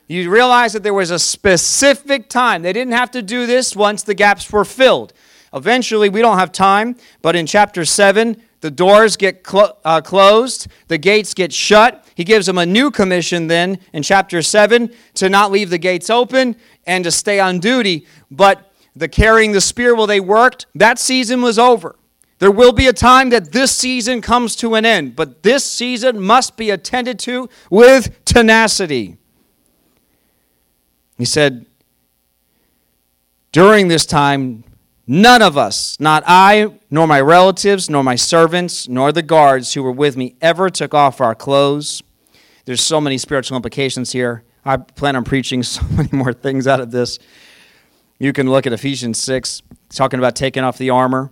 You 0.06 0.30
realize 0.30 0.74
that 0.74 0.82
there 0.82 0.92
was 0.92 1.10
a 1.10 1.18
specific 1.18 2.28
time. 2.28 2.60
They 2.60 2.74
didn't 2.74 2.92
have 2.92 3.10
to 3.12 3.22
do 3.22 3.46
this 3.46 3.74
once 3.74 4.02
the 4.02 4.12
gaps 4.12 4.52
were 4.52 4.66
filled. 4.66 5.14
Eventually, 5.54 6.10
we 6.10 6.20
don't 6.20 6.38
have 6.38 6.52
time, 6.52 6.94
but 7.22 7.34
in 7.34 7.46
chapter 7.46 7.86
7, 7.86 8.40
the 8.60 8.70
doors 8.70 9.16
get 9.16 9.46
uh, 9.54 10.02
closed, 10.02 10.68
the 10.88 10.98
gates 10.98 11.32
get 11.32 11.54
shut. 11.54 12.06
He 12.14 12.24
gives 12.24 12.44
them 12.44 12.58
a 12.58 12.66
new 12.66 12.90
commission 12.90 13.46
then 13.46 13.78
in 13.94 14.02
chapter 14.02 14.42
7 14.42 14.92
to 15.14 15.28
not 15.30 15.52
leave 15.52 15.70
the 15.70 15.78
gates 15.78 16.10
open 16.10 16.56
and 16.86 17.02
to 17.04 17.10
stay 17.10 17.40
on 17.40 17.60
duty. 17.60 18.06
But 18.30 18.70
the 18.94 19.08
carrying 19.08 19.52
the 19.52 19.62
spear 19.62 19.94
while 19.94 20.06
they 20.06 20.20
worked, 20.20 20.66
that 20.74 20.98
season 20.98 21.40
was 21.40 21.58
over. 21.58 21.96
There 22.38 22.50
will 22.50 22.72
be 22.72 22.86
a 22.86 22.92
time 22.92 23.30
that 23.30 23.52
this 23.52 23.72
season 23.72 24.20
comes 24.20 24.56
to 24.56 24.74
an 24.74 24.84
end, 24.84 25.16
but 25.16 25.42
this 25.42 25.64
season 25.64 26.20
must 26.20 26.56
be 26.56 26.70
attended 26.70 27.18
to 27.20 27.48
with 27.70 28.24
tenacity. 28.24 29.16
He 31.16 31.24
said, 31.24 31.66
During 33.52 33.88
this 33.88 34.04
time, 34.04 34.64
none 35.06 35.40
of 35.40 35.56
us, 35.56 35.98
not 35.98 36.24
I, 36.26 36.78
nor 36.90 37.06
my 37.06 37.22
relatives, 37.22 37.88
nor 37.88 38.04
my 38.04 38.16
servants, 38.16 38.86
nor 38.86 39.12
the 39.12 39.22
guards 39.22 39.72
who 39.72 39.82
were 39.82 39.92
with 39.92 40.16
me, 40.16 40.36
ever 40.42 40.68
took 40.68 40.92
off 40.92 41.22
our 41.22 41.34
clothes. 41.34 42.02
There's 42.66 42.82
so 42.82 43.00
many 43.00 43.16
spiritual 43.16 43.56
implications 43.56 44.12
here. 44.12 44.44
I 44.62 44.76
plan 44.76 45.16
on 45.16 45.24
preaching 45.24 45.62
so 45.62 45.82
many 45.90 46.10
more 46.12 46.34
things 46.34 46.66
out 46.66 46.80
of 46.80 46.90
this. 46.90 47.18
You 48.18 48.34
can 48.34 48.50
look 48.50 48.66
at 48.66 48.74
Ephesians 48.74 49.18
6, 49.20 49.62
talking 49.88 50.18
about 50.18 50.36
taking 50.36 50.64
off 50.64 50.76
the 50.76 50.90
armor. 50.90 51.30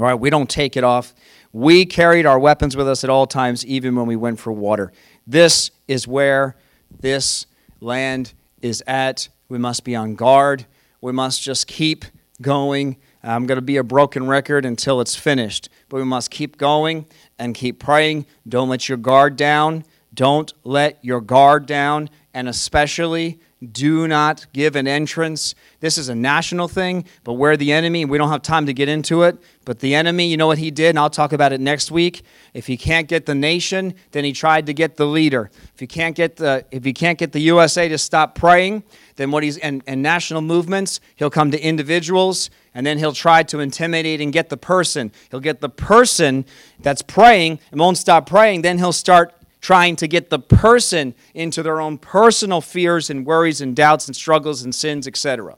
All 0.00 0.06
right, 0.06 0.14
we 0.14 0.30
don't 0.30 0.48
take 0.48 0.76
it 0.76 0.84
off. 0.84 1.14
We 1.52 1.84
carried 1.84 2.26
our 2.26 2.38
weapons 2.38 2.76
with 2.76 2.88
us 2.88 3.04
at 3.04 3.10
all 3.10 3.26
times, 3.26 3.66
even 3.66 3.94
when 3.94 4.06
we 4.06 4.16
went 4.16 4.40
for 4.40 4.52
water. 4.52 4.92
This 5.26 5.70
is 5.86 6.08
where 6.08 6.56
this 7.00 7.46
land 7.80 8.32
is 8.62 8.82
at. 8.86 9.28
We 9.48 9.58
must 9.58 9.84
be 9.84 9.94
on 9.94 10.14
guard. 10.14 10.66
We 11.00 11.12
must 11.12 11.42
just 11.42 11.66
keep 11.66 12.04
going 12.40 12.96
I'm 13.22 13.46
going 13.46 13.56
to 13.56 13.62
be 13.62 13.76
a 13.76 13.84
broken 13.84 14.26
record 14.26 14.64
until 14.64 15.00
it's 15.00 15.14
finished. 15.14 15.68
But 15.88 15.98
we 15.98 16.04
must 16.04 16.30
keep 16.30 16.56
going 16.56 17.06
and 17.38 17.54
keep 17.54 17.78
praying. 17.78 18.26
Don't 18.48 18.68
let 18.68 18.88
your 18.88 18.98
guard 18.98 19.36
down. 19.36 19.84
Don't 20.14 20.52
let 20.64 20.98
your 21.04 21.20
guard 21.20 21.66
down. 21.66 22.08
And 22.32 22.48
especially, 22.48 23.40
do 23.72 24.08
not 24.08 24.46
give 24.54 24.74
an 24.74 24.88
entrance. 24.88 25.54
This 25.80 25.98
is 25.98 26.08
a 26.08 26.14
national 26.14 26.66
thing, 26.66 27.04
but 27.24 27.34
where 27.34 27.56
the 27.56 27.72
enemy, 27.72 28.06
we 28.06 28.16
don't 28.16 28.30
have 28.30 28.40
time 28.40 28.64
to 28.66 28.72
get 28.72 28.88
into 28.88 29.22
it, 29.22 29.36
but 29.66 29.80
the 29.80 29.94
enemy, 29.94 30.28
you 30.28 30.38
know 30.38 30.46
what 30.46 30.56
he 30.56 30.70
did, 30.70 30.90
and 30.90 30.98
I'll 30.98 31.10
talk 31.10 31.32
about 31.34 31.52
it 31.52 31.60
next 31.60 31.90
week. 31.90 32.22
If 32.54 32.66
he 32.66 32.78
can't 32.78 33.06
get 33.06 33.26
the 33.26 33.34
nation, 33.34 33.94
then 34.12 34.24
he 34.24 34.32
tried 34.32 34.66
to 34.66 34.72
get 34.72 34.96
the 34.96 35.06
leader. 35.06 35.50
If 35.74 35.80
he 35.80 35.86
can't 35.86 36.16
get 36.16 36.36
the 36.36 36.64
if 36.70 36.84
he 36.84 36.94
can't 36.94 37.18
get 37.18 37.32
the 37.32 37.40
USA 37.40 37.86
to 37.88 37.98
stop 37.98 38.34
praying, 38.34 38.82
then 39.16 39.30
what 39.30 39.42
he's 39.42 39.58
and, 39.58 39.82
and 39.86 40.02
national 40.02 40.40
movements, 40.40 41.00
he'll 41.16 41.30
come 41.30 41.50
to 41.50 41.60
individuals 41.60 42.48
and 42.74 42.86
then 42.86 42.98
he'll 42.98 43.12
try 43.12 43.42
to 43.42 43.60
intimidate 43.60 44.20
and 44.20 44.32
get 44.32 44.48
the 44.48 44.56
person. 44.56 45.12
He'll 45.30 45.40
get 45.40 45.60
the 45.60 45.68
person 45.68 46.46
that's 46.78 47.02
praying 47.02 47.58
and 47.70 47.80
won't 47.80 47.98
stop 47.98 48.26
praying, 48.26 48.62
then 48.62 48.78
he'll 48.78 48.92
start 48.92 49.34
trying 49.60 49.96
to 49.96 50.08
get 50.08 50.30
the 50.30 50.38
person 50.38 51.14
into 51.34 51.62
their 51.62 51.80
own 51.80 51.98
personal 51.98 52.60
fears 52.60 53.10
and 53.10 53.26
worries 53.26 53.60
and 53.60 53.76
doubts 53.76 54.06
and 54.06 54.16
struggles 54.16 54.62
and 54.62 54.74
sins, 54.74 55.06
etc. 55.06 55.56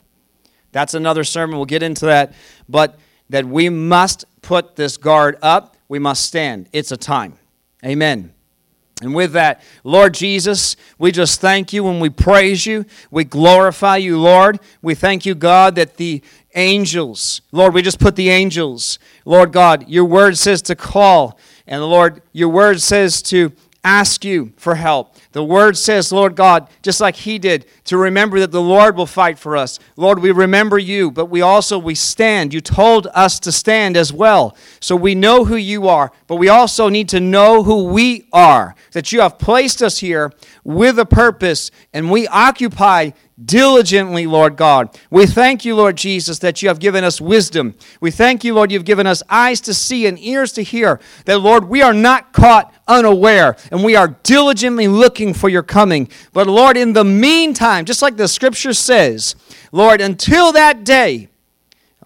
That's 0.71 0.93
another 0.93 1.23
sermon. 1.23 1.57
We'll 1.57 1.65
get 1.65 1.83
into 1.83 2.05
that. 2.07 2.33
But 2.67 2.99
that 3.29 3.45
we 3.45 3.69
must 3.69 4.25
put 4.41 4.75
this 4.75 4.97
guard 4.97 5.37
up, 5.41 5.77
we 5.87 5.99
must 5.99 6.25
stand. 6.25 6.67
It's 6.73 6.91
a 6.91 6.97
time. 6.97 7.37
Amen. 7.85 8.33
And 9.01 9.13
with 9.13 9.33
that, 9.33 9.61
Lord 9.83 10.13
Jesus, 10.13 10.75
we 10.97 11.11
just 11.11 11.41
thank 11.41 11.73
you 11.73 11.87
and 11.87 11.99
we 11.99 12.09
praise 12.09 12.65
you. 12.65 12.85
We 13.11 13.23
glorify 13.23 13.97
you, 13.97 14.19
Lord. 14.19 14.59
We 14.81 14.95
thank 14.95 15.25
you, 15.25 15.35
God, 15.35 15.75
that 15.75 15.97
the 15.97 16.21
angels, 16.55 17.41
Lord, 17.51 17.73
we 17.73 17.81
just 17.81 17.99
put 17.99 18.15
the 18.15 18.29
angels, 18.29 18.99
Lord 19.25 19.51
God, 19.51 19.89
your 19.89 20.05
word 20.05 20.37
says 20.37 20.61
to 20.63 20.75
call. 20.75 21.37
And 21.67 21.81
the 21.81 21.87
Lord, 21.87 22.21
your 22.31 22.49
word 22.49 22.81
says 22.81 23.21
to 23.23 23.51
ask 23.83 24.23
you 24.23 24.53
for 24.57 24.75
help. 24.75 25.15
The 25.33 25.43
word 25.43 25.75
says, 25.77 26.11
Lord 26.11 26.35
God, 26.35 26.69
just 26.83 27.01
like 27.01 27.15
he 27.15 27.39
did, 27.39 27.65
to 27.85 27.97
remember 27.97 28.39
that 28.39 28.51
the 28.51 28.61
Lord 28.61 28.95
will 28.95 29.07
fight 29.07 29.39
for 29.39 29.57
us. 29.57 29.79
Lord, 29.95 30.19
we 30.19 30.31
remember 30.31 30.77
you, 30.77 31.09
but 31.09 31.25
we 31.25 31.41
also 31.41 31.79
we 31.79 31.95
stand. 31.95 32.53
You 32.53 32.61
told 32.61 33.07
us 33.15 33.39
to 33.41 33.51
stand 33.51 33.97
as 33.97 34.13
well. 34.13 34.55
So 34.79 34.95
we 34.95 35.15
know 35.15 35.43
who 35.43 35.55
you 35.55 35.87
are, 35.87 36.11
but 36.27 36.35
we 36.35 36.49
also 36.49 36.87
need 36.87 37.09
to 37.09 37.19
know 37.19 37.63
who 37.63 37.85
we 37.85 38.27
are. 38.31 38.75
That 38.91 39.11
you 39.11 39.21
have 39.21 39.39
placed 39.39 39.81
us 39.81 39.97
here 39.97 40.31
with 40.63 40.99
a 40.99 41.05
purpose 41.05 41.71
and 41.93 42.11
we 42.11 42.27
occupy 42.27 43.11
diligently, 43.43 44.27
Lord 44.27 44.55
God. 44.55 44.97
We 45.09 45.25
thank 45.25 45.65
you, 45.65 45.75
Lord 45.75 45.97
Jesus, 45.97 46.39
that 46.39 46.61
you 46.61 46.67
have 46.67 46.79
given 46.79 47.03
us 47.03 47.19
wisdom. 47.19 47.75
We 47.99 48.11
thank 48.11 48.43
you, 48.43 48.53
Lord, 48.53 48.71
you've 48.71 48.85
given 48.85 49.07
us 49.07 49.23
eyes 49.29 49.59
to 49.61 49.73
see 49.73 50.05
and 50.05 50.19
ears 50.19 50.51
to 50.53 50.63
hear. 50.63 50.99
That, 51.25 51.39
Lord, 51.39 51.65
we 51.65 51.81
are 51.81 51.93
not 51.93 52.33
caught 52.33 52.73
unaware 52.87 53.55
and 53.71 53.83
we 53.83 53.95
are 53.95 54.09
diligently 54.23 54.87
looking 55.23 55.39
for 55.39 55.49
your 55.49 55.63
coming. 55.63 56.09
But, 56.33 56.47
Lord, 56.47 56.75
in 56.75 56.93
the 56.93 57.05
meantime, 57.05 57.85
just 57.85 58.01
like 58.01 58.17
the 58.17 58.27
scripture 58.27 58.73
says, 58.73 59.35
Lord, 59.71 60.01
until 60.01 60.51
that 60.51 60.83
day, 60.83 61.29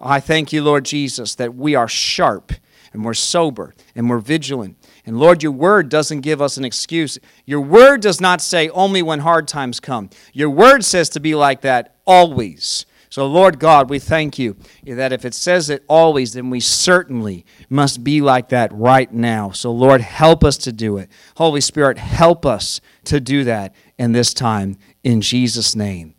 I 0.00 0.20
thank 0.20 0.52
you, 0.52 0.62
Lord 0.62 0.84
Jesus, 0.84 1.34
that 1.34 1.54
we 1.54 1.74
are 1.74 1.88
sharp 1.88 2.52
and 2.92 3.04
we're 3.04 3.14
sober 3.14 3.74
and 3.96 4.08
we're 4.08 4.20
vigilant 4.20 4.76
and 5.08 5.18
Lord, 5.18 5.42
your 5.42 5.52
word 5.52 5.88
doesn't 5.88 6.20
give 6.20 6.42
us 6.42 6.58
an 6.58 6.66
excuse. 6.66 7.18
Your 7.46 7.62
word 7.62 8.02
does 8.02 8.20
not 8.20 8.42
say 8.42 8.68
only 8.68 9.00
when 9.00 9.20
hard 9.20 9.48
times 9.48 9.80
come. 9.80 10.10
Your 10.34 10.50
word 10.50 10.84
says 10.84 11.08
to 11.08 11.18
be 11.18 11.34
like 11.34 11.62
that 11.62 11.96
always. 12.06 12.84
So, 13.10 13.26
Lord 13.26 13.58
God, 13.58 13.88
we 13.88 13.98
thank 13.98 14.38
you 14.38 14.56
that 14.84 15.12
if 15.12 15.24
it 15.24 15.34
says 15.34 15.70
it 15.70 15.84
always, 15.88 16.34
then 16.34 16.50
we 16.50 16.60
certainly 16.60 17.46
must 17.70 18.04
be 18.04 18.20
like 18.20 18.50
that 18.50 18.72
right 18.72 19.12
now. 19.12 19.50
So, 19.50 19.72
Lord, 19.72 20.00
help 20.00 20.44
us 20.44 20.58
to 20.58 20.72
do 20.72 20.98
it. 20.98 21.08
Holy 21.36 21.60
Spirit, 21.60 21.98
help 21.98 22.44
us 22.44 22.80
to 23.04 23.20
do 23.20 23.44
that 23.44 23.74
in 23.98 24.12
this 24.12 24.34
time. 24.34 24.76
In 25.02 25.20
Jesus' 25.20 25.74
name. 25.74 26.14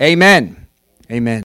Amen. 0.00 0.66
Amen. 1.10 1.43